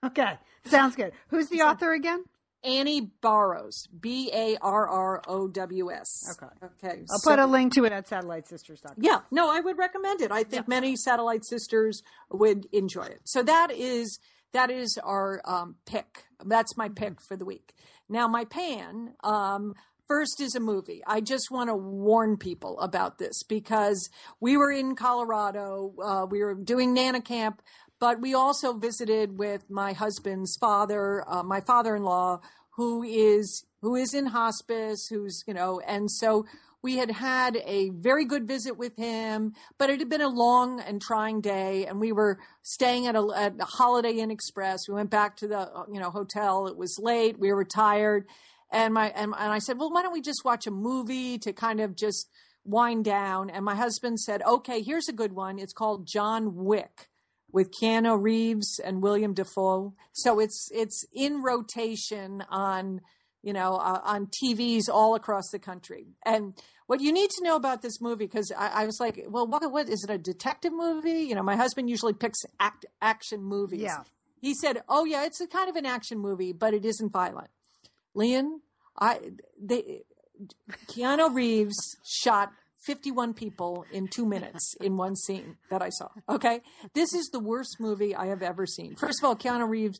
Okay. 0.04 0.34
Sounds 0.66 0.96
good. 0.96 1.12
Who's 1.30 1.50
the 1.50 1.62
author 1.62 1.94
again? 1.94 2.24
Annie 2.64 3.12
Barrows, 3.24 3.88
B 4.00 4.30
A 4.34 4.56
R 4.62 4.88
R 4.88 5.22
O 5.28 5.48
W 5.48 5.92
S. 5.92 6.38
Okay. 6.38 6.54
okay. 6.64 7.04
I'll 7.10 7.18
so- 7.20 7.32
put 7.32 7.40
a 7.40 7.48
link 7.48 7.74
to 7.74 7.86
it 7.86 7.92
at 7.92 8.08
satellitesisters.com. 8.08 8.98
Yeah, 9.00 9.22
no, 9.32 9.52
I 9.52 9.60
would 9.60 9.78
recommend 9.78 10.22
it. 10.22 10.32
I 10.32 10.44
think 10.44 10.68
many 10.68 10.96
satellite 10.96 11.44
sisters 11.44 12.04
would 12.30 12.68
enjoy 12.72 13.06
it. 13.06 13.22
So 13.24 13.42
that 13.44 13.72
is 13.72 14.20
that 14.54 14.70
is 14.70 15.00
our 15.04 15.42
um, 15.46 15.76
pick. 15.86 16.26
That's 16.46 16.78
my 16.78 16.90
pick 16.90 17.20
for 17.22 17.36
the 17.36 17.46
week. 17.46 17.74
Now 18.10 18.28
my 18.28 18.46
pan 18.46 19.16
um, 19.24 19.74
first 20.12 20.42
is 20.42 20.56
a 20.56 20.60
movie. 20.60 21.02
I 21.08 21.22
just 21.22 21.50
want 21.50 21.70
to 21.70 21.74
warn 21.74 22.36
people 22.36 22.78
about 22.82 23.18
this 23.18 23.44
because 23.44 24.10
we 24.42 24.58
were 24.58 24.70
in 24.70 24.94
Colorado. 24.94 25.94
Uh, 26.04 26.26
we 26.30 26.44
were 26.44 26.54
doing 26.54 26.94
Nana 26.94 27.22
Camp. 27.22 27.62
But 27.98 28.20
we 28.20 28.34
also 28.34 28.74
visited 28.74 29.40
with 29.40 29.70
my 29.70 29.94
husband's 29.94 30.58
father, 30.58 31.24
uh, 31.26 31.44
my 31.44 31.62
father-in-law, 31.62 32.42
who 32.72 33.04
is 33.04 33.64
who 33.82 33.96
is 33.96 34.14
in 34.14 34.26
hospice, 34.26 35.08
who's 35.08 35.46
you 35.48 35.54
know, 35.54 35.80
and 35.88 36.12
so 36.12 36.46
we 36.84 36.98
had 36.98 37.12
had 37.12 37.58
a 37.58 37.92
very 37.92 38.26
good 38.26 38.48
visit 38.48 38.78
with 38.78 38.98
him, 38.98 39.54
but 39.78 39.90
it 39.90 40.00
had 40.00 40.10
been 40.10 40.22
a 40.22 40.28
long 40.28 40.80
and 40.82 41.02
trying 41.02 41.40
day, 41.42 41.86
and 41.86 42.00
we 42.00 42.12
were 42.12 42.40
staying 42.64 43.06
at 43.06 43.16
a, 43.16 43.28
at 43.36 43.54
a 43.60 43.66
Holiday 43.66 44.14
Inn 44.14 44.32
Express. 44.32 44.90
We 44.90 44.96
went 44.96 45.12
back 45.12 45.38
to 45.38 45.48
the 45.48 45.60
uh, 45.60 45.86
you 45.94 46.00
know 46.00 46.10
hotel. 46.10 46.68
It 46.68 46.76
was 46.76 47.00
late. 47.00 47.40
We 47.40 47.54
were 47.54 47.66
tired, 47.66 48.26
and 48.72 48.94
my 48.94 49.10
and, 49.10 49.34
and 49.38 49.52
I 49.52 49.60
said, 49.60 49.78
well, 49.78 49.92
why 49.92 50.02
don't 50.02 50.14
we 50.14 50.22
just 50.22 50.46
watch 50.46 50.66
a 50.66 50.72
movie 50.72 51.38
to 51.40 51.54
kind 51.54 51.80
of 51.80 51.96
just 51.96 52.30
wind 52.64 53.06
down? 53.06 53.50
And 53.50 53.66
my 53.66 53.76
husband 53.76 54.20
said, 54.20 54.42
okay, 54.44 54.82
here's 54.82 55.10
a 55.10 55.14
good 55.14 55.34
one. 55.34 55.60
It's 55.60 55.74
called 55.74 56.08
John 56.08 56.56
Wick 56.56 57.10
with 57.52 57.72
Keanu 57.72 58.22
Reeves 58.22 58.80
and 58.84 59.02
William 59.02 59.34
Dafoe. 59.34 59.94
So 60.14 60.40
it's 60.40 60.70
it's 60.74 61.06
in 61.14 61.44
rotation 61.44 62.44
on 62.50 63.02
you 63.44 63.54
know 63.54 63.76
uh, 63.76 64.02
on 64.04 64.28
TVs 64.28 64.90
all 64.90 65.16
across 65.16 65.50
the 65.52 65.60
country. 65.60 66.08
And 66.26 66.54
what 66.88 67.02
you 67.02 67.12
need 67.12 67.30
to 67.30 67.44
know 67.44 67.56
about 67.56 67.82
this 67.82 68.02
movie, 68.02 68.26
because 68.26 68.52
I, 68.58 68.84
I 68.84 68.86
was 68.86 69.00
like, 69.00 69.26
well, 69.28 69.48
what 69.48 69.70
what 69.72 69.90
is 69.90 70.04
it 70.04 70.10
a 70.10 70.18
detective 70.18 70.74
movie? 70.74 71.22
You 71.24 71.36
know, 71.36 71.44
my 71.44 71.56
husband 71.56 71.90
usually 71.90 72.14
picks 72.14 72.40
act 72.60 72.86
action 73.02 73.44
movies. 73.44 73.82
Yeah. 73.82 74.04
He 74.42 74.56
said, 74.56 74.82
oh 74.90 75.06
yeah, 75.06 75.26
it's 75.26 75.40
a 75.40 75.48
kind 75.48 75.70
of 75.70 75.76
an 75.76 75.86
action 75.86 76.20
movie, 76.20 76.52
but 76.52 76.74
it 76.74 76.84
isn't 76.84 77.12
violent. 77.12 77.50
Lian, 78.16 78.62
I 79.00 79.20
they 79.62 80.04
Keanu 80.88 81.34
Reeves 81.34 81.98
shot 82.04 82.52
51 82.86 83.34
people 83.34 83.86
in 83.92 84.08
two 84.08 84.26
minutes 84.26 84.76
in 84.82 84.98
one 84.98 85.16
scene 85.16 85.58
that 85.70 85.82
I 85.82 85.90
saw. 85.90 86.10
Okay. 86.28 86.62
This 86.94 87.14
is 87.14 87.30
the 87.32 87.40
worst 87.40 87.78
movie 87.80 88.16
I 88.16 88.28
have 88.28 88.42
ever 88.42 88.66
seen. 88.66 88.96
First 88.96 89.22
of 89.22 89.28
all, 89.28 89.36
Keanu 89.36 89.70
Reeves, 89.70 90.00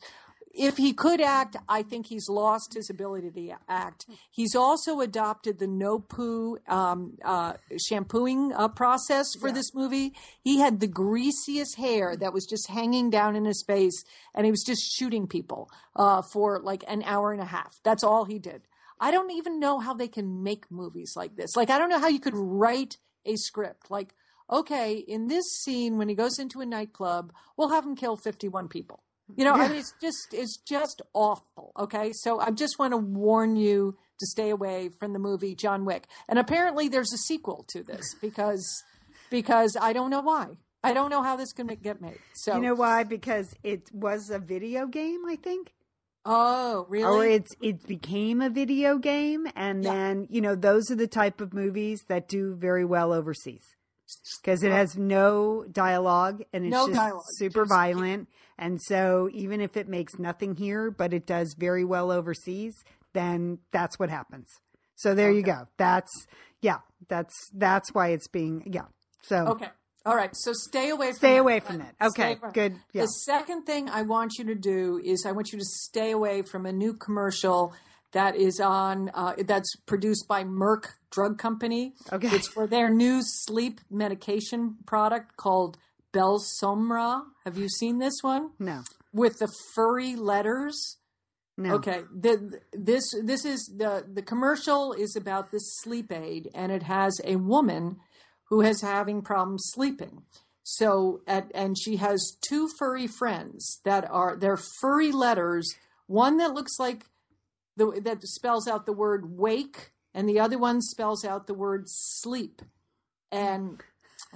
if 0.54 0.78
he 0.78 0.94
could 0.94 1.22
act, 1.22 1.56
I 1.70 1.82
think 1.84 2.08
he's 2.08 2.28
lost 2.30 2.74
his 2.74 2.90
ability 2.90 3.32
to 3.32 3.56
act. 3.70 4.06
He's 4.30 4.56
also 4.56 5.00
adopted 5.00 5.60
the 5.60 5.68
no 5.68 6.00
poo 6.00 6.58
um, 6.68 7.18
uh, 7.24 7.54
shampooing 7.88 8.52
uh, 8.54 8.68
process 8.68 9.28
for 9.40 9.52
this 9.52 9.74
movie. 9.74 10.14
He 10.44 10.60
had 10.60 10.80
the 10.80 10.88
greasiest 10.88 11.78
hair 11.78 12.16
that 12.18 12.34
was 12.34 12.46
just 12.46 12.70
hanging 12.70 13.10
down 13.10 13.36
in 13.36 13.46
his 13.46 13.64
face, 13.66 14.04
and 14.34 14.46
he 14.46 14.52
was 14.52 14.64
just 14.66 14.82
shooting 14.94 15.28
people 15.28 15.70
uh, 15.96 16.22
for 16.34 16.60
like 16.60 16.84
an 16.88 17.04
hour 17.04 17.32
and 17.32 17.42
a 17.42 17.46
half. 17.46 17.80
That's 17.84 18.04
all 18.04 18.26
he 18.26 18.40
did. 18.40 18.64
I 19.00 19.10
don't 19.10 19.32
even 19.32 19.60
know 19.60 19.80
how 19.80 19.94
they 19.94 20.08
can 20.08 20.44
make 20.44 20.70
movies 20.70 21.14
like 21.16 21.36
this. 21.36 21.56
Like, 21.56 21.72
I 21.72 21.80
don't 21.80 21.90
know 21.90 22.00
how 22.00 22.08
you 22.08 22.20
could 22.20 22.36
write 22.36 22.98
a 23.26 23.36
script. 23.36 23.90
Like, 23.90 24.14
okay, 24.50 24.96
in 24.96 25.28
this 25.28 25.46
scene, 25.64 25.98
when 25.98 26.08
he 26.08 26.14
goes 26.14 26.38
into 26.38 26.62
a 26.62 26.66
nightclub, 26.68 27.34
we'll 27.58 27.70
have 27.70 27.86
him 27.86 27.96
kill 27.96 28.16
51 28.16 28.68
people. 28.68 29.04
You 29.38 29.46
know, 29.46 29.54
I 29.54 29.68
mean, 29.68 29.78
it's 29.78 29.94
just, 30.02 30.28
it's 30.34 30.58
just 30.68 31.02
awful. 31.14 31.72
Okay. 31.80 32.12
So 32.14 32.40
I 32.40 32.52
just 32.52 32.78
want 32.80 32.92
to 32.94 32.98
warn 32.98 33.56
you 33.56 33.98
to 34.20 34.26
stay 34.28 34.50
away 34.50 34.90
from 35.00 35.14
the 35.14 35.20
movie 35.20 35.56
John 35.56 35.86
Wick. 35.86 36.06
And 36.30 36.38
apparently 36.40 36.88
there's 36.88 37.12
a 37.14 37.18
sequel 37.18 37.66
to 37.70 37.84
this 37.84 38.16
because, 38.22 38.84
because 39.30 39.76
I 39.80 39.94
don't 39.94 40.10
know 40.10 40.22
why. 40.22 40.48
I 40.84 40.94
don't 40.94 41.10
know 41.10 41.22
how 41.24 41.36
this 41.36 41.54
can 41.54 41.68
get 41.68 42.02
made. 42.02 42.20
So, 42.34 42.56
You 42.56 42.62
know 42.62 42.74
why? 42.76 43.04
Because 43.04 43.54
it 43.64 43.90
was 43.94 44.30
a 44.30 44.40
video 44.40 44.88
game, 44.88 45.22
I 45.28 45.36
think. 45.36 45.74
oh, 46.26 46.86
really? 46.90 47.04
Or 47.06 47.26
it's 47.26 47.52
it 47.62 47.88
became 47.88 48.42
a 48.42 48.50
video 48.50 48.98
game 48.98 49.48
and 49.56 49.84
Yeah. 49.84 49.94
then, 49.94 50.28
you 50.30 50.42
know, 50.42 50.56
those 50.56 50.92
are 50.92 50.96
the 50.96 51.08
type 51.08 51.42
of 51.42 51.54
movies 51.54 52.04
that 52.10 52.28
do 52.28 52.56
very 52.56 52.86
well 52.86 53.12
overseas. 53.14 53.64
Because 54.42 54.62
it 54.62 54.72
has 54.72 54.98
no 54.98 55.66
dialogue 55.72 56.44
and 56.52 56.66
it's 56.66 56.72
No 56.72 56.88
just 56.88 56.98
dialogue, 57.00 57.24
super 57.38 57.62
just- 57.64 57.70
violent. 57.74 58.28
And 58.58 58.82
so 58.82 59.30
even 59.34 59.62
if 59.62 59.76
it 59.78 59.88
makes 59.88 60.20
nothing 60.20 60.56
here, 60.56 60.92
but 60.92 61.14
it 61.14 61.26
does 61.26 61.56
very 61.58 61.84
well 61.84 62.12
overseas, 62.12 62.76
then 63.14 63.60
that's 63.72 63.98
what 64.00 64.10
happens. 64.10 64.48
So 64.96 65.16
there 65.16 65.32
you 65.32 65.42
go. 65.42 65.68
That's 65.78 66.28
yeah, 66.62 66.80
that's 67.08 67.34
that's 67.54 67.94
why 67.94 68.10
it's 68.10 68.28
being 68.28 68.64
yeah. 68.72 68.86
So 69.24 69.48
Okay. 69.48 69.68
All 70.06 70.16
right. 70.16 70.32
So 70.36 70.52
stay 70.54 70.90
away 70.90 71.08
from 71.10 71.16
stay 71.18 71.34
that. 71.34 71.40
away 71.40 71.60
from 71.60 71.82
it. 71.82 71.96
Okay, 72.02 72.36
from- 72.36 72.52
good. 72.52 72.76
Yeah. 72.94 73.04
The 73.04 73.08
second 73.08 73.64
thing 73.66 73.90
I 73.90 74.02
want 74.02 74.34
you 74.40 74.46
to 74.46 74.56
do 74.56 75.00
is 75.04 75.26
I 75.28 75.32
want 75.32 75.52
you 75.52 75.60
to 75.60 75.66
stay 75.66 76.12
away 76.12 76.42
from 76.42 76.66
a 76.66 76.72
new 76.72 76.94
commercial 76.94 77.74
that 78.12 78.36
is 78.36 78.60
on 78.60 79.10
uh, 79.14 79.36
that's 79.46 79.76
produced 79.86 80.28
by 80.28 80.44
Merck 80.44 80.86
Drug 81.12 81.38
Company. 81.38 81.94
Okay. 82.12 82.30
It's 82.36 82.48
for 82.48 82.68
their 82.68 82.90
new 82.90 83.22
sleep 83.24 83.80
medication 83.90 84.78
product 84.86 85.38
called 85.38 85.78
Belsomra. 86.14 87.24
Have 87.46 87.58
you 87.58 87.70
seen 87.70 88.00
this 88.00 88.20
one? 88.22 88.52
No. 88.60 88.84
With 89.14 89.40
the 89.40 89.52
furry 89.76 90.16
letters. 90.16 90.98
No. 91.58 91.76
Okay. 91.76 92.04
The, 92.14 92.60
this 92.74 93.14
this 93.24 93.46
is 93.46 93.72
the 93.78 94.06
the 94.12 94.22
commercial 94.22 94.94
is 94.94 95.16
about 95.16 95.52
this 95.52 95.78
sleep 95.82 96.12
aid, 96.12 96.50
and 96.54 96.72
it 96.72 96.84
has 96.84 97.20
a 97.24 97.36
woman 97.36 97.98
who 98.46 98.62
is 98.62 98.82
having 98.82 99.22
problems 99.22 99.64
sleeping. 99.74 100.24
So 100.64 101.22
at 101.28 101.52
and 101.54 101.78
she 101.78 101.98
has 101.98 102.38
two 102.42 102.70
furry 102.80 103.08
friends 103.08 103.82
that 103.84 104.10
are 104.10 104.38
they're 104.38 104.60
furry 104.82 105.12
letters. 105.12 105.76
One 106.08 106.38
that 106.38 106.54
looks 106.54 106.80
like 106.80 107.06
the 107.78 108.00
that 108.04 108.24
spells 108.24 108.68
out 108.68 108.86
the 108.86 108.94
word 108.94 109.38
wake, 109.38 109.92
and 110.14 110.28
the 110.28 110.40
other 110.40 110.58
one 110.58 110.82
spells 110.82 111.26
out 111.26 111.48
the 111.48 111.54
word 111.54 111.84
sleep. 111.88 112.62
And 113.32 113.82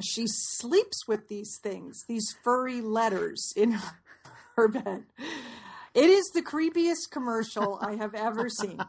She 0.02 0.26
sleeps 0.28 1.08
with 1.08 1.28
these 1.28 1.58
things, 1.62 2.04
these 2.08 2.36
furry 2.44 2.82
letters 2.82 3.54
in 3.56 3.80
her 4.56 4.68
bed. 4.68 5.04
It 5.94 6.10
is 6.10 6.26
the 6.34 6.42
creepiest 6.42 7.10
commercial 7.12 7.80
I 7.82 7.96
have 7.96 8.14
ever 8.14 8.50
seen. 8.50 8.80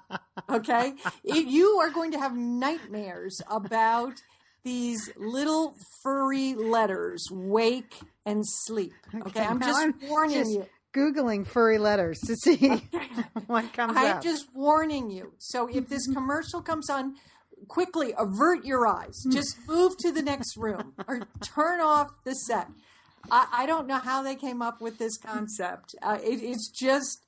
Okay. 0.50 0.94
It, 1.22 1.46
you 1.46 1.78
are 1.80 1.90
going 1.90 2.11
to 2.12 2.18
have 2.18 2.36
nightmares 2.36 3.40
about 3.48 4.14
these 4.64 5.09
little 5.16 5.76
furry 6.02 6.54
letters, 6.54 7.24
wake 7.30 7.94
and 8.24 8.42
sleep. 8.44 8.92
Okay. 9.14 9.44
I'm 9.44 9.61
just 9.61 9.80
I'm 9.80 9.94
warning 10.09 10.38
just 10.38 10.50
you. 10.50 10.66
Googling 10.92 11.46
furry 11.46 11.78
letters 11.78 12.18
to 12.26 12.34
see 12.34 12.68
what 13.46 13.72
comes 13.72 13.96
I'm 13.96 14.16
up. 14.16 14.22
just 14.22 14.46
warning 14.52 15.09
you. 15.11 15.32
So 15.38 15.68
if 15.68 15.88
this 15.88 16.09
commercial 16.09 16.61
comes 16.62 16.90
on, 16.90 17.14
quickly 17.68 18.14
avert 18.18 18.64
your 18.64 18.86
eyes. 18.86 19.22
Just 19.30 19.56
move 19.66 19.96
to 19.98 20.12
the 20.12 20.22
next 20.22 20.56
room 20.56 20.92
or 21.08 21.22
turn 21.42 21.80
off 21.80 22.10
the 22.24 22.34
set. 22.34 22.68
I, 23.30 23.46
I 23.52 23.66
don't 23.66 23.86
know 23.86 23.98
how 23.98 24.22
they 24.22 24.36
came 24.36 24.62
up 24.62 24.80
with 24.80 24.98
this 24.98 25.16
concept. 25.16 25.94
Uh, 26.02 26.18
it, 26.22 26.42
it's 26.42 26.68
just, 26.68 27.20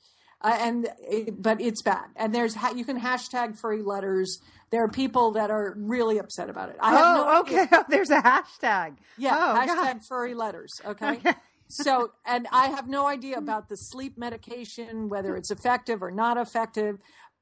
uh, 0.42 0.56
and 0.60 0.88
it, 1.00 1.42
but 1.42 1.60
it's 1.60 1.82
bad. 1.82 2.06
And 2.16 2.34
there's 2.34 2.54
ha- 2.54 2.72
you 2.74 2.84
can 2.84 3.00
hashtag 3.00 3.58
furry 3.58 3.82
letters. 3.82 4.38
There 4.70 4.84
are 4.84 4.88
people 4.88 5.32
that 5.32 5.50
are 5.50 5.74
really 5.78 6.18
upset 6.18 6.50
about 6.50 6.68
it. 6.68 6.76
I 6.80 6.90
have 6.92 7.16
no 7.16 7.24
oh, 7.26 7.42
idea. 7.42 7.62
okay. 7.62 7.76
There's 7.88 8.10
a 8.10 8.20
hashtag. 8.20 8.96
Yeah, 9.16 9.34
Oh, 9.34 9.58
hashtag 9.58 9.66
God. 9.66 10.00
furry 10.06 10.34
letters. 10.34 10.72
Okay. 10.84 11.12
Okay. 11.12 11.32
so, 11.68 12.12
and 12.26 12.46
I 12.52 12.66
have 12.66 12.86
no 12.86 13.06
idea 13.06 13.38
about 13.38 13.70
the 13.70 13.76
sleep 13.76 14.18
medication, 14.18 15.08
whether 15.08 15.36
it's 15.36 15.50
effective 15.50 16.02
or 16.02 16.10
not 16.10 16.36
effective. 16.36 16.98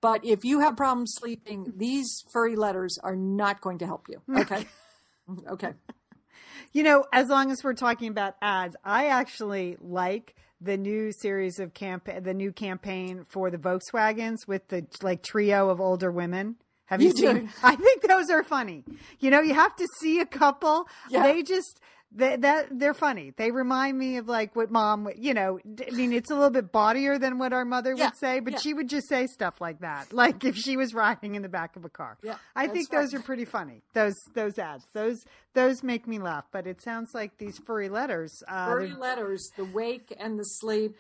But 0.07 0.25
if 0.25 0.45
you 0.45 0.61
have 0.61 0.77
problems 0.77 1.15
sleeping, 1.19 1.73
these 1.77 2.07
furry 2.33 2.55
letters 2.55 2.97
are 3.03 3.17
not 3.17 3.61
going 3.61 3.79
to 3.79 3.87
help 3.87 4.07
you. 4.09 4.23
Okay. 4.39 4.65
okay. 5.49 5.73
You 6.73 6.85
know, 6.85 7.05
as 7.13 7.29
long 7.29 7.51
as 7.51 7.65
we're 7.65 7.75
talking 7.75 8.07
about 8.07 8.37
ads, 8.41 8.77
I 8.85 9.07
actually 9.07 9.77
like 9.81 10.37
the 10.61 10.77
new 10.77 11.11
series 11.11 11.59
of 11.59 11.75
camp, 11.75 12.09
the 12.23 12.35
new 12.35 12.53
campaign 12.53 13.25
for 13.29 13.51
the 13.51 13.59
Volkswagens 13.59 14.47
with 14.47 14.69
the 14.69 14.87
like 15.03 15.25
trio 15.25 15.71
of 15.71 15.81
older 15.81 16.13
women. 16.13 16.55
Have 16.85 17.03
you, 17.03 17.09
You 17.09 17.17
seen? 17.17 17.37
do. 17.47 17.49
I 17.65 17.75
think 17.75 18.07
those 18.07 18.31
are 18.31 18.45
funny. 18.45 18.85
You 19.19 19.31
know, 19.31 19.41
you 19.41 19.55
have 19.55 19.75
to 19.75 19.89
see 19.99 20.21
a 20.21 20.27
couple. 20.27 20.87
Yeah. 21.11 21.25
They 21.25 21.43
just 21.43 21.81
they, 22.13 22.37
that 22.37 22.69
they're 22.71 22.95
funny. 22.95 23.33
They 23.37 23.51
remind 23.51 23.99
me 23.99 24.17
of 24.17 24.29
like 24.29 24.55
what 24.57 24.71
mom, 24.71 25.05
would- 25.05 25.19
you 25.19 25.35
know. 25.35 25.59
I 25.87 25.91
mean, 25.91 26.13
it's 26.13 26.31
a 26.31 26.35
little 26.35 26.51
bit 26.51 26.73
bawdier 26.73 27.21
than 27.21 27.39
what 27.39 27.53
our 27.53 27.65
mother 27.65 27.95
Yeah, 27.95 28.07
would 28.07 28.17
say, 28.17 28.41
but 28.41 28.55
yeah. 28.55 28.59
she 28.61 28.75
would 28.75 28.89
just 28.89 29.09
say 29.09 29.27
stuff 29.27 29.61
like 29.61 29.81
that, 29.81 30.13
like 30.13 30.45
if 30.45 30.57
she 30.57 30.77
was 30.77 30.95
riding 30.95 31.35
in 31.35 31.43
the 31.43 31.49
back 31.49 31.77
of 31.77 31.85
a 31.85 31.89
car. 31.91 32.17
Yeah, 32.23 32.37
I 32.55 32.69
think 32.69 32.93
right. 32.93 33.01
those 33.03 33.15
are 33.15 33.21
pretty 33.21 33.45
funny. 33.45 33.83
Those 33.93 34.15
those 34.35 34.59
ads, 34.59 34.85
those 34.93 35.25
those 35.55 35.83
make 35.83 36.07
me 36.07 36.19
laugh. 36.19 36.45
But 36.53 36.67
it 36.67 36.81
sounds 36.83 37.11
like 37.15 37.39
these 37.39 37.59
furry 37.59 37.89
letters. 37.89 38.43
Uh, 38.49 38.67
Furry 38.67 38.93
letters, 38.95 39.51
the 39.57 39.65
wake 39.65 40.15
and 40.19 40.39
the 40.39 40.45
sleep. 40.45 40.95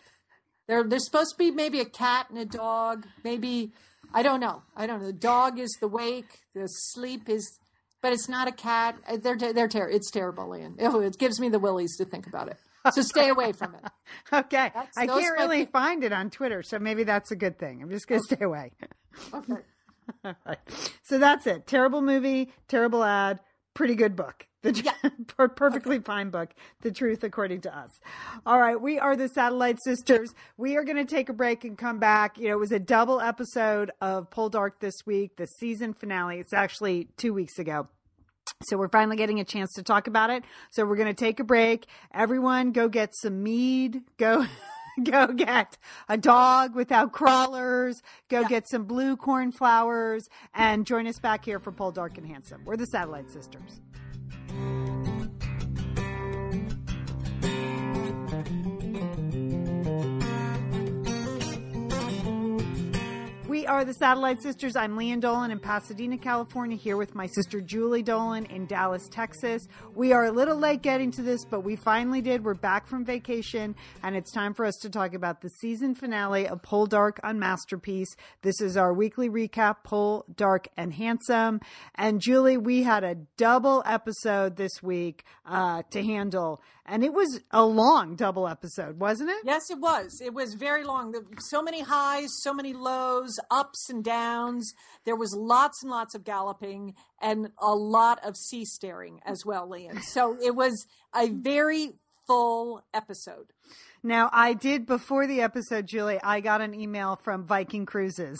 There, 0.66 0.82
there's 0.82 1.04
supposed 1.06 1.30
to 1.32 1.38
be 1.38 1.50
maybe 1.52 1.80
a 1.80 1.84
cat 1.84 2.26
and 2.28 2.38
a 2.38 2.44
dog. 2.44 3.06
Maybe 3.22 3.72
I 4.12 4.22
don't 4.22 4.40
know. 4.40 4.62
I 4.76 4.86
don't 4.86 5.00
know. 5.00 5.06
The 5.06 5.12
dog 5.12 5.58
is 5.58 5.76
the 5.80 5.88
wake. 5.88 6.40
The 6.54 6.66
sleep 6.66 7.28
is, 7.28 7.58
but 8.06 8.12
it's 8.12 8.28
not 8.28 8.46
a 8.46 8.52
cat. 8.52 8.96
They're 9.20 9.36
they're 9.36 9.66
ter- 9.66 9.88
It's 9.88 10.12
terrible, 10.12 10.54
Ian. 10.56 10.76
Oh, 10.80 11.00
it 11.00 11.18
gives 11.18 11.40
me 11.40 11.48
the 11.48 11.58
willies 11.58 11.96
to 11.96 12.04
think 12.04 12.28
about 12.28 12.46
it. 12.46 12.56
So 12.92 13.02
stay 13.02 13.30
away 13.30 13.50
from 13.50 13.74
it. 13.74 13.80
okay, 14.32 14.70
That's- 14.72 14.92
I 14.96 15.08
can't 15.08 15.36
really 15.36 15.64
be- 15.64 15.70
find 15.72 16.04
it 16.04 16.12
on 16.12 16.30
Twitter, 16.30 16.62
so 16.62 16.78
maybe 16.78 17.02
that's 17.02 17.32
a 17.32 17.36
good 17.36 17.58
thing. 17.58 17.82
I'm 17.82 17.90
just 17.90 18.06
gonna 18.06 18.20
stay 18.22 18.44
away. 18.44 18.70
Okay. 19.34 19.54
Right. 20.22 20.58
So 21.02 21.18
that's 21.18 21.48
it. 21.48 21.66
Terrible 21.66 22.00
movie, 22.00 22.52
terrible 22.68 23.02
ad, 23.02 23.40
pretty 23.74 23.96
good 23.96 24.14
book. 24.14 24.46
The 24.62 24.72
per- 25.36 25.48
perfectly 25.48 25.98
fine 26.00 26.30
book. 26.30 26.50
The 26.82 26.92
truth 26.92 27.24
according 27.24 27.62
to 27.62 27.76
us. 27.76 27.90
All 28.44 28.58
right, 28.60 28.80
we 28.80 28.98
are 29.00 29.16
the 29.16 29.28
Satellite 29.28 29.78
Sisters. 29.82 30.32
We 30.56 30.76
are 30.76 30.84
going 30.84 30.96
to 30.96 31.04
take 31.04 31.28
a 31.28 31.32
break 31.32 31.64
and 31.64 31.76
come 31.78 31.98
back. 31.98 32.38
You 32.38 32.48
know, 32.48 32.54
it 32.54 32.60
was 32.60 32.72
a 32.72 32.78
double 32.78 33.20
episode 33.20 33.90
of 34.00 34.30
Poldark 34.30 34.78
this 34.80 34.94
week, 35.06 35.36
the 35.36 35.46
season 35.46 35.92
finale. 35.94 36.38
It's 36.38 36.52
actually 36.52 37.08
two 37.16 37.32
weeks 37.32 37.58
ago. 37.58 37.88
So 38.62 38.78
we're 38.78 38.88
finally 38.88 39.16
getting 39.16 39.38
a 39.38 39.44
chance 39.44 39.70
to 39.74 39.82
talk 39.82 40.06
about 40.06 40.30
it. 40.30 40.42
So 40.70 40.86
we're 40.86 40.96
going 40.96 41.14
to 41.14 41.14
take 41.14 41.40
a 41.40 41.44
break. 41.44 41.86
Everyone 42.12 42.72
go 42.72 42.88
get 42.88 43.14
some 43.14 43.42
mead. 43.42 44.02
Go 44.16 44.46
go 45.04 45.26
get 45.26 45.76
a 46.08 46.16
dog 46.16 46.74
without 46.74 47.12
crawlers. 47.12 48.02
Go 48.30 48.44
get 48.44 48.66
some 48.66 48.84
blue 48.84 49.14
cornflowers 49.16 50.26
and 50.54 50.86
join 50.86 51.06
us 51.06 51.18
back 51.18 51.44
here 51.44 51.58
for 51.58 51.70
Pol 51.70 51.92
Dark 51.92 52.16
and 52.16 52.26
Handsome. 52.26 52.62
We're 52.64 52.78
the 52.78 52.86
Satellite 52.86 53.30
Sisters. 53.30 53.80
We 63.56 63.66
are 63.66 63.86
the 63.86 63.94
Satellite 63.94 64.42
Sisters. 64.42 64.76
I'm 64.76 64.98
Lian 64.98 65.18
Dolan 65.18 65.50
in 65.50 65.58
Pasadena, 65.58 66.18
California, 66.18 66.76
here 66.76 66.98
with 66.98 67.14
my 67.14 67.26
sister 67.26 67.62
Julie 67.62 68.02
Dolan 68.02 68.44
in 68.44 68.66
Dallas, 68.66 69.08
Texas. 69.08 69.66
We 69.94 70.12
are 70.12 70.26
a 70.26 70.30
little 70.30 70.58
late 70.58 70.82
getting 70.82 71.10
to 71.12 71.22
this, 71.22 71.46
but 71.46 71.60
we 71.60 71.74
finally 71.74 72.20
did. 72.20 72.44
We're 72.44 72.52
back 72.52 72.86
from 72.86 73.02
vacation, 73.02 73.74
and 74.02 74.14
it's 74.14 74.30
time 74.30 74.52
for 74.52 74.66
us 74.66 74.74
to 74.82 74.90
talk 74.90 75.14
about 75.14 75.40
the 75.40 75.48
season 75.48 75.94
finale 75.94 76.46
of 76.46 76.60
Poldark 76.60 77.18
on 77.24 77.38
Masterpiece. 77.38 78.14
This 78.42 78.60
is 78.60 78.76
our 78.76 78.92
weekly 78.92 79.30
recap 79.30 79.76
Pol 79.84 80.26
Dark 80.36 80.68
and 80.76 80.92
Handsome. 80.92 81.62
And 81.94 82.20
Julie, 82.20 82.58
we 82.58 82.82
had 82.82 83.04
a 83.04 83.14
double 83.38 83.82
episode 83.86 84.56
this 84.56 84.82
week 84.82 85.24
uh, 85.46 85.82
to 85.92 86.02
handle, 86.02 86.60
and 86.86 87.04
it 87.04 87.12
was 87.12 87.40
a 87.50 87.64
long 87.64 88.16
double 88.16 88.48
episode, 88.48 88.98
wasn't 88.98 89.30
it? 89.30 89.38
Yes, 89.44 89.70
it 89.70 89.78
was. 89.78 90.20
It 90.24 90.34
was 90.34 90.54
very 90.54 90.84
long. 90.84 91.14
So 91.38 91.62
many 91.62 91.82
highs, 91.82 92.30
so 92.42 92.54
many 92.54 92.72
lows, 92.72 93.38
ups 93.50 93.90
and 93.90 94.02
downs. 94.02 94.72
There 95.04 95.16
was 95.16 95.34
lots 95.34 95.82
and 95.82 95.90
lots 95.90 96.14
of 96.14 96.24
galloping 96.24 96.94
and 97.20 97.50
a 97.58 97.74
lot 97.74 98.24
of 98.24 98.36
sea 98.36 98.64
staring 98.64 99.20
as 99.24 99.44
well, 99.44 99.68
Lian. 99.68 100.00
So 100.02 100.36
it 100.42 100.54
was 100.54 100.86
a 101.14 101.28
very 101.28 101.92
full 102.26 102.84
episode. 102.94 103.52
Now, 104.02 104.30
I 104.32 104.54
did 104.54 104.86
before 104.86 105.26
the 105.26 105.40
episode, 105.40 105.86
Julie, 105.86 106.20
I 106.22 106.40
got 106.40 106.60
an 106.60 106.74
email 106.74 107.16
from 107.16 107.46
Viking 107.46 107.86
Cruises. 107.86 108.38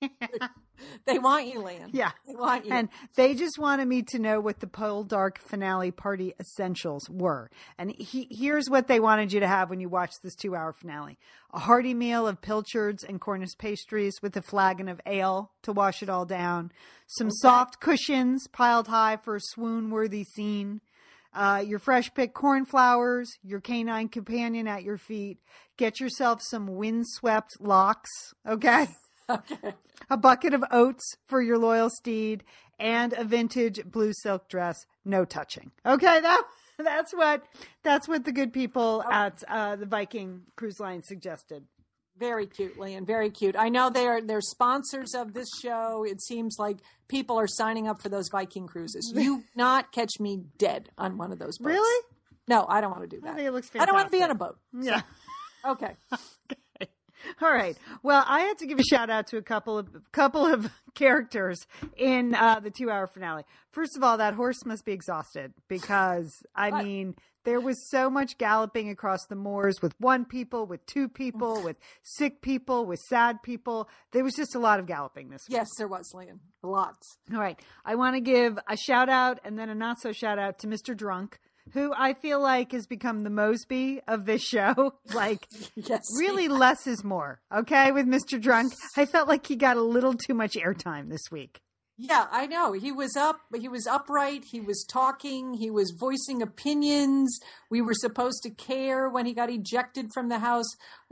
They 1.06 1.18
want 1.18 1.46
you, 1.46 1.62
Lian. 1.62 1.90
Yeah. 1.92 2.10
They 2.26 2.34
want 2.34 2.66
you. 2.66 2.72
And 2.72 2.88
they 3.16 3.34
just 3.34 3.58
wanted 3.58 3.86
me 3.88 4.02
to 4.08 4.18
know 4.18 4.40
what 4.40 4.60
the 4.60 4.66
Poldark 4.66 5.38
finale 5.38 5.90
party 5.90 6.34
essentials 6.38 7.08
were. 7.08 7.50
And 7.78 7.94
he, 7.98 8.28
here's 8.30 8.68
what 8.68 8.88
they 8.88 9.00
wanted 9.00 9.32
you 9.32 9.40
to 9.40 9.48
have 9.48 9.70
when 9.70 9.80
you 9.80 9.88
watch 9.88 10.12
this 10.22 10.34
two 10.34 10.54
hour 10.54 10.72
finale 10.72 11.18
a 11.52 11.60
hearty 11.60 11.94
meal 11.94 12.28
of 12.28 12.42
pilchards 12.42 13.02
and 13.02 13.20
Cornish 13.20 13.56
pastries 13.56 14.20
with 14.20 14.36
a 14.36 14.42
flagon 14.42 14.88
of 14.88 15.00
ale 15.06 15.50
to 15.62 15.72
wash 15.72 16.02
it 16.02 16.10
all 16.10 16.26
down, 16.26 16.70
some 17.06 17.30
soft 17.30 17.80
cushions 17.80 18.46
piled 18.52 18.88
high 18.88 19.16
for 19.16 19.36
a 19.36 19.40
swoon 19.40 19.90
worthy 19.90 20.24
scene. 20.24 20.82
Uh, 21.32 21.62
your 21.66 21.78
fresh 21.78 22.12
picked 22.12 22.34
cornflowers, 22.34 23.30
your 23.42 23.60
canine 23.60 24.08
companion 24.08 24.66
at 24.66 24.82
your 24.82 24.98
feet. 24.98 25.38
Get 25.76 26.00
yourself 26.00 26.40
some 26.42 26.66
windswept 26.66 27.60
locks, 27.60 28.10
okay? 28.46 28.88
okay. 29.52 29.74
a 30.10 30.16
bucket 30.16 30.54
of 30.54 30.64
oats 30.70 31.16
for 31.26 31.40
your 31.40 31.58
loyal 31.58 31.90
steed, 31.90 32.44
and 32.78 33.12
a 33.12 33.24
vintage 33.24 33.84
blue 33.84 34.12
silk 34.12 34.48
dress. 34.48 34.86
No 35.04 35.24
touching. 35.24 35.72
Okay, 35.84 36.20
that 36.20 36.42
that's 36.78 37.12
what 37.12 37.42
that's 37.82 38.08
what 38.08 38.24
the 38.24 38.32
good 38.32 38.52
people 38.52 39.02
at 39.02 39.42
uh, 39.48 39.76
the 39.76 39.86
Viking 39.86 40.42
Cruise 40.56 40.80
Line 40.80 41.02
suggested. 41.02 41.64
Very 42.18 42.46
cute, 42.46 42.78
Lian. 42.78 43.06
Very 43.06 43.30
cute. 43.30 43.54
I 43.56 43.68
know 43.68 43.90
they're 43.90 44.20
they're 44.20 44.40
sponsors 44.40 45.14
of 45.14 45.34
this 45.34 45.48
show. 45.62 46.04
It 46.04 46.20
seems 46.20 46.56
like 46.58 46.78
people 47.08 47.38
are 47.38 47.46
signing 47.46 47.86
up 47.86 48.02
for 48.02 48.08
those 48.08 48.28
Viking 48.28 48.66
cruises. 48.66 49.12
You 49.18 49.44
not 49.54 49.92
catch 49.92 50.18
me 50.20 50.42
dead 50.58 50.88
on 50.98 51.18
one 51.18 51.32
of 51.32 51.38
those 51.38 51.58
boats. 51.58 51.74
Really? 51.74 52.04
No, 52.48 52.66
I 52.68 52.80
don't 52.80 52.90
want 52.90 53.08
to 53.08 53.16
do 53.16 53.20
that. 53.22 53.36
looks 53.52 53.70
I 53.78 53.84
don't 53.84 53.94
want 53.94 54.10
to 54.10 54.16
be 54.16 54.22
on 54.22 54.30
a 54.30 54.34
boat. 54.34 54.56
Yeah. 54.72 55.02
Okay. 55.64 55.96
All 57.42 57.52
right. 57.52 57.76
Well, 58.02 58.24
I 58.26 58.40
have 58.42 58.56
to 58.58 58.66
give 58.66 58.78
a 58.78 58.84
shout 58.84 59.10
out 59.10 59.26
to 59.28 59.36
a 59.36 59.42
couple 59.42 59.78
of 59.78 59.88
couple 60.12 60.44
of 60.46 60.70
characters 60.94 61.66
in 61.96 62.34
uh, 62.34 62.60
the 62.60 62.70
two 62.70 62.90
hour 62.90 63.06
finale. 63.06 63.44
First 63.70 63.96
of 63.96 64.02
all, 64.02 64.18
that 64.18 64.34
horse 64.34 64.64
must 64.64 64.84
be 64.84 64.92
exhausted 64.92 65.52
because 65.68 66.42
I 66.54 66.70
What? 66.70 66.84
mean 66.84 67.14
there 67.44 67.60
was 67.60 67.88
so 67.90 68.10
much 68.10 68.36
galloping 68.36 68.90
across 68.90 69.20
the 69.28 69.36
moors 69.36 69.80
with 69.80 69.94
one 69.98 70.24
people, 70.26 70.66
with 70.66 70.84
two 70.86 71.08
people, 71.08 71.62
with 71.62 71.76
sick 72.02 72.42
people, 72.42 72.84
with 72.84 72.98
sad 73.08 73.42
people. 73.42 73.88
There 74.12 74.24
was 74.24 74.34
just 74.34 74.54
a 74.54 74.58
lot 74.58 74.80
of 74.80 74.86
galloping 74.86 75.30
this 75.30 75.42
week. 75.48 75.56
Yes, 75.56 75.68
there 75.78 75.88
was, 75.88 76.10
Lian. 76.14 76.40
Lots. 76.62 77.16
All 77.32 77.40
right. 77.40 77.58
I 77.86 77.94
want 77.94 78.16
to 78.16 78.20
give 78.20 78.58
a 78.68 78.76
shout 78.76 79.08
out 79.08 79.38
and 79.44 79.58
then 79.58 79.70
a 79.70 79.74
not 79.74 79.98
so 80.00 80.12
shout 80.12 80.38
out 80.38 80.58
to 80.58 80.66
Mr. 80.66 80.94
Drunk, 80.94 81.38
who 81.72 81.92
I 81.96 82.14
feel 82.14 82.40
like 82.40 82.72
has 82.72 82.86
become 82.86 83.22
the 83.22 83.30
Mosby 83.30 84.00
of 84.08 84.24
this 84.26 84.42
show. 84.42 84.94
Like, 85.14 85.46
Yes. 85.76 86.02
really 86.18 86.48
less 86.48 86.86
is 86.86 87.02
more. 87.04 87.40
Okay. 87.54 87.92
With 87.92 88.06
Mr. 88.06 88.40
Drunk, 88.40 88.72
I 88.96 89.06
felt 89.06 89.28
like 89.28 89.46
he 89.46 89.56
got 89.56 89.76
a 89.76 89.82
little 89.82 90.14
too 90.14 90.34
much 90.34 90.54
airtime 90.54 91.08
this 91.08 91.30
week. 91.30 91.60
Yeah, 92.00 92.26
I 92.30 92.46
know. 92.46 92.74
He 92.74 92.92
was 92.92 93.16
up. 93.16 93.40
He 93.58 93.68
was 93.68 93.84
upright. 93.88 94.44
He 94.52 94.60
was 94.60 94.86
talking. 94.88 95.54
He 95.54 95.68
was 95.68 95.92
voicing 95.98 96.42
opinions. 96.42 97.40
We 97.70 97.80
were 97.80 97.94
supposed 97.94 98.42
to 98.44 98.50
care 98.50 99.08
when 99.08 99.26
he 99.26 99.34
got 99.34 99.50
ejected 99.50 100.12
from 100.14 100.28
the 100.28 100.38
house. 100.38 100.66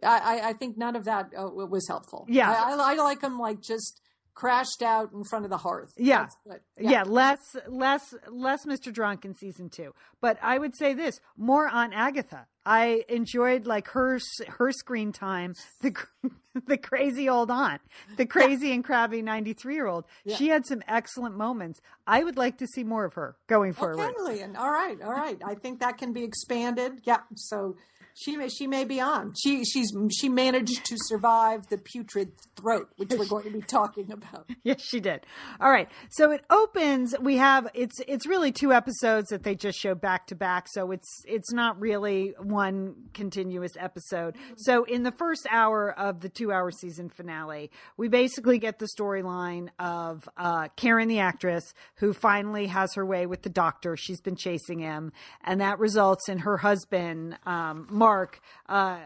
I, 0.04 0.18
I, 0.40 0.48
I 0.50 0.52
think 0.52 0.78
none 0.78 0.94
of 0.94 1.04
that 1.06 1.32
uh, 1.36 1.48
was 1.48 1.88
helpful. 1.88 2.24
Yeah. 2.28 2.52
I, 2.52 2.74
I, 2.74 2.92
I 2.92 2.94
like 2.94 3.20
him 3.22 3.36
like 3.38 3.60
just 3.62 4.00
crashed 4.36 4.82
out 4.82 5.12
in 5.12 5.24
front 5.24 5.44
of 5.44 5.50
the 5.50 5.56
hearth. 5.56 5.94
Yeah. 5.96 6.28
Good. 6.46 6.60
Yeah. 6.78 7.02
less 7.02 7.56
less 7.66 8.14
less 8.30 8.64
Mr. 8.64 8.92
Drunk 8.92 9.24
in 9.24 9.34
season 9.34 9.68
2. 9.70 9.92
But 10.20 10.38
I 10.40 10.58
would 10.58 10.76
say 10.76 10.94
this, 10.94 11.20
more 11.36 11.66
on 11.66 11.92
Agatha. 11.92 12.46
I 12.64 13.04
enjoyed 13.08 13.66
like 13.66 13.88
her 13.88 14.20
her 14.48 14.72
screen 14.72 15.12
time, 15.12 15.54
the 15.80 15.94
the 16.66 16.76
crazy 16.76 17.28
old 17.28 17.50
aunt, 17.50 17.80
the 18.16 18.26
crazy 18.26 18.72
and 18.72 18.84
crabby 18.84 19.22
93-year-old. 19.22 20.04
Yeah. 20.24 20.36
She 20.36 20.48
had 20.48 20.66
some 20.66 20.82
excellent 20.86 21.36
moments. 21.36 21.80
I 22.06 22.22
would 22.22 22.36
like 22.36 22.58
to 22.58 22.66
see 22.66 22.84
more 22.84 23.04
of 23.04 23.14
her 23.14 23.36
going 23.46 23.70
oh, 23.70 23.74
forward. 23.74 24.14
Okay. 24.20 24.44
All 24.56 24.70
right, 24.70 25.00
all 25.02 25.12
right. 25.12 25.40
I 25.44 25.54
think 25.54 25.80
that 25.80 25.96
can 25.96 26.12
be 26.12 26.24
expanded. 26.24 27.00
Yeah. 27.04 27.20
So 27.36 27.76
she 28.18 28.34
may 28.34 28.48
she 28.48 28.66
may 28.66 28.84
be 28.84 28.98
on. 28.98 29.34
She 29.38 29.62
she's 29.64 29.92
she 30.18 30.30
managed 30.30 30.86
to 30.86 30.96
survive 31.04 31.68
the 31.68 31.76
putrid 31.76 32.32
throat, 32.56 32.88
which 32.96 33.10
we're 33.10 33.26
going 33.26 33.44
to 33.44 33.50
be 33.50 33.60
talking 33.60 34.10
about. 34.10 34.48
Yes, 34.62 34.80
she 34.80 34.98
did. 34.98 35.24
All 35.60 35.70
right. 35.70 35.88
So 36.10 36.32
it 36.32 36.44
opens. 36.50 37.14
We 37.20 37.36
have 37.36 37.68
it's 37.72 38.00
it's 38.08 38.26
really 38.26 38.50
two 38.50 38.72
episodes 38.72 39.28
that 39.28 39.44
they 39.44 39.54
just 39.54 39.78
show 39.78 39.94
back 39.94 40.26
to 40.28 40.34
back. 40.34 40.66
So 40.68 40.90
it's 40.90 41.22
it's 41.24 41.52
not 41.52 41.78
really 41.78 42.34
one 42.42 42.94
continuous 43.14 43.72
episode. 43.78 44.34
So 44.56 44.82
in 44.82 45.04
the 45.04 45.12
first 45.12 45.46
hour 45.50 45.92
of 45.96 46.20
the 46.20 46.28
two 46.28 46.50
hour 46.50 46.72
season 46.72 47.10
finale, 47.10 47.70
we 47.96 48.08
basically 48.08 48.58
get 48.58 48.80
the 48.80 48.88
storyline 48.98 49.68
of 49.78 50.28
uh, 50.36 50.68
Karen, 50.74 51.06
the 51.06 51.20
actress, 51.20 51.74
who 51.96 52.12
finally 52.12 52.66
has 52.66 52.94
her 52.94 53.06
way 53.06 53.26
with 53.26 53.42
the 53.42 53.50
doctor. 53.50 53.96
She's 53.96 54.20
been 54.20 54.36
chasing 54.36 54.80
him, 54.80 55.12
and 55.44 55.60
that 55.60 55.78
results 55.78 56.28
in 56.28 56.38
her 56.38 56.56
husband 56.56 57.38
um, 57.46 57.86
Mark, 58.06 58.40
uh, 58.68 59.00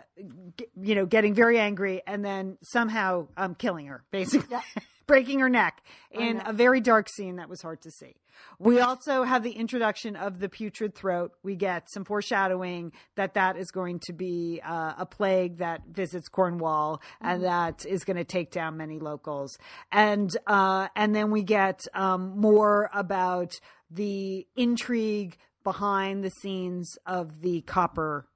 g- 0.58 0.66
you 0.80 0.94
know, 0.94 1.06
getting 1.06 1.34
very 1.34 1.58
angry 1.58 2.02
and 2.06 2.22
then 2.22 2.58
somehow 2.62 3.28
um, 3.36 3.54
killing 3.54 3.86
her, 3.86 4.04
basically. 4.10 4.58
Breaking 5.06 5.40
her 5.40 5.48
neck 5.48 5.82
in 6.12 6.40
a 6.46 6.52
very 6.52 6.80
dark 6.80 7.08
scene 7.08 7.36
that 7.36 7.48
was 7.48 7.62
hard 7.62 7.80
to 7.82 7.90
see. 7.90 8.14
We 8.60 8.78
also 8.78 9.24
have 9.24 9.42
the 9.42 9.50
introduction 9.50 10.14
of 10.14 10.38
the 10.38 10.48
putrid 10.48 10.94
throat. 10.94 11.32
We 11.42 11.56
get 11.56 11.90
some 11.90 12.04
foreshadowing 12.04 12.92
that 13.16 13.34
that 13.34 13.56
is 13.56 13.72
going 13.72 14.00
to 14.00 14.12
be 14.12 14.60
uh, 14.64 14.92
a 14.98 15.06
plague 15.06 15.58
that 15.58 15.82
visits 15.90 16.28
Cornwall 16.28 17.00
and 17.20 17.42
that 17.42 17.84
is 17.86 18.04
going 18.04 18.18
to 18.18 18.24
take 18.24 18.52
down 18.52 18.76
many 18.76 19.00
locals. 19.00 19.58
And 19.90 20.30
uh, 20.46 20.88
and 20.94 21.12
then 21.12 21.32
we 21.32 21.42
get 21.42 21.80
um, 21.92 22.38
more 22.38 22.88
about 22.94 23.58
the 23.90 24.46
intrigue 24.54 25.36
behind 25.64 26.22
the 26.22 26.30
scenes 26.30 26.96
of 27.04 27.40
the 27.40 27.62
copper 27.62 28.26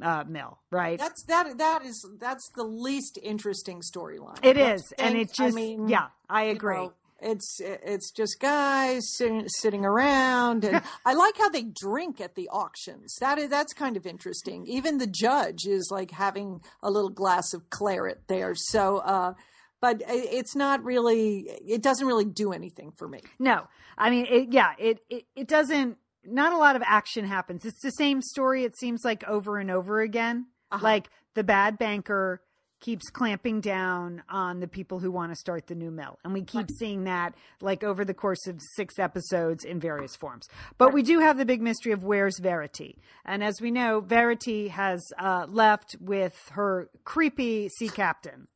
uh, 0.00 0.24
mill, 0.26 0.58
right? 0.70 0.98
That's 0.98 1.24
that 1.24 1.58
that 1.58 1.84
is 1.84 2.06
that's 2.20 2.50
the 2.56 2.64
least 2.64 3.18
interesting 3.22 3.80
storyline. 3.80 4.38
It 4.42 4.56
is, 4.56 4.92
you 4.98 5.04
and 5.04 5.14
think? 5.14 5.30
it 5.30 5.34
just 5.34 5.52
I 5.52 5.56
mean, 5.56 5.88
yeah, 5.88 6.08
I 6.28 6.44
you 6.44 6.52
agree. 6.52 6.76
know, 6.76 6.92
it's 7.22 7.60
it's 7.60 8.10
just 8.10 8.40
guys 8.40 9.02
sitting, 9.16 9.48
sitting 9.48 9.84
around, 9.84 10.64
and 10.64 10.82
I 11.06 11.14
like 11.14 11.36
how 11.38 11.48
they 11.48 11.62
drink 11.62 12.20
at 12.20 12.34
the 12.34 12.48
auctions. 12.48 13.16
That 13.20 13.38
is 13.38 13.48
that's 13.48 13.72
kind 13.72 13.96
of 13.96 14.06
interesting. 14.06 14.66
Even 14.66 14.98
the 14.98 15.06
judge 15.06 15.66
is 15.66 15.88
like 15.90 16.10
having 16.10 16.60
a 16.82 16.90
little 16.90 17.10
glass 17.10 17.54
of 17.54 17.70
claret 17.70 18.22
there. 18.28 18.54
So, 18.54 18.98
uh, 18.98 19.34
but 19.80 20.02
it's 20.06 20.54
not 20.54 20.82
really. 20.84 21.48
It 21.66 21.82
doesn't 21.82 22.06
really 22.06 22.24
do 22.24 22.52
anything 22.52 22.92
for 22.96 23.08
me. 23.08 23.20
No, 23.38 23.68
I 23.96 24.10
mean, 24.10 24.26
it, 24.28 24.52
yeah, 24.52 24.72
it, 24.78 25.00
it 25.08 25.24
it 25.36 25.48
doesn't. 25.48 25.98
Not 26.24 26.52
a 26.52 26.56
lot 26.56 26.76
of 26.76 26.82
action 26.86 27.24
happens. 27.24 27.64
It's 27.64 27.82
the 27.82 27.90
same 27.90 28.22
story. 28.22 28.64
It 28.64 28.78
seems 28.78 29.04
like 29.04 29.24
over 29.24 29.58
and 29.58 29.70
over 29.70 30.00
again. 30.00 30.46
Uh-huh. 30.70 30.82
Like 30.82 31.10
the 31.34 31.44
bad 31.44 31.78
banker 31.78 32.40
keeps 32.80 33.10
clamping 33.10 33.60
down 33.60 34.22
on 34.28 34.58
the 34.58 34.66
people 34.66 34.98
who 34.98 35.10
want 35.10 35.30
to 35.30 35.36
start 35.36 35.68
the 35.68 35.74
new 35.74 35.90
mill, 35.90 36.18
and 36.24 36.34
we 36.34 36.42
keep 36.42 36.68
seeing 36.78 37.04
that 37.04 37.32
like 37.60 37.84
over 37.84 38.04
the 38.04 38.12
course 38.12 38.46
of 38.48 38.60
six 38.74 38.98
episodes 38.98 39.64
in 39.64 39.78
various 39.78 40.16
forms. 40.16 40.48
But 40.78 40.92
we 40.92 41.02
do 41.02 41.20
have 41.20 41.38
the 41.38 41.44
big 41.44 41.62
mystery 41.62 41.92
of 41.92 42.02
where's 42.02 42.40
Verity, 42.40 42.98
and 43.24 43.42
as 43.44 43.60
we 43.60 43.70
know, 43.70 44.00
Verity 44.00 44.68
has 44.68 45.00
uh, 45.16 45.46
left 45.48 45.96
with 46.00 46.34
her 46.52 46.90
creepy 47.04 47.68
sea 47.68 47.88
captain. 47.88 48.48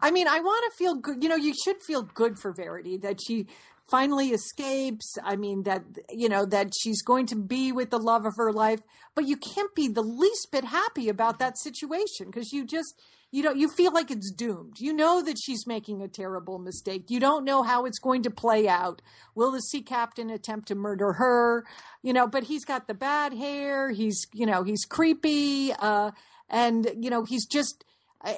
I 0.00 0.10
mean, 0.10 0.28
I 0.28 0.40
want 0.40 0.70
to 0.70 0.78
feel 0.78 0.94
good. 0.94 1.22
You 1.22 1.28
know, 1.28 1.36
you 1.36 1.52
should 1.64 1.82
feel 1.82 2.02
good 2.02 2.38
for 2.38 2.52
Verity 2.52 2.98
that 2.98 3.18
she 3.26 3.46
finally 3.90 4.28
escapes. 4.28 5.16
I 5.22 5.36
mean, 5.36 5.64
that, 5.64 5.82
you 6.10 6.28
know, 6.28 6.46
that 6.46 6.72
she's 6.80 7.02
going 7.02 7.26
to 7.26 7.36
be 7.36 7.72
with 7.72 7.90
the 7.90 7.98
love 7.98 8.24
of 8.24 8.36
her 8.36 8.52
life, 8.52 8.80
but 9.14 9.26
you 9.26 9.36
can't 9.36 9.74
be 9.74 9.88
the 9.88 10.02
least 10.02 10.48
bit 10.52 10.64
happy 10.64 11.08
about 11.08 11.38
that 11.38 11.58
situation 11.58 12.26
because 12.26 12.52
you 12.52 12.64
just, 12.64 12.94
you 13.32 13.42
know, 13.42 13.52
you 13.52 13.68
feel 13.68 13.92
like 13.92 14.10
it's 14.10 14.30
doomed. 14.30 14.80
You 14.80 14.92
know 14.92 15.22
that 15.22 15.38
she's 15.40 15.66
making 15.66 16.02
a 16.02 16.08
terrible 16.08 16.58
mistake. 16.58 17.10
You 17.10 17.20
don't 17.20 17.44
know 17.44 17.62
how 17.62 17.84
it's 17.84 17.98
going 17.98 18.22
to 18.24 18.30
play 18.30 18.68
out. 18.68 19.02
Will 19.34 19.52
the 19.52 19.60
sea 19.60 19.82
captain 19.82 20.30
attempt 20.30 20.68
to 20.68 20.74
murder 20.74 21.14
her? 21.14 21.64
You 22.02 22.12
know, 22.12 22.26
but 22.26 22.44
he's 22.44 22.64
got 22.64 22.88
the 22.88 22.94
bad 22.94 23.32
hair. 23.32 23.90
He's, 23.90 24.26
you 24.32 24.46
know, 24.46 24.62
he's 24.62 24.84
creepy. 24.84 25.72
Uh, 25.72 26.10
and, 26.48 26.90
you 26.98 27.10
know, 27.10 27.24
he's 27.24 27.46
just, 27.46 27.84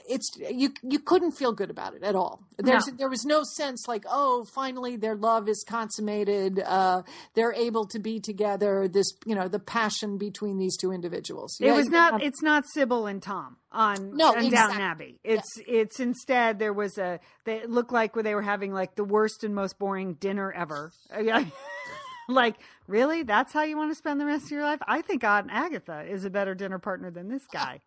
it's 0.08 0.30
you 0.38 0.72
you 0.82 0.98
couldn't 1.00 1.32
feel 1.32 1.52
good 1.52 1.70
about 1.70 1.94
it 1.94 2.02
at 2.04 2.14
all 2.14 2.44
there's 2.58 2.86
No. 2.86 2.94
there 2.98 3.08
was 3.08 3.24
no 3.24 3.42
sense 3.42 3.88
like 3.88 4.04
oh 4.08 4.44
finally 4.54 4.96
their 4.96 5.16
love 5.16 5.48
is 5.48 5.64
consummated 5.68 6.60
uh 6.64 7.02
they're 7.34 7.52
able 7.54 7.86
to 7.88 7.98
be 7.98 8.20
together 8.20 8.86
this 8.88 9.12
you 9.26 9.34
know 9.34 9.48
the 9.48 9.58
passion 9.58 10.18
between 10.18 10.58
these 10.58 10.76
two 10.76 10.92
individuals 10.92 11.56
It 11.60 11.66
Yeah, 11.66 11.74
was 11.76 11.88
not. 11.88 12.22
It's 12.22 12.42
not 12.42 12.64
Sybil 12.72 13.06
and 13.06 13.20
Tom 13.22 13.56
on 13.72 14.16
No, 14.16 14.34
on 14.34 14.48
Downton. 14.50 14.80
Abbey. 14.80 15.18
It's 15.24 15.50
it's 15.66 15.98
instead 15.98 16.58
there 16.58 16.72
was 16.72 16.98
a. 16.98 17.18
They 17.44 17.66
looked 17.66 17.92
like 17.92 18.12
they 18.14 18.34
were 18.34 18.42
having 18.42 18.72
like 18.72 18.94
the 18.94 19.04
worst 19.04 19.42
and 19.44 19.54
most 19.54 19.78
boring 19.78 20.14
dinner 20.14 20.52
ever. 20.52 20.92
like 22.28 22.56
really, 22.86 23.22
that's 23.22 23.52
how 23.52 23.62
you 23.62 23.76
want 23.76 23.90
to 23.90 23.94
spend 23.94 24.20
the 24.20 24.26
rest 24.26 24.44
of 24.46 24.50
your 24.52 24.62
life? 24.62 24.80
I 24.86 25.02
think 25.02 25.24
Aunt 25.24 25.48
Agatha 25.50 26.04
is 26.08 26.24
a 26.24 26.30
better 26.30 26.54
dinner 26.54 26.78
partner 26.78 27.10
than 27.10 27.28
this 27.28 27.42
guy. 27.52 27.80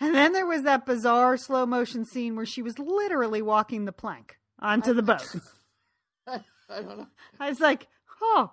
And 0.00 0.14
then 0.14 0.32
there 0.32 0.46
was 0.46 0.62
that 0.62 0.86
bizarre 0.86 1.36
slow 1.36 1.66
motion 1.66 2.04
scene 2.04 2.36
where 2.36 2.46
she 2.46 2.62
was 2.62 2.78
literally 2.78 3.42
walking 3.42 3.84
the 3.84 3.92
plank 3.92 4.36
onto 4.60 4.92
the 4.94 5.02
boat. 5.02 5.26
I 6.26 6.40
don't 6.68 6.98
know 6.98 7.06
I 7.38 7.48
was 7.50 7.60
like, 7.60 7.86
oh, 8.22 8.52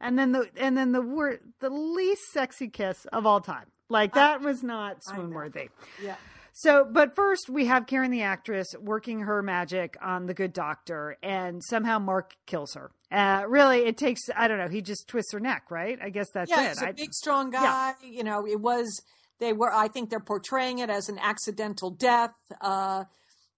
and 0.00 0.18
then 0.18 0.32
the 0.32 0.48
and 0.56 0.76
then 0.76 0.92
the 0.92 1.02
word 1.02 1.40
the 1.60 1.70
least 1.70 2.22
sexy 2.32 2.68
kiss 2.68 3.06
of 3.12 3.24
all 3.26 3.40
time. 3.40 3.66
Like 3.88 4.14
that 4.14 4.40
was 4.40 4.62
not 4.62 5.04
swoon 5.04 5.30
worthy. 5.32 5.68
yeah 6.02 6.16
So, 6.54 6.84
but 6.90 7.14
first 7.14 7.48
we 7.48 7.66
have 7.66 7.86
Karen 7.86 8.10
the 8.10 8.22
actress 8.22 8.66
working 8.80 9.20
her 9.20 9.42
magic 9.42 9.96
on 10.02 10.26
the 10.26 10.34
good 10.34 10.52
doctor, 10.52 11.16
and 11.22 11.62
somehow 11.64 11.98
Mark 11.98 12.34
kills 12.46 12.74
her. 12.74 12.90
Uh, 13.10 13.44
really, 13.48 13.80
it 13.84 13.96
takes 13.96 14.22
I 14.34 14.48
don't 14.48 14.58
know. 14.58 14.68
He 14.68 14.82
just 14.82 15.06
twists 15.08 15.32
her 15.32 15.40
neck, 15.40 15.70
right? 15.70 15.98
I 16.02 16.08
guess 16.10 16.28
that's 16.34 16.50
yeah 16.50 16.64
it. 16.64 16.68
he's 16.70 16.82
a 16.82 16.88
I- 16.88 16.92
big 16.92 17.12
strong 17.12 17.50
guy 17.50 17.94
you 18.02 18.24
know 18.24 18.46
it 18.46 18.60
was 18.60 19.00
they 19.42 19.52
were 19.52 19.72
i 19.72 19.88
think 19.88 20.08
they're 20.08 20.20
portraying 20.20 20.78
it 20.78 20.88
as 20.88 21.08
an 21.08 21.18
accidental 21.18 21.90
death 21.90 22.34
uh 22.60 23.04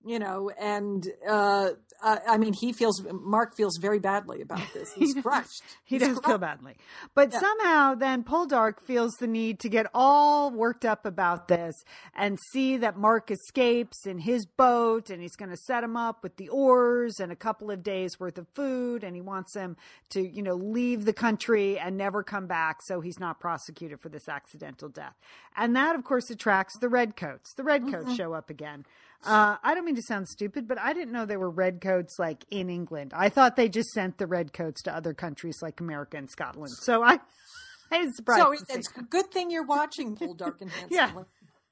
you 0.05 0.19
know 0.19 0.51
and 0.59 1.07
uh 1.29 1.69
I, 2.05 2.21
I 2.29 2.39
mean 2.39 2.53
he 2.53 2.73
feels 2.73 3.03
mark 3.11 3.57
feels 3.57 3.79
very 3.79 3.99
badly 3.99 4.43
about 4.43 4.73
this 4.75 4.93
he's 4.99 5.15
crushed 5.15 5.63
He 5.85 5.99
He's 5.99 6.09
does 6.09 6.21
feel 6.25 6.39
badly. 6.39 6.77
But 7.15 7.33
Yeah. 7.33 7.41
somehow 7.41 7.95
then 7.95 8.25
Poldark 8.25 8.81
feels 8.81 9.13
the 9.15 9.27
need 9.27 9.59
to 9.61 9.69
get 9.69 9.87
all 9.95 10.51
worked 10.51 10.85
up 10.85 11.07
about 11.07 11.49
this 11.49 11.75
and 12.15 12.39
see 12.53 12.77
that 12.77 12.97
Mark 12.97 13.31
escapes 13.31 14.07
in 14.07 14.19
his 14.19 14.47
boat 14.47 15.11
and 15.11 15.23
he's 15.23 15.37
going 15.37 15.51
to 15.51 15.57
set 15.57 15.83
him 15.83 15.97
up 15.97 16.23
with 16.23 16.37
the 16.37 16.49
oars 16.49 17.21
and 17.21 17.33
a 17.33 17.37
couple 17.37 17.71
of 17.71 17.83
days 17.83 18.21
worth 18.21 18.39
of 18.39 18.47
food 18.55 19.03
and 19.03 19.15
he 19.15 19.23
wants 19.23 19.55
him 19.55 19.77
to, 20.11 20.21
you 20.21 20.43
know, 20.43 20.55
leave 20.55 21.05
the 21.05 21.13
country 21.13 21.79
and 21.79 21.97
never 21.97 22.23
come 22.23 22.47
back 22.47 22.79
so 22.83 23.01
he's 23.01 23.19
not 23.19 23.41
prosecuted 23.41 24.01
for 24.01 24.09
this 24.09 24.29
accidental 24.29 24.89
death. 24.89 25.15
And 25.57 25.75
that 25.77 25.95
of 25.95 26.05
course 26.05 26.31
attracts 26.31 26.79
the 26.79 26.89
redcoats. 26.89 27.55
The 27.55 27.63
redcoats 27.63 28.07
mm-hmm. 28.07 28.15
show 28.15 28.33
up 28.35 28.51
again. 28.51 28.85
Uh, 29.25 29.57
I 29.63 29.75
don't 29.75 29.85
mean 29.85 29.95
to 29.97 30.03
sound 30.03 30.29
stupid, 30.29 30.69
but 30.69 30.79
I 30.79 30.93
didn't 30.93 31.13
know 31.13 31.25
there 31.25 31.39
were 31.39 31.51
redcoats 31.51 32.19
like 32.19 32.45
in 32.51 32.69
England. 32.69 33.13
I 33.15 33.29
thought 33.29 33.57
they 33.57 33.69
just 33.69 33.91
sent 33.91 34.19
the 34.19 34.27
redcoats 34.27 34.83
to 34.83 34.95
other 34.95 35.15
countries 35.15 35.59
like 35.63 35.81
America 35.81 36.17
and 36.17 36.31
Scotland. 36.31 36.73
So 36.83 37.03
I, 37.03 37.19
I 37.91 38.01
was 38.01 38.17
surprised. 38.17 38.43
so 38.43 38.53
it's 38.75 38.89
a 38.99 39.03
good 39.03 39.31
thing 39.31 39.51
you're 39.51 39.65
watching 39.67 40.17
Pol 40.17 40.35
Dark 40.35 40.61
and 40.61 40.71
Handsome. 40.71 40.89
Yeah. 40.91 41.13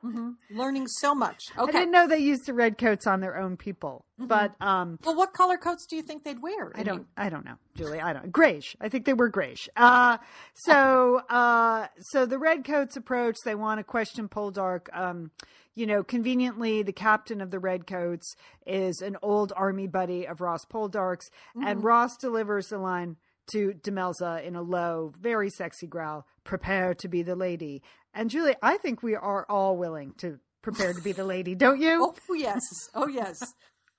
Mm-hmm. 0.04 0.58
Learning 0.58 0.88
so 0.88 1.14
much. 1.14 1.44
Okay. 1.56 1.68
I 1.68 1.72
didn't 1.80 1.92
know 1.92 2.08
they 2.08 2.18
used 2.18 2.46
the 2.46 2.54
red 2.54 2.76
coats 2.76 3.06
on 3.06 3.20
their 3.20 3.36
own 3.36 3.56
people, 3.56 4.04
mm-hmm. 4.18 4.26
but 4.26 4.54
um, 4.60 4.98
well, 5.04 5.16
what 5.16 5.32
color 5.32 5.56
coats 5.56 5.86
do 5.86 5.94
you 5.94 6.02
think 6.02 6.24
they'd 6.24 6.42
wear? 6.42 6.72
I, 6.74 6.80
I 6.80 6.82
don't. 6.82 6.96
Mean... 6.98 7.06
I 7.16 7.28
don't 7.28 7.44
know, 7.44 7.54
Julie. 7.76 8.00
I 8.00 8.12
don't. 8.12 8.32
Grayish. 8.32 8.76
I 8.80 8.88
think 8.88 9.04
they 9.04 9.14
were 9.14 9.28
grayish. 9.28 9.68
Uh, 9.76 10.18
so, 10.54 11.22
uh, 11.30 11.86
so 12.00 12.26
the 12.26 12.38
red 12.38 12.64
coats 12.64 12.96
approach. 12.96 13.36
They 13.44 13.54
want 13.54 13.78
to 13.78 13.84
question 13.84 14.28
Poldark. 14.28 14.88
Um, 14.92 15.30
you 15.74 15.86
know, 15.86 16.02
conveniently, 16.02 16.82
the 16.82 16.92
captain 16.92 17.40
of 17.40 17.50
the 17.50 17.58
Redcoats 17.58 18.34
is 18.66 19.00
an 19.00 19.16
old 19.22 19.52
army 19.56 19.86
buddy 19.86 20.26
of 20.26 20.40
Ross 20.40 20.64
Poldark's, 20.66 21.30
mm-hmm. 21.56 21.66
and 21.66 21.84
Ross 21.84 22.16
delivers 22.16 22.66
the 22.66 22.78
line 22.78 23.16
to 23.50 23.74
Demelza 23.82 24.44
in 24.44 24.56
a 24.56 24.62
low, 24.62 25.12
very 25.20 25.50
sexy 25.50 25.86
growl, 25.86 26.26
prepare 26.44 26.94
to 26.94 27.08
be 27.08 27.22
the 27.22 27.36
lady. 27.36 27.82
And 28.14 28.30
Julie, 28.30 28.56
I 28.62 28.76
think 28.76 29.02
we 29.02 29.14
are 29.14 29.46
all 29.48 29.76
willing 29.76 30.14
to 30.18 30.38
prepare 30.62 30.92
to 30.92 31.00
be 31.00 31.12
the 31.12 31.24
lady, 31.24 31.54
don't 31.54 31.80
you? 31.80 32.14
oh, 32.30 32.34
yes. 32.34 32.62
Oh, 32.94 33.08
yes. 33.08 33.42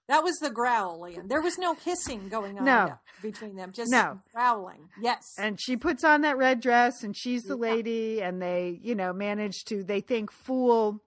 That 0.09 0.23
was 0.23 0.37
the 0.39 0.49
growl, 0.49 1.05
and 1.05 1.29
there 1.29 1.41
was 1.41 1.57
no 1.57 1.75
hissing 1.75 2.27
going 2.27 2.59
on 2.59 2.65
no. 2.65 2.99
between 3.21 3.55
them, 3.55 3.71
just 3.71 3.89
no. 3.89 4.19
growling. 4.33 4.89
Yes. 5.01 5.35
And 5.37 5.57
she 5.59 5.77
puts 5.77 6.03
on 6.03 6.21
that 6.21 6.37
red 6.37 6.59
dress, 6.59 7.03
and 7.03 7.15
she's 7.15 7.43
the 7.43 7.57
yeah. 7.57 7.71
lady, 7.71 8.21
and 8.21 8.41
they, 8.41 8.79
you 8.81 8.95
know, 8.95 9.13
manage 9.13 9.63
to, 9.65 9.81
they 9.81 10.01
think, 10.01 10.29
fool 10.29 11.01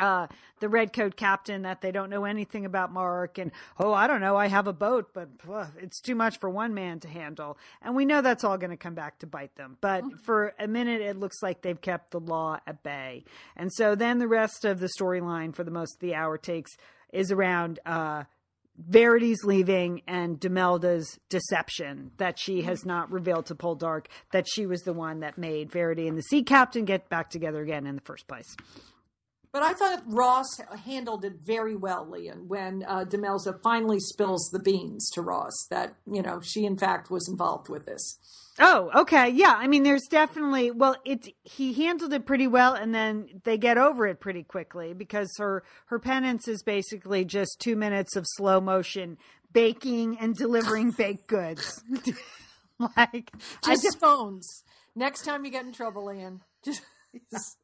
uh, 0.00 0.26
the 0.60 0.68
redcoat 0.68 1.16
captain 1.16 1.62
that 1.62 1.80
they 1.80 1.92
don't 1.92 2.10
know 2.10 2.24
anything 2.24 2.64
about 2.64 2.92
Mark 2.92 3.38
and 3.38 3.50
oh 3.78 3.92
I 3.92 4.06
don't 4.06 4.20
know 4.20 4.36
I 4.36 4.46
have 4.46 4.66
a 4.66 4.72
boat 4.72 5.10
but 5.12 5.28
ugh, 5.50 5.68
it's 5.78 6.00
too 6.00 6.14
much 6.14 6.38
for 6.38 6.48
one 6.48 6.74
man 6.74 7.00
to 7.00 7.08
handle 7.08 7.58
and 7.82 7.94
we 7.94 8.04
know 8.04 8.22
that's 8.22 8.44
all 8.44 8.58
going 8.58 8.70
to 8.70 8.76
come 8.76 8.94
back 8.94 9.18
to 9.20 9.26
bite 9.26 9.54
them 9.56 9.76
but 9.80 10.04
mm-hmm. 10.04 10.16
for 10.18 10.54
a 10.58 10.68
minute 10.68 11.00
it 11.00 11.16
looks 11.16 11.42
like 11.42 11.62
they've 11.62 11.80
kept 11.80 12.10
the 12.10 12.20
law 12.20 12.58
at 12.66 12.82
bay 12.82 13.24
and 13.56 13.72
so 13.72 13.94
then 13.94 14.18
the 14.18 14.28
rest 14.28 14.64
of 14.64 14.80
the 14.80 14.90
storyline 14.98 15.54
for 15.54 15.64
the 15.64 15.70
most 15.70 15.96
of 15.96 16.00
the 16.00 16.14
hour 16.14 16.36
takes 16.38 16.72
is 17.12 17.32
around 17.32 17.80
uh, 17.86 18.24
Verity's 18.88 19.44
leaving 19.44 20.02
and 20.06 20.40
Demelza's 20.40 21.18
deception 21.28 22.12
that 22.16 22.38
she 22.38 22.62
has 22.62 22.86
not 22.86 23.10
revealed 23.10 23.46
to 23.46 23.54
Poldark 23.54 24.06
that 24.32 24.46
she 24.48 24.64
was 24.66 24.80
the 24.82 24.92
one 24.92 25.20
that 25.20 25.36
made 25.36 25.70
Verity 25.70 26.08
and 26.08 26.16
the 26.16 26.22
sea 26.22 26.42
captain 26.42 26.84
get 26.84 27.08
back 27.08 27.30
together 27.30 27.60
again 27.60 27.86
in 27.86 27.94
the 27.94 28.00
first 28.00 28.26
place. 28.26 28.56
But 29.52 29.62
I 29.62 29.72
thought 29.72 30.04
Ross 30.06 30.60
handled 30.84 31.24
it 31.24 31.40
very 31.42 31.74
well, 31.74 32.08
Lian, 32.08 32.46
when 32.46 32.84
uh, 32.86 33.04
Demelza 33.04 33.60
finally 33.62 33.98
spills 33.98 34.48
the 34.52 34.60
beans 34.60 35.10
to 35.10 35.22
Ross 35.22 35.66
that, 35.70 35.94
you 36.06 36.22
know, 36.22 36.40
she 36.40 36.64
in 36.64 36.78
fact 36.78 37.10
was 37.10 37.28
involved 37.28 37.68
with 37.68 37.84
this. 37.84 38.18
Oh, 38.60 38.90
okay. 38.94 39.28
Yeah. 39.28 39.54
I 39.56 39.66
mean, 39.66 39.82
there's 39.82 40.06
definitely, 40.08 40.70
well, 40.70 40.94
it's, 41.04 41.28
he 41.42 41.72
handled 41.72 42.12
it 42.12 42.26
pretty 42.26 42.46
well 42.46 42.74
and 42.74 42.94
then 42.94 43.40
they 43.44 43.58
get 43.58 43.76
over 43.76 44.06
it 44.06 44.20
pretty 44.20 44.44
quickly 44.44 44.92
because 44.92 45.34
her, 45.38 45.64
her 45.86 45.98
penance 45.98 46.46
is 46.46 46.62
basically 46.62 47.24
just 47.24 47.58
two 47.58 47.74
minutes 47.74 48.14
of 48.16 48.26
slow 48.28 48.60
motion 48.60 49.16
baking 49.52 50.18
and 50.20 50.36
delivering 50.36 50.92
baked 50.92 51.26
goods. 51.26 51.82
like, 52.78 53.32
just, 53.64 53.82
just 53.82 53.98
phones. 53.98 54.62
Next 54.94 55.24
time 55.24 55.44
you 55.44 55.50
get 55.50 55.64
in 55.64 55.72
trouble, 55.72 56.12
just, 56.64 56.82
just 57.32 57.56